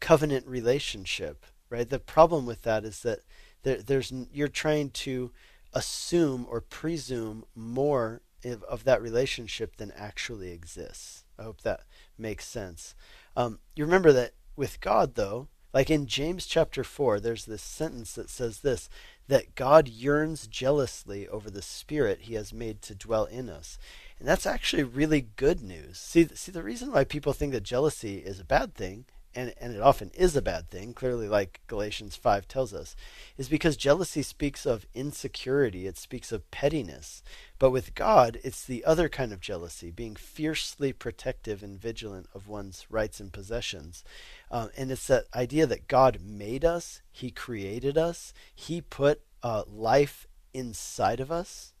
covenant 0.00 0.46
relationship, 0.46 1.44
right? 1.70 1.88
The 1.88 1.98
problem 1.98 2.46
with 2.46 2.62
that 2.62 2.84
is 2.84 3.00
that 3.00 3.20
there, 3.62 3.82
there's 3.82 4.12
you're 4.32 4.48
trying 4.48 4.90
to 4.90 5.32
assume 5.72 6.46
or 6.48 6.60
presume 6.60 7.44
more 7.54 8.20
of, 8.44 8.62
of, 8.64 8.84
that 8.84 9.02
relationship 9.02 9.76
than 9.76 9.90
actually 9.96 10.52
exists. 10.52 11.24
I 11.38 11.42
hope 11.42 11.62
that 11.62 11.80
makes 12.16 12.46
sense. 12.46 12.94
Um, 13.36 13.58
you 13.74 13.84
remember 13.84 14.12
that 14.12 14.34
with 14.54 14.80
God, 14.80 15.16
though, 15.16 15.48
like 15.72 15.90
in 15.90 16.06
James 16.06 16.46
chapter 16.46 16.84
4, 16.84 17.18
there's 17.18 17.46
this 17.46 17.62
sentence 17.62 18.14
that 18.14 18.30
says 18.30 18.60
this 18.60 18.88
that 19.28 19.54
God 19.54 19.88
yearns 19.88 20.46
jealously 20.46 21.26
over 21.28 21.50
the 21.50 21.62
Spirit 21.62 22.22
he 22.22 22.34
has 22.34 22.52
made 22.52 22.82
to 22.82 22.94
dwell 22.94 23.24
in 23.24 23.48
us. 23.48 23.78
And 24.18 24.28
that's 24.28 24.46
actually 24.46 24.84
really 24.84 25.28
good 25.36 25.62
news. 25.62 25.98
See, 25.98 26.28
see 26.34 26.52
the 26.52 26.62
reason 26.62 26.92
why 26.92 27.04
people 27.04 27.32
think 27.32 27.52
that 27.52 27.62
jealousy 27.62 28.18
is 28.18 28.38
a 28.38 28.44
bad 28.44 28.74
thing 28.74 29.06
and, 29.34 29.54
and 29.60 29.74
it 29.74 29.80
often 29.80 30.10
is 30.14 30.36
a 30.36 30.42
bad 30.42 30.70
thing, 30.70 30.92
clearly, 30.92 31.28
like 31.28 31.60
Galatians 31.66 32.16
5 32.16 32.46
tells 32.46 32.74
us, 32.74 32.94
is 33.38 33.48
because 33.48 33.76
jealousy 33.76 34.22
speaks 34.22 34.66
of 34.66 34.86
insecurity, 34.94 35.86
it 35.86 35.96
speaks 35.96 36.32
of 36.32 36.50
pettiness. 36.50 37.22
But 37.58 37.70
with 37.70 37.94
God, 37.94 38.38
it's 38.44 38.64
the 38.64 38.84
other 38.84 39.08
kind 39.08 39.32
of 39.32 39.40
jealousy, 39.40 39.90
being 39.90 40.16
fiercely 40.16 40.92
protective 40.92 41.62
and 41.62 41.80
vigilant 41.80 42.28
of 42.34 42.48
one's 42.48 42.86
rights 42.90 43.20
and 43.20 43.32
possessions. 43.32 44.04
Um, 44.50 44.70
and 44.76 44.90
it's 44.90 45.06
that 45.06 45.26
idea 45.34 45.66
that 45.66 45.88
God 45.88 46.20
made 46.22 46.64
us, 46.64 47.00
He 47.10 47.30
created 47.30 47.96
us, 47.96 48.32
He 48.54 48.80
put 48.80 49.22
uh, 49.42 49.64
life 49.66 50.26
inside 50.52 51.20
of 51.20 51.32
us. 51.32 51.72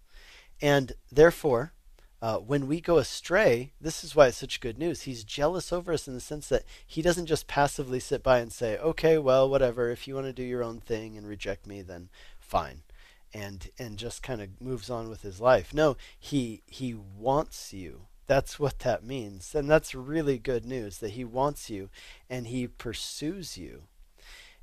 And 0.62 0.92
therefore, 1.12 1.73
uh, 2.24 2.38
when 2.38 2.66
we 2.66 2.80
go 2.80 2.96
astray, 2.96 3.70
this 3.78 4.02
is 4.02 4.16
why 4.16 4.28
it's 4.28 4.38
such 4.38 4.62
good 4.62 4.78
news. 4.78 5.02
He's 5.02 5.24
jealous 5.24 5.70
over 5.74 5.92
us 5.92 6.08
in 6.08 6.14
the 6.14 6.20
sense 6.20 6.48
that 6.48 6.64
he 6.86 7.02
doesn't 7.02 7.26
just 7.26 7.46
passively 7.46 8.00
sit 8.00 8.22
by 8.22 8.38
and 8.38 8.50
say, 8.50 8.78
okay, 8.78 9.18
well, 9.18 9.46
whatever. 9.46 9.90
If 9.90 10.08
you 10.08 10.14
want 10.14 10.28
to 10.28 10.32
do 10.32 10.42
your 10.42 10.64
own 10.64 10.80
thing 10.80 11.18
and 11.18 11.28
reject 11.28 11.66
me, 11.66 11.82
then 11.82 12.08
fine. 12.40 12.80
And, 13.34 13.68
and 13.78 13.98
just 13.98 14.22
kind 14.22 14.40
of 14.40 14.58
moves 14.58 14.88
on 14.88 15.10
with 15.10 15.20
his 15.20 15.38
life. 15.38 15.74
No, 15.74 15.98
he, 16.18 16.62
he 16.64 16.94
wants 16.94 17.74
you. 17.74 18.06
That's 18.26 18.58
what 18.58 18.78
that 18.78 19.04
means. 19.04 19.54
And 19.54 19.68
that's 19.68 19.94
really 19.94 20.38
good 20.38 20.64
news 20.64 21.00
that 21.00 21.10
he 21.10 21.26
wants 21.26 21.68
you 21.68 21.90
and 22.30 22.46
he 22.46 22.66
pursues 22.66 23.58
you. 23.58 23.82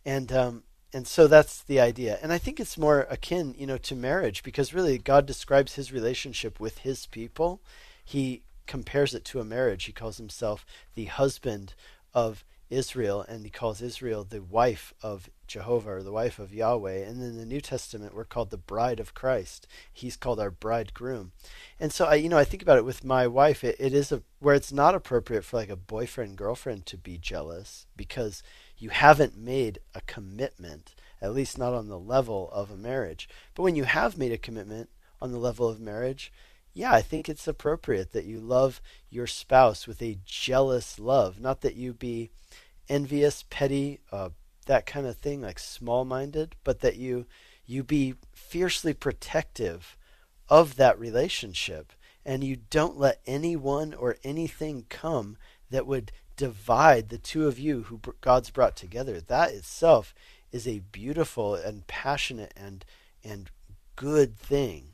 And 0.03 0.31
um, 0.31 0.63
and 0.93 1.07
so 1.07 1.27
that's 1.27 1.63
the 1.63 1.79
idea. 1.79 2.19
And 2.21 2.33
i 2.33 2.37
think 2.37 2.59
it's 2.59 2.77
more 2.77 3.07
akin 3.09 3.55
you 3.57 3.65
know 3.65 3.77
to 3.77 3.95
marriage 3.95 4.43
because 4.43 4.73
really 4.73 4.97
god 4.97 5.25
describes 5.25 5.75
his 5.75 5.91
relationship 5.91 6.59
with 6.59 6.79
his 6.79 7.05
people. 7.07 7.61
He 8.03 8.43
compares 8.67 9.13
it 9.13 9.25
to 9.25 9.39
a 9.39 9.45
marriage. 9.45 9.85
He 9.85 9.91
calls 9.91 10.17
himself 10.17 10.65
the 10.95 11.05
husband 11.05 11.73
of 12.13 12.43
israel 12.69 13.25
and 13.27 13.43
he 13.43 13.49
calls 13.49 13.81
israel 13.81 14.23
the 14.23 14.41
wife 14.41 14.93
of 15.03 15.29
jehovah 15.45 15.95
or 15.95 16.03
the 16.03 16.11
wife 16.11 16.39
of 16.39 16.53
yahweh. 16.53 17.03
And 17.03 17.21
in 17.21 17.37
the 17.37 17.45
new 17.45 17.59
testament 17.59 18.15
we're 18.15 18.23
called 18.23 18.49
the 18.49 18.57
bride 18.57 18.99
of 19.01 19.13
christ. 19.13 19.67
He's 19.91 20.15
called 20.15 20.39
our 20.39 20.51
bridegroom. 20.51 21.33
And 21.79 21.91
so 21.91 22.05
i 22.05 22.15
you 22.15 22.29
know 22.29 22.37
i 22.37 22.45
think 22.45 22.63
about 22.63 22.77
it 22.77 22.85
with 22.85 23.03
my 23.03 23.27
wife. 23.27 23.63
It, 23.63 23.75
it 23.79 23.93
is 23.93 24.11
a 24.11 24.23
where 24.39 24.55
it's 24.55 24.71
not 24.71 24.95
appropriate 24.95 25.43
for 25.43 25.57
like 25.57 25.69
a 25.69 25.75
boyfriend 25.75 26.37
girlfriend 26.37 26.85
to 26.87 26.97
be 26.97 27.17
jealous 27.17 27.87
because 27.95 28.41
you 28.81 28.89
haven't 28.89 29.37
made 29.37 29.79
a 29.93 30.01
commitment, 30.01 30.95
at 31.21 31.33
least 31.33 31.57
not 31.57 31.73
on 31.73 31.87
the 31.87 31.99
level 31.99 32.49
of 32.51 32.71
a 32.71 32.75
marriage. 32.75 33.29
But 33.53 33.63
when 33.63 33.75
you 33.75 33.83
have 33.83 34.17
made 34.17 34.31
a 34.31 34.37
commitment 34.37 34.89
on 35.21 35.31
the 35.31 35.37
level 35.37 35.69
of 35.69 35.79
marriage, 35.79 36.33
yeah, 36.73 36.91
I 36.91 37.01
think 37.01 37.29
it's 37.29 37.47
appropriate 37.47 38.11
that 38.13 38.25
you 38.25 38.39
love 38.39 38.81
your 39.09 39.27
spouse 39.27 39.85
with 39.85 40.01
a 40.01 40.17
jealous 40.25 40.97
love. 40.97 41.39
Not 41.39 41.61
that 41.61 41.75
you 41.75 41.93
be 41.93 42.31
envious, 42.89 43.43
petty, 43.49 43.99
uh, 44.11 44.29
that 44.65 44.87
kind 44.87 45.05
of 45.05 45.17
thing, 45.17 45.41
like 45.41 45.59
small 45.59 46.03
minded, 46.03 46.55
but 46.63 46.79
that 46.79 46.95
you 46.95 47.25
you 47.67 47.83
be 47.83 48.15
fiercely 48.33 48.93
protective 48.93 49.95
of 50.49 50.75
that 50.75 50.99
relationship 50.99 51.93
and 52.25 52.43
you 52.43 52.55
don't 52.55 52.97
let 52.97 53.21
anyone 53.25 53.93
or 53.93 54.17
anything 54.23 54.85
come 54.89 55.37
that 55.69 55.87
would 55.87 56.11
divide 56.41 57.09
the 57.09 57.19
two 57.19 57.47
of 57.47 57.59
you 57.59 57.83
who 57.83 58.01
God's 58.19 58.49
brought 58.49 58.75
together. 58.75 59.21
That 59.21 59.51
itself 59.51 60.15
is 60.51 60.67
a 60.67 60.79
beautiful 60.91 61.53
and 61.53 61.85
passionate 61.85 62.51
and 62.57 62.83
and 63.23 63.51
good 63.95 64.39
thing. 64.39 64.90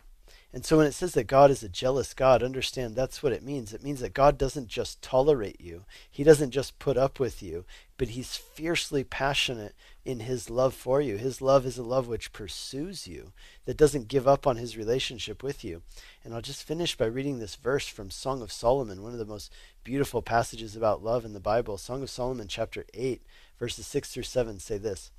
And 0.53 0.65
so 0.65 0.77
when 0.77 0.87
it 0.87 0.93
says 0.93 1.13
that 1.13 1.27
God 1.27 1.51
is 1.51 1.61
a 1.61 1.69
jealous 1.69 2.13
God, 2.13 2.41
understand 2.41 2.95
that's 2.95 3.21
what 3.21 3.33
it 3.33 3.43
means. 3.43 3.73
It 3.73 3.83
means 3.83 3.99
that 3.99 4.13
God 4.13 4.37
doesn't 4.37 4.69
just 4.69 5.01
tolerate 5.01 5.59
you. 5.59 5.83
He 6.09 6.23
doesn't 6.23 6.51
just 6.51 6.79
put 6.79 6.97
up 6.97 7.19
with 7.19 7.43
you, 7.43 7.65
but 7.97 8.09
he's 8.09 8.37
fiercely 8.37 9.03
passionate 9.03 9.75
in 10.05 10.21
his 10.21 10.49
love 10.49 10.73
for 10.73 11.01
you. 11.01 11.17
His 11.17 11.41
love 11.41 11.65
is 11.65 11.77
a 11.77 11.83
love 11.83 12.07
which 12.07 12.31
pursues 12.31 13.07
you, 13.07 13.33
that 13.65 13.75
doesn't 13.75 14.07
give 14.07 14.25
up 14.25 14.47
on 14.47 14.55
his 14.55 14.77
relationship 14.77 15.43
with 15.43 15.65
you. 15.65 15.81
And 16.23 16.33
I'll 16.33 16.41
just 16.41 16.63
finish 16.63 16.95
by 16.95 17.07
reading 17.07 17.39
this 17.39 17.55
verse 17.55 17.87
from 17.87 18.09
Song 18.09 18.41
of 18.41 18.51
Solomon, 18.51 19.03
one 19.03 19.11
of 19.11 19.19
the 19.19 19.25
most 19.25 19.51
beautiful 19.83 20.21
passages 20.21 20.77
about 20.77 21.03
love 21.03 21.25
in 21.25 21.33
the 21.33 21.41
Bible. 21.41 21.77
Song 21.77 22.01
of 22.01 22.09
Solomon, 22.09 22.47
chapter 22.47 22.85
8, 22.93 23.21
verses 23.59 23.85
6 23.85 24.11
through 24.11 24.23
7 24.23 24.59
say 24.59 24.77
this 24.77 25.11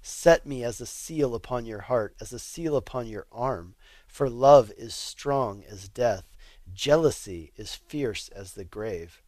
Set 0.00 0.46
me 0.46 0.62
as 0.62 0.80
a 0.80 0.86
seal 0.86 1.34
upon 1.34 1.66
your 1.66 1.80
heart, 1.80 2.14
as 2.20 2.32
a 2.32 2.38
seal 2.38 2.76
upon 2.76 3.08
your 3.08 3.26
arm, 3.32 3.74
for 4.16 4.30
love 4.30 4.72
is 4.78 4.94
strong 4.94 5.62
as 5.70 5.90
death, 5.90 6.34
jealousy 6.72 7.52
is 7.54 7.74
fierce 7.74 8.30
as 8.30 8.54
the 8.54 8.64
grave. 8.64 9.20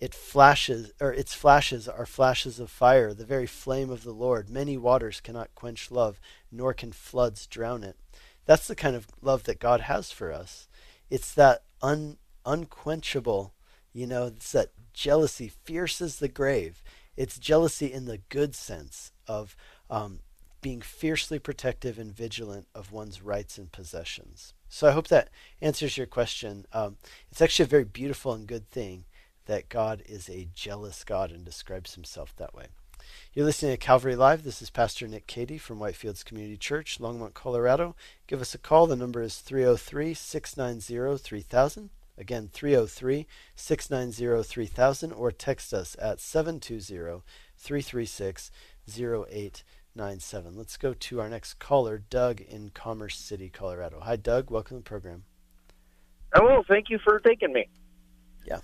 It 0.00 0.12
flashes, 0.12 0.90
or 1.00 1.12
its 1.12 1.34
flashes 1.34 1.86
are 1.86 2.04
flashes 2.04 2.58
of 2.58 2.68
fire, 2.68 3.14
the 3.14 3.24
very 3.24 3.46
flame 3.46 3.90
of 3.90 4.02
the 4.02 4.10
Lord. 4.10 4.50
Many 4.50 4.76
waters 4.76 5.20
cannot 5.20 5.54
quench 5.54 5.88
love, 5.88 6.18
nor 6.50 6.74
can 6.74 6.90
floods 6.90 7.46
drown 7.46 7.84
it. 7.84 7.96
That's 8.44 8.66
the 8.66 8.74
kind 8.74 8.96
of 8.96 9.06
love 9.22 9.44
that 9.44 9.60
God 9.60 9.82
has 9.82 10.10
for 10.10 10.32
us. 10.32 10.66
It's 11.10 11.32
that 11.34 11.62
un, 11.80 12.16
unquenchable, 12.44 13.54
you 13.92 14.08
know, 14.08 14.26
it's 14.26 14.50
that 14.50 14.70
jealousy, 14.92 15.52
fierce 15.62 16.00
as 16.00 16.18
the 16.18 16.26
grave. 16.26 16.82
It's 17.16 17.38
jealousy 17.38 17.92
in 17.92 18.06
the 18.06 18.18
good 18.30 18.56
sense 18.56 19.12
of 19.28 19.54
um, 19.88 20.18
being 20.64 20.80
fiercely 20.80 21.38
protective 21.38 21.98
and 21.98 22.16
vigilant 22.16 22.66
of 22.74 22.90
one's 22.90 23.20
rights 23.20 23.58
and 23.58 23.70
possessions. 23.70 24.54
So 24.66 24.88
I 24.88 24.92
hope 24.92 25.08
that 25.08 25.28
answers 25.60 25.98
your 25.98 26.06
question. 26.06 26.64
Um, 26.72 26.96
it's 27.30 27.42
actually 27.42 27.64
a 27.64 27.68
very 27.68 27.84
beautiful 27.84 28.32
and 28.32 28.46
good 28.46 28.70
thing 28.70 29.04
that 29.44 29.68
God 29.68 30.02
is 30.06 30.30
a 30.30 30.48
jealous 30.54 31.04
God 31.04 31.30
and 31.30 31.44
describes 31.44 31.96
himself 31.96 32.34
that 32.36 32.54
way. 32.54 32.68
You're 33.34 33.44
listening 33.44 33.72
to 33.72 33.76
Calvary 33.76 34.16
Live. 34.16 34.42
This 34.42 34.62
is 34.62 34.70
Pastor 34.70 35.06
Nick 35.06 35.26
Cady 35.26 35.58
from 35.58 35.80
Whitefields 35.80 36.24
Community 36.24 36.56
Church, 36.56 36.98
Longmont, 36.98 37.34
Colorado. 37.34 37.94
Give 38.26 38.40
us 38.40 38.54
a 38.54 38.58
call. 38.58 38.86
The 38.86 38.96
number 38.96 39.20
is 39.20 39.40
303 39.40 40.14
690 40.14 41.18
3000. 41.18 41.90
Again, 42.16 42.48
303 42.50 43.26
690 43.54 44.42
3000, 44.48 45.12
or 45.12 45.30
text 45.30 45.74
us 45.74 45.94
at 46.00 46.20
720 46.20 47.22
336 47.58 48.50
0897. 49.96 50.56
Let's 50.56 50.76
go 50.76 50.92
to 50.92 51.20
our 51.20 51.28
next 51.28 51.60
caller, 51.60 51.98
Doug 51.98 52.40
in 52.40 52.70
Commerce 52.70 53.16
City, 53.16 53.48
Colorado. 53.48 54.00
Hi, 54.00 54.16
Doug. 54.16 54.50
Welcome 54.50 54.78
to 54.78 54.82
the 54.82 54.88
program. 54.88 55.22
Hello. 56.34 56.64
Thank 56.68 56.90
you 56.90 56.98
for 57.04 57.20
taking 57.20 57.52
me. 57.52 57.68
Yeah. 58.44 58.58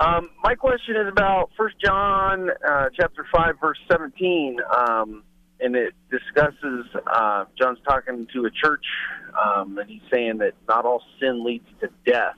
Um, 0.00 0.30
my 0.42 0.56
question 0.56 0.96
is 0.96 1.06
about 1.06 1.50
First 1.56 1.76
John 1.84 2.50
uh, 2.50 2.88
chapter 2.98 3.24
five 3.32 3.60
verse 3.60 3.78
seventeen, 3.88 4.58
um, 4.76 5.22
and 5.60 5.76
it 5.76 5.94
discusses 6.10 6.86
uh, 7.06 7.44
John's 7.56 7.78
talking 7.86 8.26
to 8.34 8.46
a 8.46 8.50
church, 8.50 8.84
um, 9.40 9.78
and 9.78 9.88
he's 9.88 10.02
saying 10.12 10.38
that 10.38 10.54
not 10.66 10.84
all 10.84 11.02
sin 11.20 11.44
leads 11.44 11.68
to 11.80 11.88
death. 12.04 12.34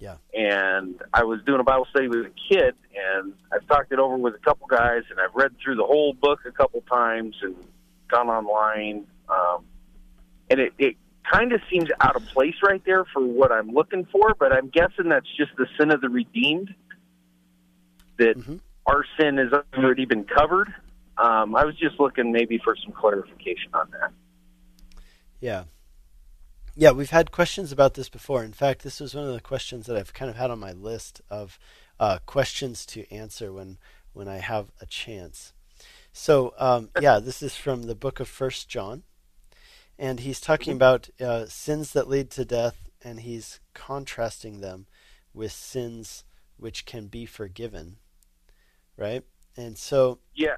Yeah. 0.00 0.16
And 0.34 1.00
I 1.12 1.24
was 1.24 1.40
doing 1.44 1.60
a 1.60 1.62
Bible 1.62 1.86
study 1.90 2.08
with 2.08 2.20
a 2.20 2.32
kid, 2.48 2.74
and 2.94 3.34
I've 3.52 3.66
talked 3.68 3.92
it 3.92 3.98
over 3.98 4.16
with 4.16 4.34
a 4.34 4.38
couple 4.38 4.66
guys, 4.66 5.02
and 5.10 5.20
I've 5.20 5.34
read 5.34 5.52
through 5.62 5.76
the 5.76 5.84
whole 5.84 6.14
book 6.14 6.40
a 6.46 6.50
couple 6.50 6.80
times 6.90 7.36
and 7.42 7.54
gone 8.08 8.28
online, 8.28 9.06
um, 9.28 9.64
and 10.48 10.58
it, 10.58 10.72
it 10.78 10.96
kind 11.30 11.52
of 11.52 11.60
seems 11.70 11.90
out 12.00 12.16
of 12.16 12.24
place 12.26 12.54
right 12.62 12.82
there 12.84 13.04
for 13.04 13.22
what 13.22 13.52
I'm 13.52 13.68
looking 13.68 14.06
for, 14.06 14.34
but 14.38 14.52
I'm 14.52 14.68
guessing 14.70 15.10
that's 15.10 15.28
just 15.36 15.54
the 15.56 15.66
sin 15.78 15.90
of 15.90 16.00
the 16.00 16.08
redeemed. 16.08 16.74
That 18.16 18.36
mm-hmm. 18.38 18.56
our 18.86 19.04
sin 19.18 19.36
has 19.36 19.48
already 19.76 20.06
been 20.06 20.24
covered. 20.24 20.72
Um, 21.16 21.54
I 21.54 21.64
was 21.64 21.76
just 21.76 22.00
looking 22.00 22.32
maybe 22.32 22.58
for 22.58 22.74
some 22.82 22.92
clarification 22.92 23.70
on 23.74 23.90
that. 23.92 24.12
Yeah. 25.40 25.64
Yeah, 26.80 26.92
we've 26.92 27.10
had 27.10 27.30
questions 27.30 27.72
about 27.72 27.92
this 27.92 28.08
before. 28.08 28.42
In 28.42 28.54
fact, 28.54 28.84
this 28.84 29.00
was 29.00 29.14
one 29.14 29.26
of 29.26 29.34
the 29.34 29.42
questions 29.42 29.84
that 29.84 29.98
I've 29.98 30.14
kind 30.14 30.30
of 30.30 30.38
had 30.38 30.50
on 30.50 30.60
my 30.60 30.72
list 30.72 31.20
of 31.28 31.58
uh, 32.00 32.20
questions 32.24 32.86
to 32.86 33.04
answer 33.12 33.52
when 33.52 33.76
when 34.14 34.28
I 34.28 34.38
have 34.38 34.72
a 34.80 34.86
chance. 34.86 35.52
So 36.14 36.54
um, 36.56 36.88
yeah, 36.98 37.18
this 37.18 37.42
is 37.42 37.54
from 37.54 37.82
the 37.82 37.94
book 37.94 38.18
of 38.18 38.28
First 38.28 38.70
John, 38.70 39.02
and 39.98 40.20
he's 40.20 40.40
talking 40.40 40.72
about 40.72 41.10
uh, 41.20 41.44
sins 41.48 41.92
that 41.92 42.08
lead 42.08 42.30
to 42.30 42.46
death, 42.46 42.88
and 43.04 43.20
he's 43.20 43.60
contrasting 43.74 44.62
them 44.62 44.86
with 45.34 45.52
sins 45.52 46.24
which 46.56 46.86
can 46.86 47.08
be 47.08 47.26
forgiven, 47.26 47.96
right? 48.96 49.22
And 49.54 49.76
so 49.76 50.20
yeah, 50.32 50.56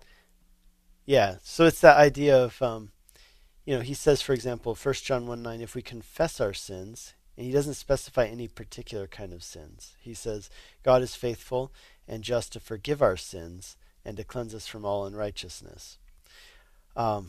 yeah. 1.04 1.38
So 1.42 1.64
it's 1.66 1.80
that 1.80 1.96
idea 1.96 2.44
of 2.44 2.62
um, 2.62 2.92
you 3.64 3.74
know, 3.74 3.80
he 3.80 3.94
says, 3.94 4.22
for 4.22 4.32
example, 4.32 4.74
1 4.74 4.94
John 4.94 5.26
1 5.26 5.42
9, 5.42 5.60
if 5.60 5.74
we 5.74 5.82
confess 5.82 6.40
our 6.40 6.52
sins, 6.52 7.14
and 7.36 7.46
he 7.46 7.52
doesn't 7.52 7.74
specify 7.74 8.26
any 8.26 8.48
particular 8.48 9.06
kind 9.06 9.32
of 9.32 9.42
sins. 9.42 9.96
He 10.00 10.14
says, 10.14 10.50
God 10.82 11.02
is 11.02 11.14
faithful 11.14 11.72
and 12.06 12.22
just 12.22 12.52
to 12.52 12.60
forgive 12.60 13.00
our 13.00 13.16
sins 13.16 13.76
and 14.04 14.16
to 14.16 14.24
cleanse 14.24 14.54
us 14.54 14.66
from 14.66 14.84
all 14.84 15.06
unrighteousness. 15.06 15.98
Um, 16.94 17.28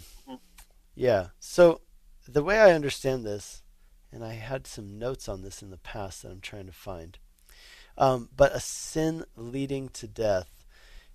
yeah, 0.96 1.28
so 1.40 1.82
the 2.28 2.44
way 2.44 2.60
I 2.60 2.74
understand 2.74 3.26
this, 3.26 3.62
and 4.12 4.24
I 4.24 4.34
had 4.34 4.68
some 4.68 5.00
notes 5.00 5.30
on 5.30 5.42
this 5.42 5.62
in 5.62 5.70
the 5.70 5.78
past 5.78 6.24
that 6.24 6.32
I'm 6.32 6.42
trying 6.42 6.66
to 6.66 6.74
find, 6.74 7.18
um, 7.98 8.30
but 8.36 8.54
a 8.54 8.60
sin 8.60 9.24
leading 9.38 9.88
to 9.90 10.08
death, 10.08 10.66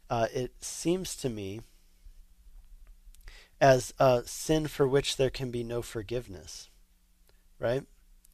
uh, 0.08 0.28
it 0.32 0.52
seems 0.60 1.14
to 1.16 1.28
me 1.28 1.60
as 3.60 3.92
a 3.98 4.22
sin 4.24 4.66
for 4.66 4.86
which 4.86 5.16
there 5.16 5.30
can 5.30 5.50
be 5.50 5.64
no 5.64 5.82
forgiveness. 5.82 6.68
Right? 7.58 7.84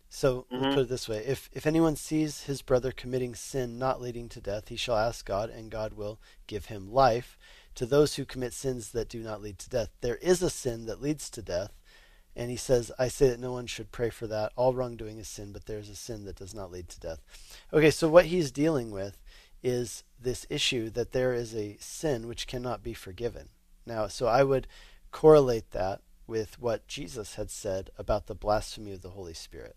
So 0.08 0.46
mm-hmm. 0.52 0.62
let's 0.62 0.74
put 0.76 0.82
it 0.82 0.88
this 0.88 1.08
way 1.08 1.24
if, 1.26 1.50
if 1.52 1.66
anyone 1.66 1.96
sees 1.96 2.44
his 2.44 2.62
brother 2.62 2.92
committing 2.92 3.34
sin 3.34 3.78
not 3.78 4.00
leading 4.00 4.28
to 4.28 4.40
death, 4.40 4.68
he 4.68 4.76
shall 4.76 4.96
ask 4.96 5.26
God, 5.26 5.50
and 5.50 5.72
God 5.72 5.94
will 5.94 6.20
give 6.46 6.66
him 6.66 6.92
life. 6.92 7.36
To 7.74 7.86
those 7.86 8.14
who 8.14 8.24
commit 8.24 8.52
sins 8.52 8.92
that 8.92 9.08
do 9.08 9.18
not 9.18 9.42
lead 9.42 9.58
to 9.58 9.68
death, 9.68 9.88
there 10.00 10.18
is 10.18 10.40
a 10.40 10.50
sin 10.50 10.86
that 10.86 11.02
leads 11.02 11.28
to 11.30 11.42
death. 11.42 11.72
And 12.36 12.48
he 12.48 12.56
says, 12.56 12.92
I 12.96 13.08
say 13.08 13.28
that 13.28 13.40
no 13.40 13.50
one 13.50 13.66
should 13.66 13.90
pray 13.90 14.10
for 14.10 14.28
that. 14.28 14.52
All 14.54 14.74
wrongdoing 14.74 15.18
is 15.18 15.26
sin, 15.26 15.52
but 15.52 15.66
there 15.66 15.80
is 15.80 15.88
a 15.88 15.96
sin 15.96 16.24
that 16.26 16.36
does 16.36 16.54
not 16.54 16.70
lead 16.70 16.88
to 16.90 17.00
death. 17.00 17.20
Okay, 17.72 17.90
so 17.90 18.08
what 18.08 18.26
he's 18.26 18.52
dealing 18.52 18.92
with 18.92 19.20
is 19.64 20.04
this 20.20 20.46
issue 20.48 20.90
that 20.90 21.10
there 21.10 21.34
is 21.34 21.54
a 21.56 21.76
sin 21.80 22.28
which 22.28 22.46
cannot 22.46 22.84
be 22.84 22.94
forgiven. 22.94 23.48
Now, 23.86 24.06
so 24.06 24.26
I 24.26 24.44
would 24.44 24.68
correlate 25.14 25.70
that 25.70 26.00
with 26.26 26.60
what 26.60 26.88
Jesus 26.88 27.36
had 27.36 27.48
said 27.48 27.88
about 27.96 28.26
the 28.26 28.34
blasphemy 28.34 28.92
of 28.92 29.02
the 29.02 29.10
Holy 29.10 29.32
Spirit. 29.32 29.76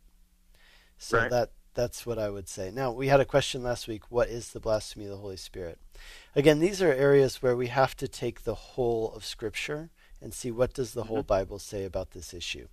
So 0.97 1.19
right. 1.19 1.29
that 1.29 1.51
that's 1.75 2.07
what 2.07 2.17
I 2.17 2.31
would 2.31 2.49
say. 2.49 2.71
Now, 2.71 2.91
we 2.91 3.07
had 3.07 3.19
a 3.19 3.25
question 3.25 3.61
last 3.61 3.87
week, 3.87 4.09
what 4.09 4.29
is 4.29 4.49
the 4.49 4.59
blasphemy 4.59 5.05
of 5.05 5.11
the 5.11 5.17
Holy 5.17 5.37
Spirit? 5.37 5.77
Again, 6.35 6.59
these 6.59 6.81
are 6.81 6.91
areas 6.91 7.39
where 7.39 7.55
we 7.55 7.67
have 7.67 7.95
to 7.97 8.07
take 8.07 8.43
the 8.43 8.55
whole 8.55 9.13
of 9.13 9.23
scripture 9.23 9.91
and 10.19 10.33
see 10.33 10.49
what 10.49 10.73
does 10.73 10.93
the 10.93 11.01
mm-hmm. 11.01 11.09
whole 11.09 11.23
Bible 11.23 11.59
say 11.59 11.85
about 11.85 12.11
this 12.11 12.33
issue. 12.33 12.67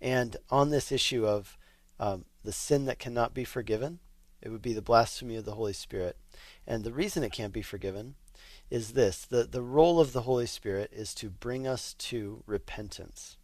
And 0.00 0.38
on 0.48 0.70
this 0.70 0.90
issue 0.90 1.26
of 1.26 1.58
um, 2.00 2.24
the 2.42 2.52
sin 2.52 2.86
that 2.86 2.98
cannot 2.98 3.34
be 3.34 3.44
forgiven, 3.44 3.98
it 4.40 4.48
would 4.48 4.62
be 4.62 4.72
the 4.72 4.80
blasphemy 4.80 5.36
of 5.36 5.44
the 5.44 5.56
Holy 5.56 5.74
Spirit. 5.74 6.16
And 6.66 6.84
the 6.84 6.92
reason 6.92 7.22
it 7.22 7.32
can't 7.32 7.52
be 7.52 7.60
forgiven 7.60 8.14
is 8.70 8.92
this 8.92 9.24
the, 9.24 9.44
the 9.44 9.62
role 9.62 10.00
of 10.00 10.12
the 10.12 10.22
Holy 10.22 10.46
Spirit 10.46 10.90
is 10.92 11.14
to 11.14 11.30
bring 11.30 11.66
us 11.66 11.94
to 11.94 12.42
repentance. 12.46 13.36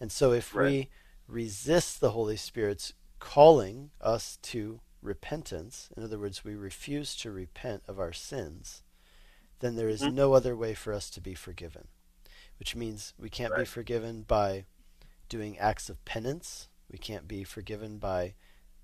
And 0.00 0.10
so 0.12 0.32
if 0.32 0.54
right. 0.54 0.64
we 0.64 0.88
resist 1.26 2.00
the 2.00 2.12
Holy 2.12 2.36
Spirit's 2.36 2.92
calling 3.18 3.90
us 4.00 4.38
to 4.42 4.80
repentance, 5.02 5.90
in 5.96 6.02
other 6.02 6.18
words, 6.18 6.44
we 6.44 6.54
refuse 6.54 7.14
to 7.16 7.30
repent 7.30 7.82
of 7.86 7.98
our 7.98 8.12
sins, 8.12 8.82
then 9.60 9.76
there 9.76 9.88
is 9.88 10.02
mm-hmm. 10.02 10.14
no 10.14 10.32
other 10.34 10.56
way 10.56 10.74
for 10.74 10.92
us 10.92 11.10
to 11.10 11.20
be 11.20 11.34
forgiven. 11.34 11.88
Which 12.58 12.74
means 12.74 13.14
we 13.18 13.28
can't 13.28 13.52
right. 13.52 13.60
be 13.60 13.64
forgiven 13.66 14.22
by 14.22 14.64
doing 15.28 15.58
acts 15.58 15.88
of 15.88 16.04
penance. 16.04 16.68
We 16.90 16.98
can't 16.98 17.28
be 17.28 17.44
forgiven 17.44 17.98
by 17.98 18.34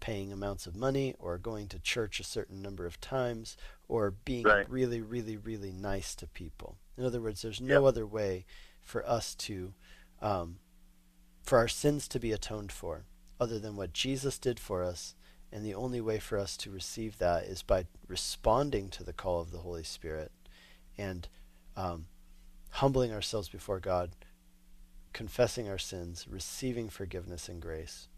paying 0.04 0.30
amounts 0.30 0.66
of 0.66 0.76
money 0.76 1.14
or 1.18 1.38
going 1.38 1.66
to 1.66 1.78
church 1.78 2.20
a 2.20 2.24
certain 2.24 2.60
number 2.60 2.84
of 2.84 3.00
times 3.00 3.56
or 3.88 4.10
being 4.10 4.42
right. 4.42 4.68
really, 4.68 5.00
really, 5.00 5.34
really 5.34 5.72
nice 5.72 6.14
to 6.14 6.26
people. 6.26 6.76
In 6.98 7.06
other 7.06 7.22
words, 7.22 7.40
there's 7.40 7.58
no 7.58 7.80
yep. 7.80 7.88
other 7.88 8.06
way 8.06 8.44
for 8.82 9.02
us 9.08 9.34
to, 9.36 9.72
um, 10.20 10.56
for 11.42 11.56
our 11.56 11.68
sins 11.68 12.06
to 12.08 12.20
be 12.20 12.32
atoned 12.32 12.70
for 12.70 13.06
other 13.40 13.58
than 13.58 13.76
what 13.76 13.94
Jesus 13.94 14.38
did 14.38 14.60
for 14.60 14.82
us. 14.82 15.14
And 15.50 15.64
the 15.64 15.74
only 15.74 16.02
way 16.02 16.18
for 16.18 16.36
us 16.36 16.58
to 16.58 16.70
receive 16.70 17.16
that 17.16 17.44
is 17.44 17.62
by 17.62 17.86
responding 18.06 18.90
to 18.90 19.04
the 19.04 19.14
call 19.14 19.40
of 19.40 19.52
the 19.52 19.60
Holy 19.60 19.84
Spirit 19.84 20.32
and 20.98 21.26
um, 21.78 22.08
humbling 22.72 23.10
ourselves 23.10 23.48
before 23.48 23.80
God, 23.80 24.10
confessing 25.14 25.66
our 25.66 25.78
sins, 25.78 26.26
receiving 26.28 26.90
forgiveness 26.90 27.48
and 27.48 27.62
grace. 27.62 28.08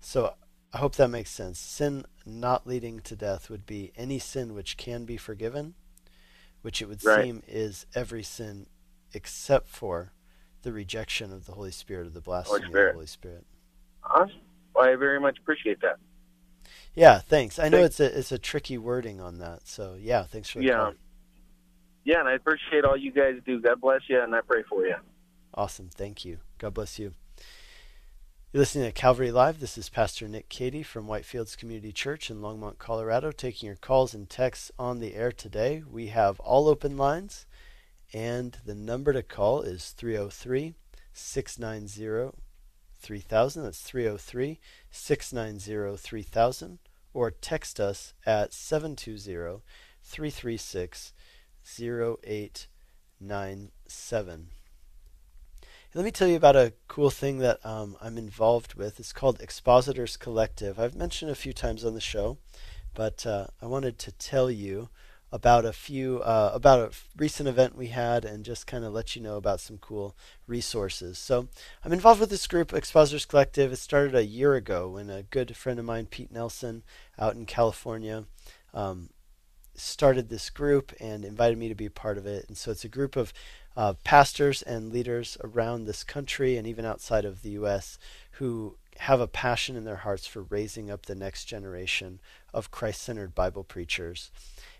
So 0.00 0.34
I 0.72 0.78
hope 0.78 0.96
that 0.96 1.08
makes 1.08 1.30
sense. 1.30 1.58
Sin 1.58 2.04
not 2.26 2.66
leading 2.66 3.00
to 3.00 3.16
death 3.16 3.48
would 3.48 3.64
be 3.64 3.92
any 3.96 4.18
sin 4.18 4.54
which 4.54 4.76
can 4.76 5.04
be 5.04 5.16
forgiven, 5.16 5.74
which 6.62 6.82
it 6.82 6.88
would 6.88 7.02
right. 7.04 7.24
seem 7.24 7.42
is 7.48 7.86
every 7.94 8.22
sin 8.22 8.66
except 9.14 9.68
for 9.68 10.12
the 10.62 10.72
rejection 10.72 11.32
of 11.32 11.46
the 11.46 11.52
Holy 11.52 11.70
Spirit 11.70 12.06
or 12.06 12.10
the 12.10 12.20
blasphemy 12.20 12.66
of 12.66 12.72
the 12.72 12.92
Holy 12.92 13.06
Spirit. 13.06 13.46
Awesome. 14.04 14.36
Well, 14.74 14.88
I 14.88 14.96
very 14.96 15.18
much 15.18 15.38
appreciate 15.38 15.80
that. 15.80 15.96
Yeah, 16.94 17.20
thanks. 17.20 17.58
I 17.58 17.68
know 17.68 17.78
it's 17.78 18.00
a 18.00 18.18
it's 18.18 18.32
a 18.32 18.38
tricky 18.38 18.76
wording 18.76 19.20
on 19.20 19.38
that, 19.38 19.66
so 19.66 19.96
yeah, 19.98 20.24
thanks 20.24 20.50
for 20.50 20.58
the 20.58 20.66
yeah. 20.66 20.90
Yeah, 22.04 22.20
and 22.20 22.28
I 22.28 22.34
appreciate 22.34 22.84
all 22.84 22.96
you 22.96 23.12
guys 23.12 23.34
do. 23.44 23.60
God 23.60 23.80
bless 23.80 24.00
you, 24.08 24.20
and 24.20 24.34
I 24.34 24.40
pray 24.40 24.62
for 24.68 24.86
you. 24.86 24.96
Awesome. 25.54 25.88
Thank 25.88 26.24
you. 26.24 26.38
God 26.58 26.74
bless 26.74 26.98
you. 26.98 27.12
You're 28.50 28.62
listening 28.62 28.86
to 28.86 28.92
Calvary 28.92 29.30
Live. 29.30 29.60
This 29.60 29.76
is 29.76 29.90
Pastor 29.90 30.26
Nick 30.26 30.48
Cady 30.48 30.82
from 30.82 31.06
Whitefields 31.06 31.54
Community 31.54 31.92
Church 31.92 32.30
in 32.30 32.40
Longmont, 32.40 32.78
Colorado, 32.78 33.30
taking 33.30 33.66
your 33.66 33.76
calls 33.76 34.14
and 34.14 34.30
texts 34.30 34.72
on 34.78 35.00
the 35.00 35.14
air 35.14 35.30
today. 35.30 35.82
We 35.86 36.06
have 36.06 36.40
all 36.40 36.66
open 36.66 36.96
lines, 36.96 37.44
and 38.10 38.56
the 38.64 38.74
number 38.74 39.12
to 39.12 39.22
call 39.22 39.60
is 39.60 39.90
303 39.90 40.72
690 41.12 42.38
3000. 42.98 43.64
That's 43.64 43.82
303 43.82 44.58
690 44.90 45.98
3000. 45.98 46.78
Or 47.12 47.30
text 47.30 47.78
us 47.78 48.14
at 48.24 48.54
720 48.54 49.60
336 50.02 51.12
0897. 51.78 54.48
Let 55.94 56.04
me 56.04 56.10
tell 56.10 56.28
you 56.28 56.36
about 56.36 56.54
a 56.54 56.74
cool 56.86 57.08
thing 57.08 57.38
that 57.38 57.64
um, 57.64 57.96
I'm 58.02 58.18
involved 58.18 58.74
with. 58.74 59.00
It's 59.00 59.14
called 59.14 59.40
Expositors 59.40 60.18
Collective. 60.18 60.78
I've 60.78 60.94
mentioned 60.94 61.30
a 61.30 61.34
few 61.34 61.54
times 61.54 61.82
on 61.82 61.94
the 61.94 62.00
show, 62.00 62.36
but 62.92 63.24
uh, 63.24 63.46
I 63.62 63.66
wanted 63.66 63.98
to 64.00 64.12
tell 64.12 64.50
you 64.50 64.90
about 65.32 65.64
a 65.64 65.72
few 65.72 66.20
uh, 66.20 66.50
about 66.52 66.80
a 66.80 66.90
recent 67.16 67.48
event 67.48 67.74
we 67.74 67.86
had 67.86 68.26
and 68.26 68.44
just 68.44 68.66
kind 68.66 68.84
of 68.84 68.92
let 68.92 69.16
you 69.16 69.22
know 69.22 69.38
about 69.38 69.60
some 69.60 69.78
cool 69.78 70.14
resources. 70.46 71.18
So 71.18 71.48
I'm 71.82 71.94
involved 71.94 72.20
with 72.20 72.28
this 72.28 72.46
group, 72.46 72.74
Expositors 72.74 73.24
Collective. 73.24 73.72
It 73.72 73.76
started 73.76 74.14
a 74.14 74.26
year 74.26 74.56
ago 74.56 74.90
when 74.90 75.08
a 75.08 75.22
good 75.22 75.56
friend 75.56 75.78
of 75.78 75.86
mine, 75.86 76.04
Pete 76.04 76.30
Nelson, 76.30 76.82
out 77.18 77.34
in 77.34 77.46
California, 77.46 78.26
um, 78.74 79.08
started 79.74 80.28
this 80.28 80.50
group 80.50 80.92
and 81.00 81.24
invited 81.24 81.56
me 81.56 81.68
to 81.68 81.74
be 81.74 81.86
a 81.86 81.90
part 81.90 82.18
of 82.18 82.26
it. 82.26 82.44
And 82.48 82.58
so 82.58 82.70
it's 82.70 82.84
a 82.84 82.88
group 82.88 83.16
of 83.16 83.32
uh, 83.78 83.92
pastors 84.02 84.60
and 84.62 84.92
leaders 84.92 85.38
around 85.44 85.84
this 85.84 86.02
country 86.02 86.56
and 86.56 86.66
even 86.66 86.84
outside 86.84 87.24
of 87.24 87.42
the 87.42 87.50
U.S. 87.50 87.96
who 88.32 88.76
have 88.98 89.20
a 89.20 89.28
passion 89.28 89.76
in 89.76 89.84
their 89.84 89.96
hearts 89.98 90.26
for 90.26 90.42
raising 90.42 90.90
up 90.90 91.06
the 91.06 91.14
next 91.14 91.44
generation 91.44 92.18
of 92.52 92.72
Christ 92.72 93.00
centered 93.00 93.36
Bible 93.36 93.62
preachers. 93.62 94.32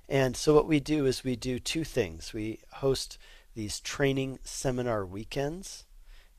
And 0.09 0.37
so, 0.37 0.53
what 0.53 0.67
we 0.67 0.81
do 0.81 1.07
is 1.07 1.23
we 1.23 1.37
do 1.37 1.61
two 1.61 1.85
things. 1.85 2.33
We 2.33 2.59
host 2.73 3.19
these 3.55 3.79
training 3.79 4.41
seminar 4.43 5.07
weekends, 5.07 5.85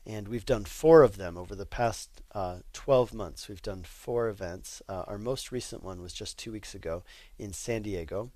and 0.04 0.28
we've 0.28 0.44
done 0.44 0.66
four 0.66 1.02
of 1.02 1.16
them 1.16 1.38
over 1.38 1.54
the 1.54 1.64
past 1.64 2.10
uh, 2.34 2.58
12 2.74 3.14
months. 3.14 3.48
We've 3.48 3.62
done 3.62 3.84
four 3.84 4.28
events. 4.28 4.82
Uh, 4.86 5.04
our 5.06 5.18
most 5.18 5.50
recent 5.50 5.82
one 5.82 6.02
was 6.02 6.12
just 6.12 6.38
two 6.38 6.52
weeks 6.52 6.74
ago 6.74 7.04
in 7.38 7.54
San 7.54 7.80
Diego. 7.80 8.32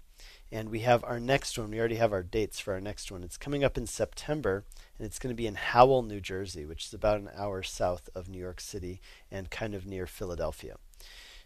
And 0.55 0.69
we 0.69 0.81
have 0.81 1.03
our 1.03 1.19
next 1.19 1.59
one. 1.59 1.73
We 1.73 1.81
already 1.81 1.97
have 1.97 2.13
our 2.13 2.23
dates 2.23 2.61
for 2.61 2.75
our 2.75 2.81
next 2.81 3.11
one. 3.11 3.25
It's 3.25 3.37
coming 3.37 3.65
up 3.65 3.77
in 3.77 3.89
September, 3.89 4.65
and 4.97 5.05
it's 5.05 5.19
going 5.19 5.33
to 5.33 5.37
be 5.37 5.49
in 5.49 5.57
Howell, 5.57 6.05
New 6.05 6.21
Jersey, 6.21 6.65
which 6.65 6.87
is 6.87 6.95
about 6.95 7.19
an 7.19 7.29
hour 7.37 7.65
south 7.65 8.09
of 8.15 8.29
New 8.29 8.39
York 8.39 8.61
City 8.61 9.01
and 9.33 9.51
kind 9.51 9.75
of 9.75 9.85
near 9.85 10.07
Philadelphia. 10.07 10.77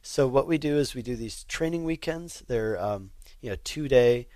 So 0.03 0.29
what 0.29 0.47
we 0.47 0.59
do 0.59 0.77
is 0.77 0.95
we 0.95 1.01
do 1.01 1.17
these 1.17 1.45
training 1.45 1.85
weekends. 1.85 2.45
They're 2.49 2.79
um, 2.79 3.13
you 3.41 3.49
know 3.49 3.57
two 3.65 3.89
day 3.89 4.29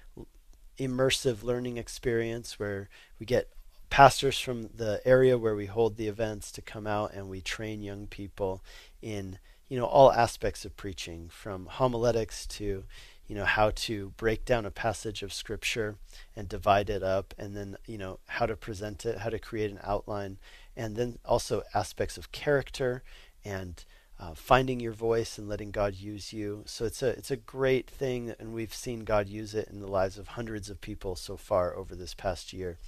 immersive 0.79 1.43
learning 1.43 1.77
experience 1.77 2.59
where 2.59 2.89
we 3.21 3.27
get 3.27 3.51
pastors 3.91 4.39
from 4.39 4.71
the 4.75 5.03
area 5.05 5.37
where 5.37 5.55
we 5.55 5.67
hold 5.67 5.99
the 5.99 6.09
events 6.09 6.51
to 6.51 6.63
come 6.63 6.87
out 6.87 7.13
and 7.13 7.29
we 7.29 7.43
train 7.43 7.83
young 7.83 8.07
people 8.07 8.65
in 9.03 9.39
you 9.73 9.79
know 9.79 9.87
all 9.87 10.13
aspects 10.13 10.67
of 10.67 10.77
preaching 10.77 11.31
from 11.31 11.65
homiletics 11.65 12.47
to 12.47 12.85
you 13.27 13.35
know 13.35 13.47
how 13.47 13.71
to 13.71 14.13
break 14.19 14.45
down 14.45 14.67
a 14.67 14.71
passage 14.71 15.23
of 15.23 15.33
scripture 15.33 15.97
and 16.37 16.47
divide 16.47 16.91
it 16.91 17.03
up 17.03 17.33
and 17.39 17.57
then 17.57 17.79
you 17.87 17.97
know 17.97 18.19
how 18.27 18.45
to 18.45 18.55
present 18.55 19.07
it 19.07 19.21
how 19.21 19.31
to 19.31 19.39
create 19.39 19.71
an 19.71 19.81
outline 19.83 20.37
and 20.77 20.95
then 20.95 21.19
also 21.25 21.63
aspects 21.73 22.19
of 22.19 22.31
character 22.33 23.03
and 23.47 23.87
uh, 24.21 24.35
finding 24.35 24.79
your 24.79 24.93
voice 24.93 25.39
and 25.39 25.49
letting 25.49 25.71
God 25.71 25.95
use 25.95 26.33
you. 26.33 26.63
So 26.65 26.85
it's 26.85 27.03
a 27.03 27.09
it's 27.09 27.33
a 27.33 27.37
great 27.37 27.91
thing, 27.91 28.33
and 28.39 28.53
we've 28.53 28.73
seen 28.73 29.01
God 29.01 29.29
use 29.29 29.53
it 29.53 29.67
in 29.69 29.81
the 29.81 29.89
lives 29.89 30.17
of 30.17 30.29
hundreds 30.29 30.71
of 30.71 30.81
people 30.81 31.17
so 31.17 31.37
far 31.37 31.75
over 31.75 31.97
this 31.97 32.15
past 32.15 32.53
year, 32.53 32.79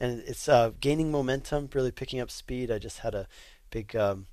and 0.00 0.20
it's 0.26 0.48
uh, 0.48 0.72
gaining 0.80 1.12
momentum, 1.12 1.68
really 1.72 1.92
picking 1.92 2.18
up 2.18 2.28
speed. 2.28 2.72
I 2.72 2.78
just 2.78 3.00
had 3.00 3.14
a 3.14 3.28
big 3.70 3.94
um, 3.94 4.26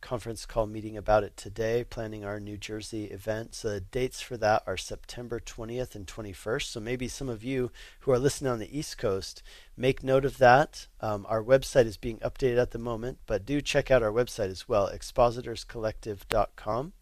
conference 0.00 0.46
call 0.46 0.66
meeting 0.66 0.96
about 0.96 1.24
it 1.24 1.36
today, 1.36 1.84
planning 1.84 2.24
our 2.24 2.40
New 2.40 2.56
Jersey 2.56 3.04
event. 3.04 3.54
So 3.54 3.70
the 3.70 3.80
dates 3.80 4.20
for 4.20 4.36
that 4.38 4.62
are 4.66 4.76
September 4.76 5.40
20th 5.40 5.94
and 5.94 6.06
21st. 6.06 6.64
So 6.64 6.80
maybe 6.80 7.08
some 7.08 7.28
of 7.28 7.44
you 7.44 7.70
who 8.00 8.12
are 8.12 8.18
listening 8.18 8.50
on 8.50 8.58
the 8.58 8.76
East 8.76 8.98
Coast 8.98 9.42
make 9.76 10.02
note 10.02 10.24
of 10.24 10.38
that. 10.38 10.88
Um, 11.00 11.26
our 11.28 11.42
website 11.42 11.86
is 11.86 11.96
being 11.96 12.18
updated 12.18 12.58
at 12.58 12.72
the 12.72 12.78
moment, 12.78 13.18
but 13.26 13.46
do 13.46 13.60
check 13.60 13.90
out 13.90 14.02
our 14.02 14.12
website 14.12 14.50
as 14.50 14.68
well, 14.68 14.90
expositorscollective.com. 14.90 16.92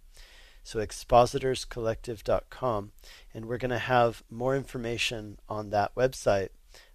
So 0.62 0.80
expositorscollective.com, 0.80 2.92
and 3.32 3.46
we're 3.46 3.58
going 3.58 3.70
to 3.70 3.78
have 3.78 4.22
more 4.28 4.54
information 4.54 5.38
on 5.48 5.70
that 5.70 5.94
website 5.94 6.50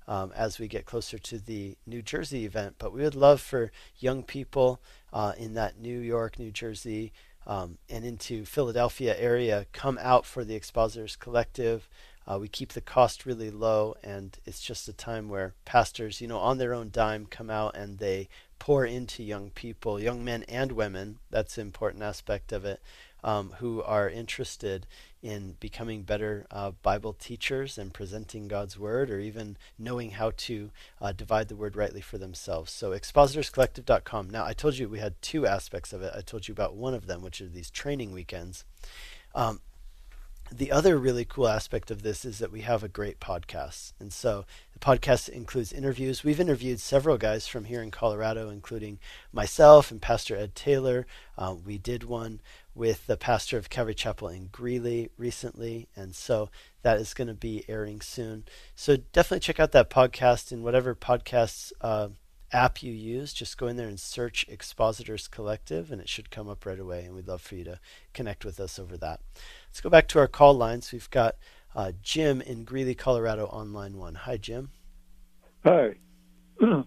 um, 0.08 0.32
as 0.36 0.60
we 0.60 0.68
get 0.68 0.86
closer 0.86 1.18
to 1.18 1.40
the 1.40 1.78
New 1.86 2.02
Jersey 2.02 2.46
event. 2.46 2.76
But 2.78 2.94
we 2.94 3.02
would 3.02 3.16
love 3.16 3.42
for 3.42 3.72
young 3.98 4.24
people 4.24 4.82
uh, 5.14 5.34
in 5.38 5.54
that 5.54 5.80
New 5.80 6.00
York, 6.00 6.40
New 6.40 6.52
Jersey, 6.52 7.14
um, 7.46 7.78
and 7.90 8.04
into 8.04 8.46
Philadelphia 8.46 9.16
area 9.18 9.68
come 9.72 10.00
out 10.02 10.26
for 10.26 10.44
the 10.44 10.56
Expositors 10.56 11.16
Collective. 11.16 11.88
Uh, 12.26 12.40
we 12.40 12.48
keep 12.48 12.72
the 12.72 12.82
cost 12.82 13.26
really 13.26 13.52
low, 13.52 13.96
and 14.04 14.38
it's 14.46 14.62
just 14.62 14.88
a 14.88 14.94
time 14.94 15.28
where 15.28 15.54
pastors, 15.66 16.22
you 16.22 16.28
know, 16.28 16.38
on 16.38 16.58
their 16.58 16.74
own 16.74 16.90
dime, 16.90 17.26
come 17.26 17.50
out 17.50 17.76
and 17.76 18.00
they 18.00 18.30
pour 18.60 18.86
into 18.86 19.22
young 19.22 19.50
people, 19.50 20.00
young 20.00 20.24
men 20.24 20.44
and 20.48 20.72
women. 20.72 21.20
That's 21.30 21.58
an 21.58 21.64
important 21.68 22.02
aspect 22.02 22.54
of 22.54 22.64
it 22.64 22.82
um, 23.24 23.56
who 23.60 23.82
are 23.84 24.10
interested 24.10 24.88
in 25.24 25.56
becoming 25.62 26.04
better 26.04 26.46
uh, 26.52 26.72
Bible 26.84 27.14
teachers 27.14 27.78
and 27.78 27.94
presenting 27.94 28.50
God's 28.50 28.78
Word, 28.78 29.10
or 29.10 29.20
even 29.20 29.58
knowing 29.80 30.12
how 30.12 30.34
to 30.36 30.70
uh, 31.02 31.14
divide 31.14 31.48
the 31.48 31.56
Word 31.56 31.78
rightly 31.78 32.02
for 32.02 32.18
themselves. 32.18 32.72
So, 32.72 32.92
expositorscollective.com. 32.92 34.30
Now, 34.30 34.46
I 34.46 34.52
told 34.52 34.78
you 34.78 34.90
we 34.90 35.00
had 35.00 35.20
two 35.22 35.48
aspects 35.48 35.94
of 35.94 36.02
it. 36.02 36.14
I 36.16 36.22
told 36.22 36.50
you 36.50 36.52
about 36.52 36.76
one 36.76 36.94
of 36.94 37.08
them, 37.08 37.22
which 37.22 37.40
are 37.40 37.48
these 37.48 37.72
training 37.72 38.12
weekends. 38.12 38.66
Um, 39.34 39.62
the 40.52 40.72
other 40.72 40.98
really 40.98 41.26
cool 41.26 41.48
aspect 41.48 41.90
of 41.90 42.04
this 42.04 42.26
is 42.26 42.40
that 42.40 42.52
we 42.52 42.62
have 42.62 42.84
a 42.84 42.88
great 42.88 43.20
podcast. 43.20 43.94
And 44.00 44.14
so 44.14 44.46
the 44.74 44.80
podcast 44.80 45.30
includes 45.30 45.74
interviews. 45.74 46.24
We've 46.24 46.40
interviewed 46.40 46.80
several 46.80 47.18
guys 47.18 47.48
from 47.48 47.66
here 47.66 47.82
in 47.82 47.92
Colorado, 47.92 48.50
including 48.50 49.00
myself 49.32 49.90
and 49.90 50.02
Pastor 50.02 50.36
Ed 50.36 50.56
Taylor. 50.56 51.08
Uh, 51.38 51.56
we 51.64 51.78
did 51.78 52.04
one 52.04 52.42
with 52.76 53.08
the 53.08 53.18
pastor 53.18 53.58
of 53.58 53.70
Calvary 53.70 53.96
Chapel 53.96 54.28
in 54.28 54.48
Greeley 54.48 55.10
recently. 55.18 55.88
And 55.96 56.16
so 56.16 56.50
that 56.82 57.00
is 57.00 57.14
going 57.14 57.28
to 57.28 57.34
be 57.34 57.64
airing 57.68 58.02
soon. 58.02 58.46
So 58.76 58.98
definitely 58.98 59.42
check 59.42 59.60
out 59.60 59.72
that 59.72 59.90
podcast 59.90 60.52
in 60.52 60.64
whatever 60.64 60.94
podcasts 60.96 61.72
uh, 61.82 62.10
app 62.54 62.84
you 62.84 62.94
use. 62.94 63.34
Just 63.34 63.58
go 63.58 63.68
in 63.68 63.76
there 63.76 63.88
and 63.88 64.00
search 64.00 64.46
Expositors 64.48 65.28
Collective, 65.28 65.92
and 65.92 66.00
it 66.00 66.10
should 66.10 66.30
come 66.30 66.48
up 66.48 66.66
right 66.66 66.80
away. 66.80 67.06
And 67.06 67.16
we'd 67.16 67.28
love 67.28 67.42
for 67.42 67.56
you 67.56 67.64
to 67.66 67.80
connect 68.14 68.46
with 68.46 68.60
us 68.60 68.78
over 68.78 68.98
that. 68.98 69.20
Let's 69.70 69.82
go 69.82 69.90
back 69.90 70.08
to 70.10 70.20
our 70.20 70.28
call 70.28 70.54
lines. 70.54 70.92
We've 70.92 71.10
got 71.10 71.36
uh, 71.76 71.92
Jim 72.02 72.42
in 72.42 72.64
Greeley, 72.64 72.96
Colorado, 72.96 73.48
on 73.48 73.74
line 73.74 73.98
one. 73.98 74.16
Hi, 74.16 74.38
Jim. 74.38 74.70
Hi. 75.66 75.96
um, 76.62 76.86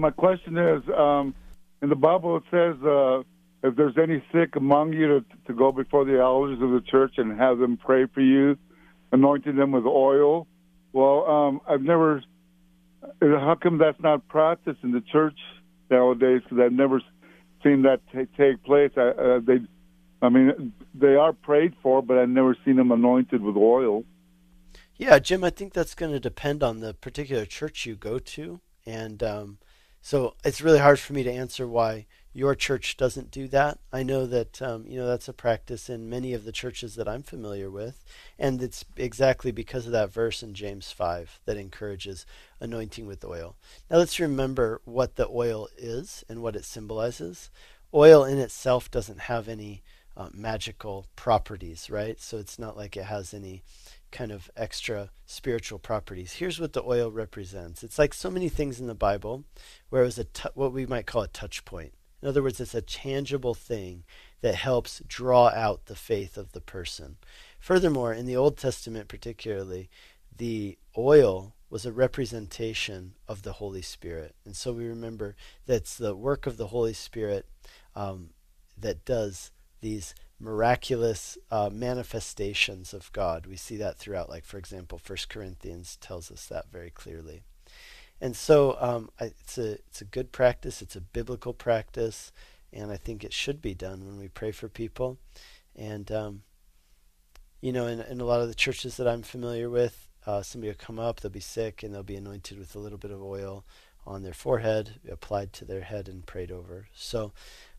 my 0.00 0.10
question 0.10 0.58
is 0.58 0.82
um, 0.96 1.34
in 1.82 1.88
the 1.88 1.96
Bible, 1.96 2.36
it 2.36 2.42
says 2.50 2.76
uh, 2.84 3.20
if 3.62 3.76
there's 3.76 3.96
any 4.02 4.22
sick 4.32 4.56
among 4.56 4.92
you, 4.92 5.06
to, 5.06 5.24
to 5.46 5.54
go 5.54 5.72
before 5.72 6.04
the 6.04 6.20
elders 6.20 6.60
of 6.60 6.70
the 6.70 6.82
church 6.90 7.14
and 7.16 7.38
have 7.38 7.58
them 7.58 7.76
pray 7.76 8.06
for 8.06 8.20
you, 8.20 8.56
anointing 9.12 9.56
them 9.56 9.72
with 9.72 9.86
oil. 9.86 10.46
Well, 10.92 11.26
um, 11.26 11.60
I've 11.68 11.82
never. 11.82 12.22
How 13.20 13.56
come 13.60 13.78
that's 13.78 14.00
not 14.00 14.26
practiced 14.28 14.80
in 14.82 14.92
the 14.92 15.00
church 15.00 15.38
nowadays? 15.90 16.42
Because 16.42 16.58
I've 16.64 16.72
never 16.72 17.00
seen 17.62 17.82
that 17.82 18.00
t- 18.12 18.26
take 18.36 18.62
place. 18.62 18.90
I, 18.96 19.08
uh, 19.08 19.40
they 19.40 19.58
I 20.22 20.30
mean, 20.30 20.72
they 20.94 21.16
are 21.16 21.34
prayed 21.34 21.74
for, 21.82 22.00
but 22.00 22.16
I've 22.16 22.30
never 22.30 22.56
seen 22.64 22.76
them 22.76 22.90
anointed 22.90 23.42
with 23.42 23.56
oil. 23.56 24.04
Yeah, 24.96 25.18
Jim, 25.18 25.44
I 25.44 25.50
think 25.50 25.74
that's 25.74 25.94
going 25.94 26.12
to 26.12 26.20
depend 26.20 26.62
on 26.62 26.80
the 26.80 26.94
particular 26.94 27.44
church 27.44 27.84
you 27.84 27.94
go 27.94 28.18
to. 28.18 28.60
And 28.86 29.22
um, 29.22 29.58
so 30.00 30.34
it's 30.42 30.62
really 30.62 30.78
hard 30.78 30.98
for 30.98 31.12
me 31.12 31.24
to 31.24 31.32
answer 31.32 31.68
why 31.68 32.06
your 32.34 32.56
church 32.56 32.96
doesn't 32.96 33.30
do 33.30 33.46
that. 33.48 33.78
I 33.92 34.02
know 34.02 34.26
that 34.26 34.60
um, 34.60 34.84
you 34.86 34.98
know 34.98 35.06
that's 35.06 35.28
a 35.28 35.32
practice 35.32 35.88
in 35.88 36.10
many 36.10 36.34
of 36.34 36.44
the 36.44 36.52
churches 36.52 36.96
that 36.96 37.08
I'm 37.08 37.22
familiar 37.22 37.70
with, 37.70 38.04
and 38.38 38.60
it's 38.60 38.84
exactly 38.96 39.52
because 39.52 39.86
of 39.86 39.92
that 39.92 40.12
verse 40.12 40.42
in 40.42 40.52
James 40.52 40.90
five 40.90 41.38
that 41.46 41.56
encourages 41.56 42.26
anointing 42.60 43.06
with 43.06 43.24
oil. 43.24 43.56
Now 43.90 43.98
let's 43.98 44.20
remember 44.20 44.80
what 44.84 45.14
the 45.14 45.28
oil 45.28 45.68
is 45.78 46.24
and 46.28 46.42
what 46.42 46.56
it 46.56 46.64
symbolizes. 46.64 47.50
Oil 47.94 48.24
in 48.24 48.38
itself 48.38 48.90
doesn't 48.90 49.20
have 49.20 49.48
any 49.48 49.84
uh, 50.16 50.28
magical 50.34 51.06
properties, 51.14 51.88
right? 51.88 52.20
So 52.20 52.38
it's 52.38 52.58
not 52.58 52.76
like 52.76 52.96
it 52.96 53.04
has 53.04 53.32
any 53.32 53.62
kind 54.10 54.32
of 54.32 54.50
extra 54.56 55.10
spiritual 55.26 55.78
properties. 55.78 56.34
Here's 56.34 56.60
what 56.60 56.72
the 56.72 56.82
oil 56.84 57.10
represents. 57.10 57.82
It's 57.82 57.98
like 57.98 58.14
so 58.14 58.30
many 58.30 58.48
things 58.48 58.80
in 58.80 58.86
the 58.86 58.94
Bible, 58.94 59.44
where 59.90 60.02
it 60.02 60.06
was 60.06 60.18
a 60.18 60.24
t- 60.24 60.48
what 60.54 60.72
we 60.72 60.86
might 60.86 61.06
call 61.06 61.22
a 61.22 61.28
touch 61.28 61.64
point. 61.64 61.92
In 62.24 62.28
other 62.28 62.42
words, 62.42 62.58
it's 62.58 62.74
a 62.74 62.80
tangible 62.80 63.52
thing 63.52 64.04
that 64.40 64.54
helps 64.54 65.02
draw 65.06 65.48
out 65.48 65.84
the 65.84 65.94
faith 65.94 66.38
of 66.38 66.52
the 66.52 66.60
person. 66.62 67.18
Furthermore, 67.60 68.14
in 68.14 68.24
the 68.24 68.34
Old 68.34 68.56
Testament 68.56 69.08
particularly, 69.08 69.90
the 70.34 70.78
oil 70.96 71.52
was 71.68 71.84
a 71.84 71.92
representation 71.92 73.12
of 73.28 73.42
the 73.42 73.52
Holy 73.52 73.82
Spirit. 73.82 74.34
And 74.46 74.56
so 74.56 74.72
we 74.72 74.86
remember 74.86 75.36
that's 75.66 75.98
the 75.98 76.16
work 76.16 76.46
of 76.46 76.56
the 76.56 76.68
Holy 76.68 76.94
Spirit 76.94 77.44
um, 77.94 78.30
that 78.78 79.04
does 79.04 79.50
these 79.82 80.14
miraculous 80.40 81.36
uh, 81.50 81.68
manifestations 81.70 82.94
of 82.94 83.12
God. 83.12 83.44
We 83.44 83.56
see 83.56 83.76
that 83.76 83.98
throughout, 83.98 84.30
like 84.30 84.46
for 84.46 84.56
example, 84.56 84.96
First 84.96 85.28
Corinthians 85.28 85.98
tells 86.00 86.30
us 86.30 86.46
that 86.46 86.72
very 86.72 86.88
clearly. 86.88 87.42
And 88.24 88.34
so 88.34 88.78
um, 88.80 89.10
it's 89.20 89.58
a 89.58 89.72
it's 89.72 90.00
a 90.00 90.06
good 90.06 90.32
practice. 90.32 90.80
It's 90.80 90.96
a 90.96 91.02
biblical 91.02 91.52
practice, 91.52 92.32
and 92.72 92.90
I 92.90 92.96
think 92.96 93.22
it 93.22 93.34
should 93.34 93.60
be 93.60 93.74
done 93.74 94.06
when 94.06 94.18
we 94.18 94.28
pray 94.28 94.50
for 94.50 94.66
people. 94.70 95.18
And 95.76 96.10
um, 96.10 96.42
you 97.60 97.70
know, 97.70 97.86
in, 97.86 98.00
in 98.00 98.22
a 98.22 98.24
lot 98.24 98.40
of 98.40 98.48
the 98.48 98.54
churches 98.54 98.96
that 98.96 99.06
I'm 99.06 99.20
familiar 99.20 99.68
with, 99.68 100.08
uh, 100.26 100.40
somebody 100.40 100.70
will 100.70 100.78
come 100.78 100.98
up, 100.98 101.20
they'll 101.20 101.30
be 101.30 101.38
sick, 101.38 101.82
and 101.82 101.92
they'll 101.92 102.02
be 102.02 102.16
anointed 102.16 102.58
with 102.58 102.74
a 102.74 102.78
little 102.78 102.96
bit 102.96 103.10
of 103.10 103.22
oil 103.22 103.66
on 104.06 104.22
their 104.22 104.32
forehead, 104.32 105.00
applied 105.06 105.52
to 105.52 105.66
their 105.66 105.82
head, 105.82 106.08
and 106.08 106.24
prayed 106.24 106.50
over. 106.50 106.88
So 106.94 107.34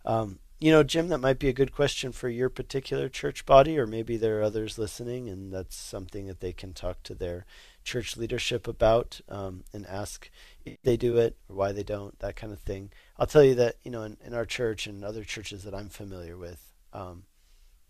um, 0.05 0.37
you 0.59 0.71
know, 0.71 0.83
Jim, 0.83 1.09
that 1.09 1.17
might 1.17 1.39
be 1.39 1.49
a 1.49 1.53
good 1.53 1.73
question 1.73 2.11
for 2.11 2.29
your 2.29 2.49
particular 2.49 3.09
church 3.09 3.45
body, 3.45 3.77
or 3.77 3.87
maybe 3.87 4.15
there 4.15 4.39
are 4.39 4.43
others 4.43 4.77
listening, 4.77 5.27
and 5.27 5.51
that's 5.51 5.75
something 5.75 6.27
that 6.27 6.39
they 6.39 6.53
can 6.53 6.73
talk 6.73 7.01
to 7.03 7.15
their 7.15 7.45
church 7.86 8.17
leadership 8.17 8.67
about 8.67 9.21
um, 9.29 9.63
and 9.71 9.86
ask 9.86 10.29
if 10.65 10.81
they 10.81 10.97
do 10.97 11.17
it 11.17 11.38
or 11.47 11.55
why 11.55 11.71
they 11.71 11.83
don't, 11.83 12.17
that 12.19 12.36
kind 12.36 12.51
of 12.51 12.59
thing. 12.59 12.91
I'll 13.17 13.27
tell 13.27 13.43
you 13.43 13.55
that, 13.55 13.75
you 13.83 13.91
know, 13.91 14.01
in, 14.01 14.17
in 14.25 14.33
our 14.33 14.45
church 14.45 14.88
and 14.88 15.05
other 15.05 15.23
churches 15.23 15.63
that 15.63 15.73
I'm 15.73 15.89
familiar 15.89 16.36
with, 16.36 16.73
um, 16.91 17.23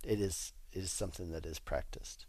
it 0.03 0.19
is 0.19 0.53
it 0.71 0.79
is 0.79 0.91
something 0.91 1.31
that 1.31 1.45
is 1.45 1.57
practiced. 1.57 2.25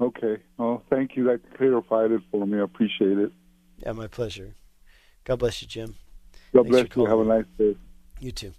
Okay. 0.00 0.38
Well, 0.58 0.82
thank 0.90 1.16
you. 1.16 1.24
That 1.24 1.40
clarified 1.56 2.10
it 2.10 2.20
for 2.30 2.46
me. 2.46 2.58
I 2.58 2.62
appreciate 2.62 3.18
it. 3.18 3.32
Yeah, 3.78 3.92
my 3.92 4.08
pleasure. 4.08 4.54
God 5.24 5.38
bless 5.38 5.62
you, 5.62 5.68
Jim. 5.68 5.94
God 6.52 6.64
Thanks 6.68 6.88
bless 6.88 6.96
you. 6.96 7.06
Have 7.06 7.20
a 7.20 7.24
nice 7.24 7.44
day. 7.56 7.76
You 8.20 8.32
too. 8.32 8.52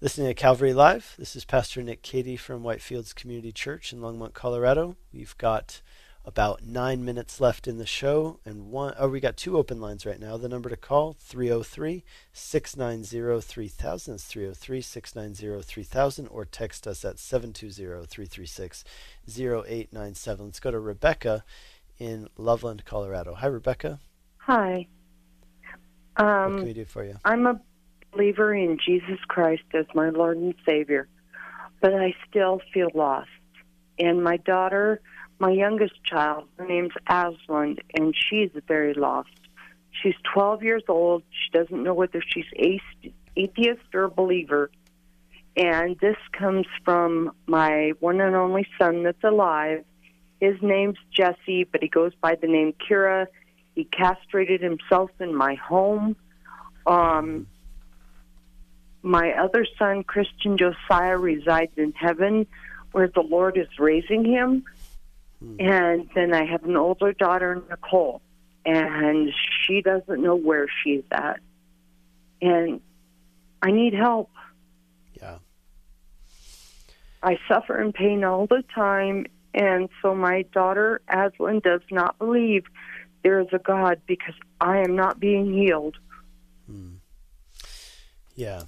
Listening 0.00 0.28
to 0.28 0.34
Calvary 0.34 0.72
Live, 0.72 1.14
this 1.18 1.36
is 1.36 1.44
Pastor 1.44 1.82
Nick 1.82 2.02
Cady 2.02 2.36
from 2.36 2.62
Whitefields 2.62 3.14
Community 3.14 3.52
Church 3.52 3.92
in 3.92 4.00
Longmont, 4.00 4.32
Colorado. 4.32 4.96
We've 5.12 5.36
got 5.36 5.82
about 6.30 6.62
nine 6.62 7.04
minutes 7.04 7.40
left 7.40 7.66
in 7.66 7.78
the 7.78 7.84
show, 7.84 8.38
and 8.44 8.70
one 8.70 8.94
oh, 8.96 9.08
we 9.08 9.18
got 9.18 9.36
two 9.36 9.58
open 9.58 9.80
lines 9.80 10.06
right 10.06 10.20
now. 10.20 10.36
The 10.36 10.48
number 10.48 10.68
to 10.68 10.76
call 10.76 11.12
303 11.18 12.04
690 12.32 13.40
3000. 13.40 14.14
That's 14.14 14.24
303 14.26 14.80
690 14.80 15.62
3000, 15.64 16.28
or 16.28 16.44
text 16.44 16.86
us 16.86 17.04
at 17.04 17.18
720 17.18 18.06
336 18.06 18.84
0897. 19.26 20.46
Let's 20.46 20.60
go 20.60 20.70
to 20.70 20.78
Rebecca 20.78 21.42
in 21.98 22.28
Loveland, 22.38 22.84
Colorado. 22.84 23.34
Hi, 23.34 23.48
Rebecca. 23.48 23.98
Hi. 24.36 24.86
what 26.14 26.24
Um, 26.24 26.58
can 26.58 26.66
we 26.66 26.72
do 26.74 26.84
for 26.84 27.04
you? 27.04 27.16
I'm 27.24 27.44
a 27.48 27.60
believer 28.12 28.54
in 28.54 28.78
Jesus 28.86 29.18
Christ 29.26 29.64
as 29.74 29.86
my 29.96 30.10
Lord 30.10 30.36
and 30.36 30.54
Savior, 30.64 31.08
but 31.80 31.92
I 31.92 32.14
still 32.28 32.60
feel 32.72 32.90
lost. 32.94 33.30
And 33.98 34.22
my 34.22 34.36
daughter, 34.36 35.00
my 35.40 35.50
youngest 35.50 36.04
child, 36.04 36.44
her 36.58 36.66
name's 36.66 36.92
Aslan, 37.08 37.78
and 37.94 38.14
she's 38.14 38.50
very 38.68 38.94
lost. 38.94 39.30
She's 39.90 40.14
12 40.34 40.62
years 40.62 40.82
old. 40.88 41.22
She 41.30 41.58
doesn't 41.58 41.82
know 41.82 41.94
whether 41.94 42.22
she's 42.24 42.44
ath- 42.56 43.12
atheist 43.36 43.94
or 43.94 44.04
a 44.04 44.10
believer. 44.10 44.70
And 45.56 45.98
this 45.98 46.16
comes 46.32 46.66
from 46.84 47.32
my 47.46 47.92
one 48.00 48.20
and 48.20 48.36
only 48.36 48.66
son 48.78 49.02
that's 49.02 49.24
alive. 49.24 49.84
His 50.40 50.56
name's 50.62 50.98
Jesse, 51.10 51.64
but 51.64 51.82
he 51.82 51.88
goes 51.88 52.12
by 52.20 52.36
the 52.36 52.46
name 52.46 52.74
Kira. 52.74 53.26
He 53.74 53.84
castrated 53.84 54.60
himself 54.60 55.10
in 55.20 55.34
my 55.34 55.54
home. 55.54 56.16
Um, 56.86 57.46
my 59.02 59.32
other 59.32 59.66
son, 59.78 60.04
Christian 60.04 60.56
Josiah, 60.56 61.16
resides 61.16 61.72
in 61.76 61.92
heaven 61.92 62.46
where 62.92 63.08
the 63.08 63.22
Lord 63.22 63.56
is 63.56 63.68
raising 63.78 64.24
him. 64.24 64.64
And 65.40 66.08
then 66.14 66.34
I 66.34 66.44
have 66.44 66.64
an 66.64 66.76
older 66.76 67.12
daughter, 67.12 67.62
Nicole, 67.70 68.20
and 68.66 69.32
she 69.62 69.80
doesn't 69.80 70.22
know 70.22 70.36
where 70.36 70.66
she's 70.82 71.04
at. 71.10 71.40
And 72.42 72.80
I 73.62 73.70
need 73.70 73.94
help. 73.94 74.30
Yeah. 75.18 75.38
I 77.22 77.38
suffer 77.48 77.80
in 77.80 77.92
pain 77.92 78.24
all 78.24 78.46
the 78.46 78.64
time, 78.74 79.26
and 79.52 79.88
so 80.00 80.14
my 80.14 80.42
daughter, 80.52 81.00
Aslan, 81.08 81.60
does 81.60 81.82
not 81.90 82.18
believe 82.18 82.64
there 83.22 83.40
is 83.40 83.48
a 83.52 83.58
God 83.58 84.00
because 84.06 84.34
I 84.60 84.78
am 84.78 84.96
not 84.96 85.20
being 85.20 85.52
healed. 85.52 85.96
Hmm. 86.66 86.94
Yeah. 88.34 88.62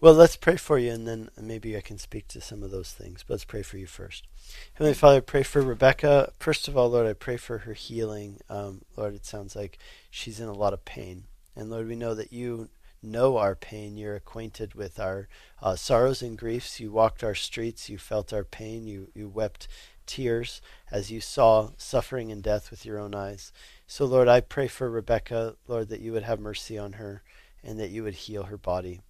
Well, 0.00 0.14
let's 0.14 0.36
pray 0.36 0.56
for 0.56 0.78
you, 0.78 0.90
and 0.90 1.06
then 1.06 1.30
maybe 1.40 1.76
I 1.76 1.80
can 1.80 1.98
speak 1.98 2.28
to 2.28 2.40
some 2.40 2.62
of 2.62 2.70
those 2.70 2.92
things. 2.92 3.24
But 3.26 3.34
let's 3.34 3.44
pray 3.44 3.62
for 3.62 3.78
you 3.78 3.86
first. 3.86 4.26
Heavenly 4.74 4.94
Father, 4.94 5.18
I 5.18 5.20
pray 5.20 5.42
for 5.42 5.62
Rebecca. 5.62 6.32
First 6.38 6.68
of 6.68 6.76
all, 6.76 6.90
Lord, 6.90 7.06
I 7.06 7.14
pray 7.14 7.36
for 7.36 7.58
her 7.58 7.72
healing. 7.72 8.40
Um, 8.50 8.82
Lord, 8.96 9.14
it 9.14 9.24
sounds 9.24 9.56
like 9.56 9.78
she's 10.10 10.40
in 10.40 10.48
a 10.48 10.52
lot 10.52 10.72
of 10.72 10.84
pain. 10.84 11.24
And 11.56 11.70
Lord, 11.70 11.88
we 11.88 11.96
know 11.96 12.14
that 12.14 12.32
you 12.32 12.68
know 13.02 13.36
our 13.36 13.54
pain. 13.54 13.96
You're 13.96 14.16
acquainted 14.16 14.74
with 14.74 14.98
our 14.98 15.28
uh, 15.62 15.76
sorrows 15.76 16.22
and 16.22 16.36
griefs. 16.36 16.80
You 16.80 16.90
walked 16.90 17.22
our 17.22 17.34
streets. 17.34 17.88
You 17.88 17.96
felt 17.96 18.32
our 18.32 18.44
pain. 18.44 18.86
You, 18.86 19.08
you 19.14 19.28
wept 19.28 19.68
tears 20.06 20.60
as 20.90 21.10
you 21.10 21.20
saw 21.20 21.70
suffering 21.76 22.30
and 22.30 22.42
death 22.42 22.70
with 22.70 22.84
your 22.84 22.98
own 22.98 23.14
eyes. 23.14 23.52
So, 23.86 24.04
Lord, 24.04 24.28
I 24.28 24.40
pray 24.40 24.68
for 24.68 24.90
Rebecca, 24.90 25.56
Lord, 25.66 25.88
that 25.88 26.00
you 26.00 26.12
would 26.12 26.24
have 26.24 26.40
mercy 26.40 26.76
on 26.76 26.94
her 26.94 27.22
and 27.62 27.78
that 27.78 27.90
you 27.90 28.02
would 28.02 28.14
heal 28.14 28.44
her 28.44 28.58
body. 28.58 29.00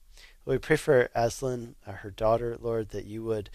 We 0.46 0.58
pray 0.58 0.76
for 0.76 1.08
Aslan, 1.14 1.74
uh, 1.86 1.92
her 1.92 2.10
daughter, 2.10 2.56
Lord, 2.60 2.90
that 2.90 3.06
you 3.06 3.24
would 3.24 3.48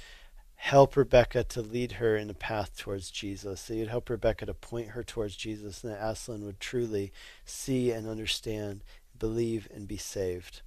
help 0.56 0.98
Rebecca 0.98 1.44
to 1.44 1.62
lead 1.62 1.94
her 1.94 2.18
in 2.18 2.30
a 2.30 2.34
path 2.34 2.76
towards 2.76 3.12
Jesus. 3.12 3.64
That 3.64 3.76
you'd 3.76 3.90
help 3.90 4.10
Rebecca 4.10 4.46
to 4.48 4.54
point 4.54 4.90
her 4.90 5.04
towards 5.04 5.36
Jesus, 5.36 5.84
and 5.84 5.94
that 5.94 6.04
Aslan 6.04 6.46
would 6.46 6.60
truly 6.60 7.12
see 7.46 7.92
and 7.92 8.08
understand, 8.08 8.84
believe, 9.18 9.68
and 9.74 9.88
be 9.88 9.98
saved. 9.98 10.62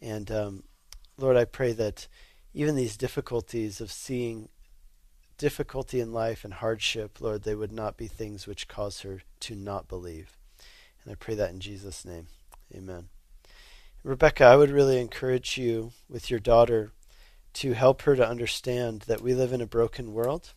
And 0.00 0.30
um, 0.30 0.64
Lord, 1.16 1.36
I 1.36 1.44
pray 1.44 1.72
that 1.72 2.06
even 2.52 2.76
these 2.76 2.96
difficulties 2.96 3.80
of 3.80 3.90
seeing 3.90 4.48
difficulty 5.38 6.00
in 6.00 6.12
life 6.12 6.44
and 6.44 6.54
hardship, 6.54 7.20
Lord, 7.20 7.44
they 7.44 7.54
would 7.54 7.72
not 7.72 7.96
be 7.96 8.06
things 8.06 8.46
which 8.46 8.68
cause 8.68 9.00
her 9.00 9.22
to 9.40 9.54
not 9.54 9.88
believe. 9.88 10.36
And 11.02 11.12
I 11.12 11.14
pray 11.14 11.34
that 11.34 11.50
in 11.50 11.60
Jesus' 11.60 12.04
name. 12.04 12.26
Amen. 12.74 13.08
Rebecca, 14.04 14.44
I 14.44 14.56
would 14.56 14.70
really 14.70 15.00
encourage 15.00 15.56
you 15.56 15.92
with 16.08 16.30
your 16.30 16.40
daughter 16.40 16.92
to 17.54 17.72
help 17.72 18.02
her 18.02 18.16
to 18.16 18.28
understand 18.28 19.02
that 19.02 19.20
we 19.20 19.34
live 19.34 19.52
in 19.52 19.60
a 19.60 19.66
broken 19.66 20.12
world 20.12 20.54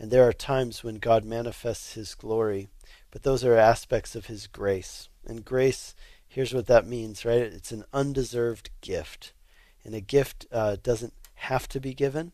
and 0.00 0.10
there 0.10 0.26
are 0.26 0.32
times 0.32 0.82
when 0.82 0.94
God 0.94 1.26
manifests 1.26 1.92
his 1.92 2.14
glory, 2.14 2.70
but 3.10 3.22
those 3.22 3.44
are 3.44 3.54
aspects 3.54 4.16
of 4.16 4.26
his 4.26 4.46
grace. 4.46 5.10
And 5.26 5.44
grace, 5.44 5.94
here's 6.26 6.54
what 6.54 6.66
that 6.68 6.86
means, 6.86 7.26
right? 7.26 7.42
It's 7.42 7.70
an 7.70 7.84
undeserved 7.92 8.70
gift. 8.80 9.34
And 9.84 9.94
a 9.94 10.00
gift 10.00 10.46
uh, 10.50 10.76
doesn't 10.82 11.12
have 11.34 11.68
to 11.68 11.80
be 11.80 11.92
given, 11.92 12.32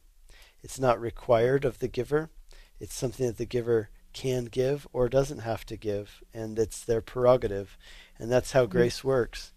it's 0.63 0.79
not 0.79 1.01
required 1.01 1.65
of 1.65 1.81
the 1.81 1.89
giver. 1.89 2.31
It's 2.79 2.95
something 2.95 3.27
that 3.27 3.39
the 3.39 3.47
giver 3.47 3.91
can 4.13 4.45
give 4.47 4.87
or 4.93 5.09
doesn't 5.09 5.39
have 5.41 5.65
to 5.67 5.77
give, 5.77 6.23
and 6.33 6.59
it's 6.59 6.85
their 6.85 7.01
prerogative. 7.01 7.77
And 8.19 8.31
that's 8.31 8.53
how 8.53 8.67
grace 8.67 9.03
works. 9.03 9.53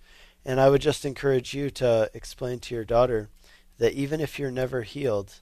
And 0.45 0.59
I 0.59 0.69
would 0.69 0.81
just 0.81 1.05
encourage 1.05 1.53
you 1.53 1.69
to 1.71 2.09
explain 2.13 2.59
to 2.59 2.75
your 2.75 2.85
daughter 2.85 3.29
that 3.77 3.93
even 3.93 4.19
if 4.21 4.39
you're 4.39 4.51
never 4.51 4.81
healed, 4.83 5.41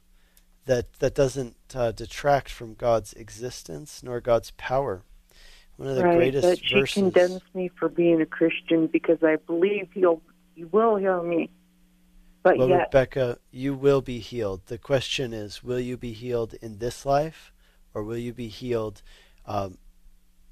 that 0.65 0.93
that 0.99 1.15
doesn't 1.15 1.55
uh, 1.73 1.91
detract 1.91 2.49
from 2.49 2.75
God's 2.75 3.13
existence 3.13 4.03
nor 4.03 4.21
God's 4.21 4.51
power. 4.51 5.03
One 5.77 5.89
of 5.89 5.95
the 5.95 6.03
right, 6.03 6.17
greatest 6.17 6.47
but 6.47 6.59
she 6.63 6.79
verses. 6.79 6.93
condemns 6.95 7.41
me 7.53 7.69
for 7.69 7.87
being 7.87 8.21
a 8.21 8.25
Christian 8.25 8.87
because 8.87 9.19
I 9.23 9.35
believe 9.35 9.89
he'll 9.93 10.21
he 10.55 10.65
will 10.65 10.95
heal 10.97 11.23
me. 11.23 11.49
But 12.43 12.57
well, 12.57 12.69
yet, 12.69 12.87
Rebecca, 12.87 13.37
you 13.51 13.75
will 13.75 14.01
be 14.01 14.19
healed. 14.19 14.61
The 14.67 14.77
question 14.77 15.33
is, 15.33 15.63
will 15.63 15.79
you 15.79 15.97
be 15.97 16.13
healed 16.13 16.55
in 16.61 16.79
this 16.79 17.05
life, 17.05 17.51
or 17.93 18.03
will 18.03 18.17
you 18.17 18.33
be 18.33 18.47
healed 18.47 19.01
um, 19.45 19.77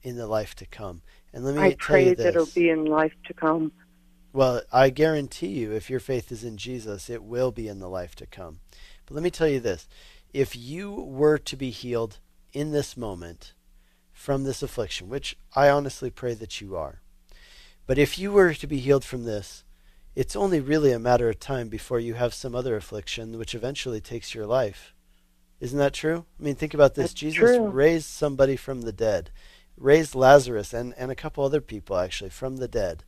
in 0.04 0.16
the 0.16 0.28
life 0.28 0.56
to 0.56 0.66
come? 0.66 1.02
And 1.34 1.44
let 1.44 1.56
me 1.56 1.62
I 1.62 1.70
tell 1.70 1.78
pray 1.80 2.10
you 2.10 2.16
that 2.16 2.28
it'll 2.28 2.46
be 2.48 2.70
in 2.70 2.86
life 2.86 3.14
to 3.28 3.34
come. 3.34 3.72
Well, 4.36 4.64
I 4.70 4.90
guarantee 4.90 5.48
you, 5.48 5.72
if 5.72 5.90
your 5.90 6.02
faith 6.02 6.30
is 6.30 6.44
in 6.44 6.58
Jesus, 6.58 7.10
it 7.10 7.24
will 7.24 7.54
be 7.54 7.70
in 7.70 7.80
the 7.80 7.88
life 7.88 8.16
to 8.16 8.26
come. 8.26 8.60
But 9.06 9.16
let 9.16 9.24
me 9.24 9.32
tell 9.32 9.48
you 9.48 9.62
this 9.62 9.88
if 10.34 10.58
you 10.58 10.92
were 10.92 11.38
to 11.38 11.56
be 11.56 11.70
healed 11.70 12.20
in 12.52 12.72
this 12.74 12.98
moment 12.98 13.54
from 14.12 14.44
this 14.44 14.62
affliction, 14.62 15.08
which 15.08 15.38
I 15.56 15.70
honestly 15.70 16.10
pray 16.10 16.34
that 16.34 16.60
you 16.60 16.76
are, 16.76 17.00
but 17.88 17.98
if 17.98 18.20
you 18.20 18.34
were 18.34 18.54
to 18.54 18.68
be 18.68 18.80
healed 18.80 19.06
from 19.06 19.24
this, 19.24 19.64
it's 20.16 20.36
only 20.36 20.60
really 20.60 20.92
a 20.92 21.00
matter 21.00 21.30
of 21.30 21.40
time 21.40 21.70
before 21.70 22.02
you 22.02 22.16
have 22.16 22.34
some 22.34 22.54
other 22.54 22.76
affliction 22.76 23.38
which 23.38 23.56
eventually 23.56 24.02
takes 24.02 24.36
your 24.36 24.46
life. 24.46 24.94
Isn't 25.62 25.80
that 25.80 25.94
true? 25.94 26.26
I 26.38 26.44
mean, 26.44 26.56
think 26.56 26.74
about 26.74 26.96
this. 26.96 27.12
That's 27.12 27.22
Jesus 27.22 27.56
true. 27.56 27.70
raised 27.70 28.08
somebody 28.08 28.58
from 28.58 28.82
the 28.82 28.92
dead, 28.92 29.32
raised 29.78 30.14
Lazarus 30.14 30.74
and, 30.74 30.94
and 30.98 31.10
a 31.10 31.16
couple 31.16 31.46
other 31.46 31.62
people 31.62 31.96
actually 31.96 32.32
from 32.32 32.58
the 32.58 32.68
dead. 32.68 33.06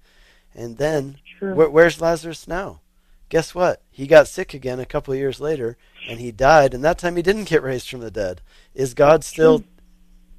And 0.56 0.78
then, 0.78 1.18
True. 1.38 1.54
where, 1.54 1.70
where's 1.70 2.02
Lazarus 2.02 2.48
now? 2.48 2.82
Guess 3.30 3.54
what? 3.54 3.82
He 3.92 4.08
got 4.08 4.28
sick 4.28 4.54
again 4.54 4.80
a 4.80 4.86
couple 4.86 5.14
of 5.14 5.20
years 5.20 5.42
later, 5.42 5.78
and 6.10 6.20
he 6.20 6.32
died. 6.32 6.74
And 6.74 6.84
that 6.84 6.98
time 6.98 7.16
he 7.16 7.22
didn't 7.22 7.50
get 7.50 7.62
raised 7.62 7.90
from 7.90 8.00
the 8.00 8.12
dead. 8.12 8.42
Is 8.74 8.94
God 8.94 9.24
still 9.24 9.64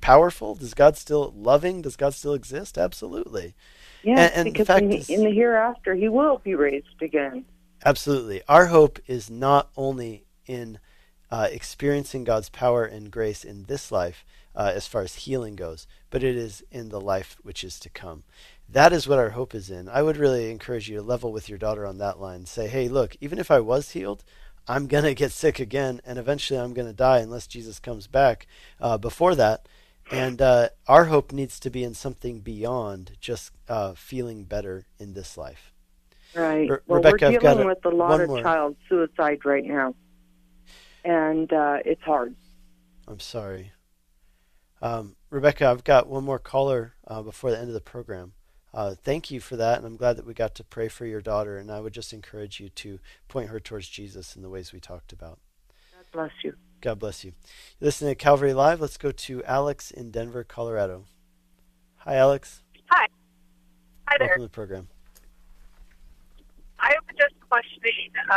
powerful? 0.01 0.55
Does 0.55 0.75
God 0.75 0.97
still 0.97 1.33
loving? 1.37 1.83
Does 1.83 1.97
God 1.97 2.15
still 2.15 2.35
exist? 2.35 2.79
Absolutely. 2.79 3.55
Yes, 4.03 4.31
and, 4.31 4.39
and 4.39 4.47
the 4.47 4.53
because 4.53 4.67
fact 4.69 4.85
in, 4.85 4.93
is, 4.93 5.11
in 5.11 5.25
the 5.25 5.31
hereafter 5.31 5.95
he 5.95 6.09
will 6.09 6.39
be 6.39 6.55
raised 6.55 7.03
again. 7.03 7.45
Absolutely. 7.85 8.43
Our 8.49 8.67
hope 8.67 8.99
is 9.07 9.31
not 9.31 9.71
only 9.77 10.25
in 10.47 10.79
uh, 11.31 11.49
experiencing 11.51 12.25
God's 12.25 12.49
power 12.49 12.85
and 12.85 13.11
grace 13.11 13.45
in 13.45 13.65
this 13.65 13.93
life, 13.93 14.25
uh, 14.55 14.73
as 14.75 14.89
far 14.89 15.03
as 15.03 15.15
healing 15.15 15.55
goes, 15.55 15.87
but 16.11 16.25
it 16.25 16.37
is 16.37 16.65
in 16.71 16.89
the 16.89 17.01
life 17.01 17.37
which 17.43 17.63
is 17.63 17.79
to 17.81 17.89
come. 17.89 18.25
That 18.71 18.93
is 18.93 19.09
what 19.09 19.19
our 19.19 19.31
hope 19.31 19.55
is 19.55 19.71
in. 19.71 19.89
I 19.89 20.03
would 20.03 20.19
really 20.19 20.51
encourage 20.51 20.89
you 20.89 20.97
to 20.97 21.03
level 21.03 21.33
with 21.33 21.49
your 21.49 21.59
daughter 21.59 21.87
on 21.87 21.99
that 21.99 22.21
line. 22.21 22.45
Say, 22.45 22.69
hey, 22.69 22.89
look, 22.89 23.17
even 23.21 23.39
if 23.39 23.51
I 23.51 23.61
was 23.61 23.93
healed, 23.93 24.25
I'm 24.67 24.87
going 24.89 25.05
to 25.05 25.15
get 25.15 25.33
sick 25.33 25.59
again, 25.59 26.01
and 26.05 26.19
eventually 26.19 26.61
I'm 26.61 26.75
going 26.75 26.89
to 26.89 26.93
die 26.95 27.19
unless 27.19 27.47
Jesus 27.47 27.79
comes 27.81 28.07
back 28.07 28.47
uh, 28.81 28.99
before 28.99 29.35
that. 29.37 29.67
And 30.11 30.41
uh, 30.41 30.71
our 30.87 31.07
hope 31.07 31.33
needs 31.33 31.61
to 31.61 31.71
be 31.71 31.85
in 31.85 31.95
something 31.95 32.41
beyond 32.41 33.13
just 33.21 33.53
uh, 33.69 33.93
feeling 33.95 34.45
better 34.45 34.87
in 34.99 35.13
this 35.13 35.37
life. 35.37 35.73
Right. 36.35 36.69
Well, 36.87 36.99
Rebecca, 36.99 37.31
we're 37.31 37.39
dealing 37.39 37.61
a- 37.61 37.67
with 37.67 37.85
a 37.85 37.91
lot 37.91 38.21
of 38.21 38.29
more. 38.29 38.43
child 38.43 38.77
suicide 38.89 39.45
right 39.45 39.65
now, 39.65 39.95
and 41.05 41.53
uh, 41.53 41.79
it's 41.85 42.03
hard. 42.03 42.35
I'm 43.07 43.21
sorry. 43.21 43.73
Um, 44.81 45.17
Rebecca, 45.31 45.67
I've 45.67 45.85
got 45.85 46.07
one 46.07 46.25
more 46.25 46.39
caller 46.39 46.95
uh, 47.07 47.23
before 47.23 47.51
the 47.51 47.59
end 47.59 47.69
of 47.69 47.75
the 47.75 47.81
program. 47.81 48.33
Uh, 48.75 48.95
thank 48.95 49.31
you 49.31 49.41
for 49.41 49.57
that, 49.57 49.79
and 49.79 49.87
I'm 49.87 49.97
glad 49.97 50.17
that 50.17 50.27
we 50.27 50.35
got 50.35 50.55
to 50.57 50.65
pray 50.65 50.89
for 50.89 51.07
your 51.07 51.21
daughter. 51.23 51.57
And 51.59 51.71
I 51.71 51.81
would 51.81 51.95
just 51.95 52.13
encourage 52.13 52.61
you 52.61 52.69
to 52.71 52.99
point 53.27 53.49
her 53.49 53.61
towards 53.61 53.89
Jesus 53.89 54.37
in 54.37 54.43
the 54.43 54.51
ways 54.51 54.73
we 54.73 54.81
talked 54.81 55.13
about. 55.13 55.39
God 55.95 56.05
bless 56.13 56.31
you. 56.45 56.55
God 56.81 56.99
bless 56.99 57.25
you. 57.25 57.33
You're 57.81 57.87
listening 57.87 58.11
to 58.11 58.15
Calvary 58.15 58.53
Live. 58.55 58.81
Let's 58.81 58.99
go 58.99 59.11
to 59.11 59.43
Alex 59.45 59.91
in 59.91 60.11
Denver, 60.11 60.45
Colorado. 60.45 61.05
Hi, 61.99 62.15
Alex. 62.17 62.63
Hi. 62.91 63.07
Hi 64.07 64.17
there. 64.19 64.29
Welcome 64.29 64.43
to 64.43 64.47
the 64.47 64.51
program. 64.51 64.89
I 66.79 66.91
was 66.91 67.17
just 67.19 67.35
questioning. 67.51 68.13
Uh, 68.31 68.37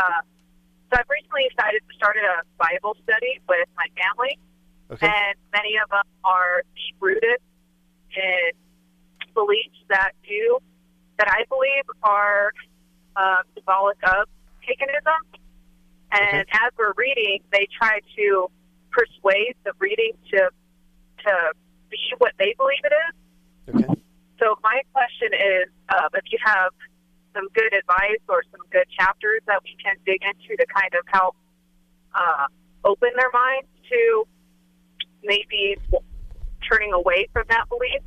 so 0.91 0.99
I've 0.99 1.09
recently 1.09 1.47
decided 1.55 1.81
to 1.87 1.95
start 1.95 2.17
a 2.17 2.43
Bible 2.57 2.95
study 3.03 3.39
with 3.47 3.67
my 3.77 3.85
family, 3.95 4.39
Okay. 4.91 5.07
and 5.07 5.35
many 5.53 5.77
of 5.77 5.89
them 5.89 6.03
are 6.23 6.63
deep 6.75 6.95
rooted 6.99 7.39
in 8.15 8.51
beliefs 9.33 9.77
that 9.89 10.11
do 10.27 10.59
that 11.17 11.27
I 11.29 11.43
believe 11.49 11.83
are 12.03 12.51
uh, 13.15 13.43
symbolic 13.53 13.97
of 14.03 14.27
paganism. 14.65 15.21
And 16.11 16.41
Okay. 16.41 16.59
as 16.65 16.71
we're 16.77 16.93
reading, 16.97 17.39
they 17.51 17.67
try 17.79 17.99
to 18.17 18.51
persuade 18.91 19.55
the 19.63 19.71
reading 19.79 20.13
to 20.31 20.49
to 21.25 21.53
be 21.89 21.99
what 22.17 22.33
they 22.39 22.53
believe 22.57 22.83
it 22.83 22.93
is. 22.93 23.75
Okay. 23.75 24.01
So 24.39 24.57
my 24.63 24.81
question 24.91 25.29
is, 25.33 25.69
um, 25.89 26.09
if 26.13 26.23
you 26.31 26.39
have 26.43 26.71
some 27.33 27.47
good 27.53 27.73
advice 27.73 28.19
or 28.27 28.43
some 28.51 28.61
good 28.71 28.85
chapters 28.97 29.41
that 29.47 29.61
we 29.63 29.75
can 29.81 29.95
dig 30.05 30.21
into 30.23 30.57
to 30.57 30.65
kind 30.73 30.93
of 30.95 31.05
help 31.07 31.35
uh, 32.15 32.47
open 32.83 33.09
their 33.15 33.29
minds 33.31 33.67
to 33.89 34.27
maybe 35.23 35.77
turning 36.69 36.91
away 36.93 37.27
from 37.31 37.43
that 37.49 37.69
belief 37.69 38.01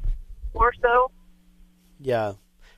more 0.55 0.73
so. 0.83 1.11
Yeah. 2.05 2.35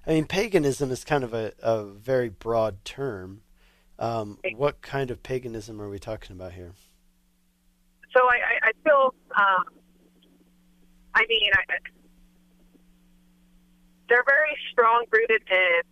I 0.07 0.11
mean, 0.11 0.27
paganism 0.27 0.93
is 0.93 1.03
kind 1.03 1.25
of 1.25 1.35
a, 1.35 1.53
a 1.61 1.85
very 1.85 2.29
broad 2.29 2.85
term. 2.85 3.43
Um, 3.99 4.39
what 4.55 4.81
kind 4.81 5.11
of 5.11 5.21
paganism 5.25 5.83
are 5.83 5.89
we 5.89 5.99
talking 5.99 6.37
about 6.37 6.53
here? 6.53 6.75
So 8.17 8.23
I, 8.23 8.37
I, 8.37 8.69
I 8.69 8.73
feel, 8.85 9.15
um, 9.37 9.65
I 11.13 11.25
mean, 11.29 11.51
I, 11.55 11.75
they're 14.09 14.23
very 14.25 14.57
strong 14.71 15.07
rooted 15.11 15.43
in 15.51 15.83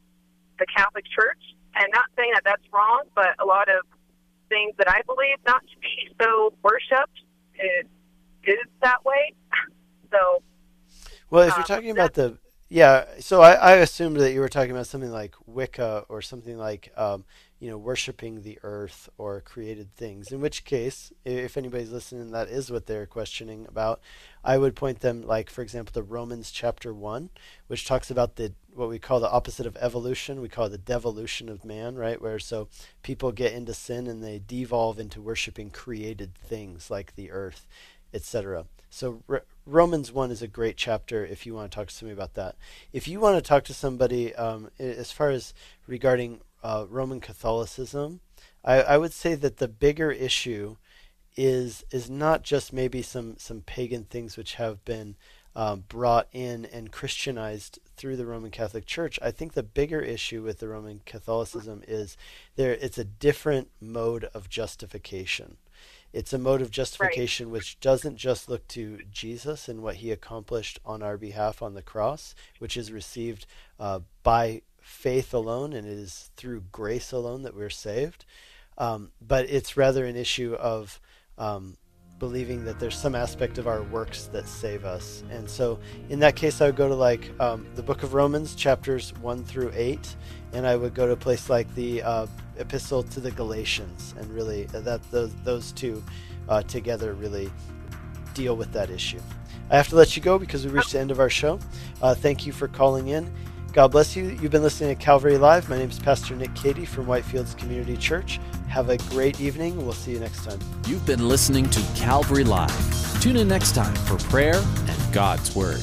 the 0.61 0.67
Catholic 0.67 1.05
Church, 1.07 1.43
and 1.75 1.87
not 1.93 2.05
saying 2.17 2.31
that 2.35 2.43
that's 2.45 2.63
wrong, 2.73 3.03
but 3.17 3.31
a 3.41 3.45
lot 3.45 3.69
of 3.69 3.85
things 4.49 4.75
that 4.79 4.89
I 4.89 5.03
believe 5.07 5.39
not 5.45 5.63
to 5.63 5.81
be 5.81 6.15
so 6.23 6.55
worshipped 6.63 7.19
is, 7.57 7.87
is 8.45 8.59
that 8.81 9.05
way. 9.05 9.35
So 10.13 10.45
Well, 11.29 11.49
if 11.49 11.57
you're 11.57 11.65
talking 11.65 11.91
about 11.91 12.15
the 12.15 12.39
yeah, 12.75 13.05
so 13.21 13.41
I, 13.41 13.53
I 13.53 13.73
assumed 13.75 14.17
that 14.17 14.33
you 14.33 14.41
were 14.41 14.49
talking 14.49 14.73
about 14.73 14.89
something 14.89 15.13
like 15.13 15.37
Wicca 15.47 16.07
or 16.09 16.21
something 16.21 16.59
like 16.59 16.93
um, 16.97 17.25
you 17.61 17.71
know 17.71 17.79
worshiping 17.79 18.43
the 18.43 18.59
earth 18.65 19.09
or 19.17 19.41
created 19.43 19.95
things. 19.95 20.33
In 20.33 20.41
which 20.41 20.65
case, 20.65 21.13
if 21.25 21.57
anybody's 21.57 21.93
listening, 21.93 22.33
that 22.33 22.49
is 22.49 22.73
what 22.73 22.87
they're 22.87 23.07
questioning 23.07 23.65
about. 23.69 24.01
I 24.43 24.59
would 24.59 24.75
point 24.75 25.01
them 25.01 25.23
like, 25.23 25.51
for 25.51 25.63
example, 25.63 25.93
the 25.95 26.03
Romans 26.03 26.51
chapter 26.51 26.93
one, 26.93 27.31
which 27.69 27.87
talks 27.87 28.11
about 28.11 28.35
the 28.35 28.55
what 28.75 28.89
we 28.89 28.99
call 28.99 29.21
the 29.21 29.31
opposite 29.31 29.67
of 29.67 29.77
evolution. 29.77 30.41
We 30.41 30.49
call 30.49 30.67
it 30.67 30.71
the 30.71 30.79
devolution 30.79 31.49
of 31.49 31.65
man, 31.65 31.95
right? 31.95 32.21
Where 32.21 32.41
so 32.41 32.67
people 33.05 33.31
get 33.31 33.53
into 33.53 33.73
sin 33.73 34.09
and 34.09 34.21
they 34.21 34.43
devolve 34.45 34.99
into 34.99 35.23
worshiping 35.23 35.71
created 35.71 36.35
things 36.35 36.91
like 36.91 37.15
the 37.15 37.31
earth, 37.31 37.69
etc. 38.15 38.67
So 38.91 39.23
Romans 39.67 40.13
1 40.13 40.31
is 40.31 40.41
a 40.41 40.47
great 40.47 40.77
chapter 40.77 41.27
if 41.27 41.45
you 41.45 41.55
want 41.55 41.71
to 41.71 41.75
talk 41.75 41.89
to 41.89 41.95
somebody 41.95 42.15
about 42.15 42.35
that. 42.35 42.55
If 42.93 43.09
you 43.09 43.19
want 43.19 43.37
to 43.37 43.43
talk 43.43 43.65
to 43.65 43.75
somebody 43.75 44.35
um, 44.37 44.71
as 44.79 45.11
far 45.11 45.31
as 45.31 45.53
regarding 45.87 46.41
uh, 46.63 46.87
Roman 46.89 47.21
Catholicism, 47.21 48.21
I, 48.65 48.83
I 48.83 48.97
would 48.99 49.13
say 49.13 49.35
that 49.35 49.57
the 49.57 49.69
bigger 49.69 50.13
issue 50.13 50.77
is 51.37 51.85
is 51.91 52.09
not 52.09 52.43
just 52.45 52.73
maybe 52.73 53.03
some, 53.03 53.37
some 53.39 53.63
pagan 53.63 54.05
things 54.05 54.37
which 54.37 54.55
have 54.55 54.85
been 54.85 55.17
um, 55.57 55.85
brought 55.89 56.29
in 56.33 56.65
and 56.67 56.93
Christianized 56.93 57.79
through 57.97 58.17
the 58.17 58.27
Roman 58.27 58.51
Catholic 58.51 58.87
Church. 58.87 59.19
I 59.23 59.31
think 59.31 59.53
the 59.53 59.63
bigger 59.63 60.01
issue 60.01 60.43
with 60.43 60.59
the 60.59 60.69
Roman 60.69 61.01
Catholicism 61.05 61.83
is 61.87 62.17
there 62.57 62.73
it's 62.75 62.99
a 62.99 63.05
different 63.05 63.71
mode 63.81 64.25
of 64.35 64.49
justification. 64.49 65.57
It's 66.15 66.33
a 66.33 66.39
mode 66.39 66.63
of 66.63 66.71
justification 66.71 67.51
which 67.51 67.81
doesn't 67.81 68.17
just 68.17 68.49
look 68.49 68.69
to 68.69 69.01
Jesus 69.11 69.69
and 69.69 69.83
what 69.83 69.97
he 69.97 70.13
accomplished 70.13 70.79
on 70.85 71.03
our 71.03 71.17
behalf 71.17 71.61
on 71.61 71.75
the 71.75 71.83
cross, 71.83 72.37
which 72.61 72.77
is 72.77 72.93
received 72.93 73.47
uh, 73.81 73.99
by 74.23 74.63
faith 74.81 75.35
alone 75.35 75.73
and 75.73 75.85
it 75.89 75.99
is 75.99 76.31
through 76.37 76.63
grace 76.71 77.11
alone 77.11 77.43
that 77.43 77.57
we're 77.57 77.69
saved. 77.69 78.25
Um, 78.79 79.11
but 79.21 79.51
it's 79.51 79.77
rather 79.77 80.05
an 80.05 80.15
issue 80.15 80.55
of 80.55 81.01
um, 81.37 81.79
believing 82.25 82.65
that 82.65 82.81
there's 82.81 82.97
some 82.97 83.15
aspect 83.15 83.59
of 83.59 83.69
our 83.69 83.83
works 83.83 84.31
that 84.33 84.49
save 84.49 84.87
us. 84.87 85.23
And 85.31 85.49
so 85.49 85.79
in 86.09 86.21
that 86.21 86.37
case, 86.37 86.63
I 86.63 86.67
would 86.67 86.77
go 86.77 86.89
to 86.89 86.95
like 86.95 87.31
um, 87.39 87.67
the 87.75 87.83
book 87.83 88.03
of 88.03 88.15
Romans, 88.15 88.55
chapters 88.55 89.13
1 89.21 89.45
through 89.45 89.71
8, 89.75 90.17
and 90.55 90.67
I 90.67 90.75
would 90.75 90.95
go 90.95 91.05
to 91.05 91.13
a 91.13 91.17
place 91.17 91.51
like 91.51 91.73
the 91.75 92.03
uh, 92.03 92.27
epistle 92.57 93.03
to 93.03 93.21
the 93.21 93.31
Galatians, 93.31 94.15
and 94.19 94.27
really 94.31 94.67
uh, 94.75 94.81
that 94.81 95.03
those, 95.11 95.35
those 95.45 95.73
two 95.73 96.03
uh, 96.49 96.63
together 96.63 97.13
really 97.13 97.51
deal 98.33 98.57
with 98.57 98.73
that 98.73 98.89
issue. 98.89 99.21
I 99.69 99.77
have 99.77 99.89
to 99.89 99.97
let 99.97 100.17
you 100.17 100.23
go 100.23 100.39
because 100.39 100.65
we 100.65 100.73
reached 100.73 100.93
the 100.93 101.01
end 101.01 101.11
of 101.11 101.21
our 101.21 101.29
show. 101.29 101.59
Uh, 102.01 102.15
thank 102.15 102.47
you 102.47 102.55
for 102.55 102.69
calling 102.69 103.09
in. 103.09 103.31
God 103.75 103.91
bless 103.91 104.15
you. 104.15 104.39
You've 104.41 104.53
been 104.53 104.63
listening 104.63 104.97
to 104.97 105.03
Calvary 105.05 105.37
Live. 105.37 105.69
My 105.69 105.77
name 105.77 105.91
is 105.91 105.99
Pastor 105.99 106.37
Nick 106.37 106.55
Cady 106.55 106.85
from 106.85 107.07
Whitefields 107.07 107.59
Community 107.59 107.97
Church. 107.97 108.39
Have 108.69 108.89
a 108.89 108.99
great 109.11 109.41
evening. 109.41 109.77
We'll 109.77 109.93
see 109.93 110.13
you 110.13 110.21
next 110.21 110.45
time. 110.45 110.61
You've 110.87 111.05
been 111.05 111.27
listening 111.27 111.69
to 111.71 111.81
Calvary 111.97 112.45
Live. 112.45 113.21
Tune 113.21 113.37
in 113.37 113.49
next 113.49 113.75
time 113.75 113.95
for 114.07 114.17
prayer 114.29 114.63
and 114.63 115.13
God's 115.13 115.57
Word. 115.57 115.83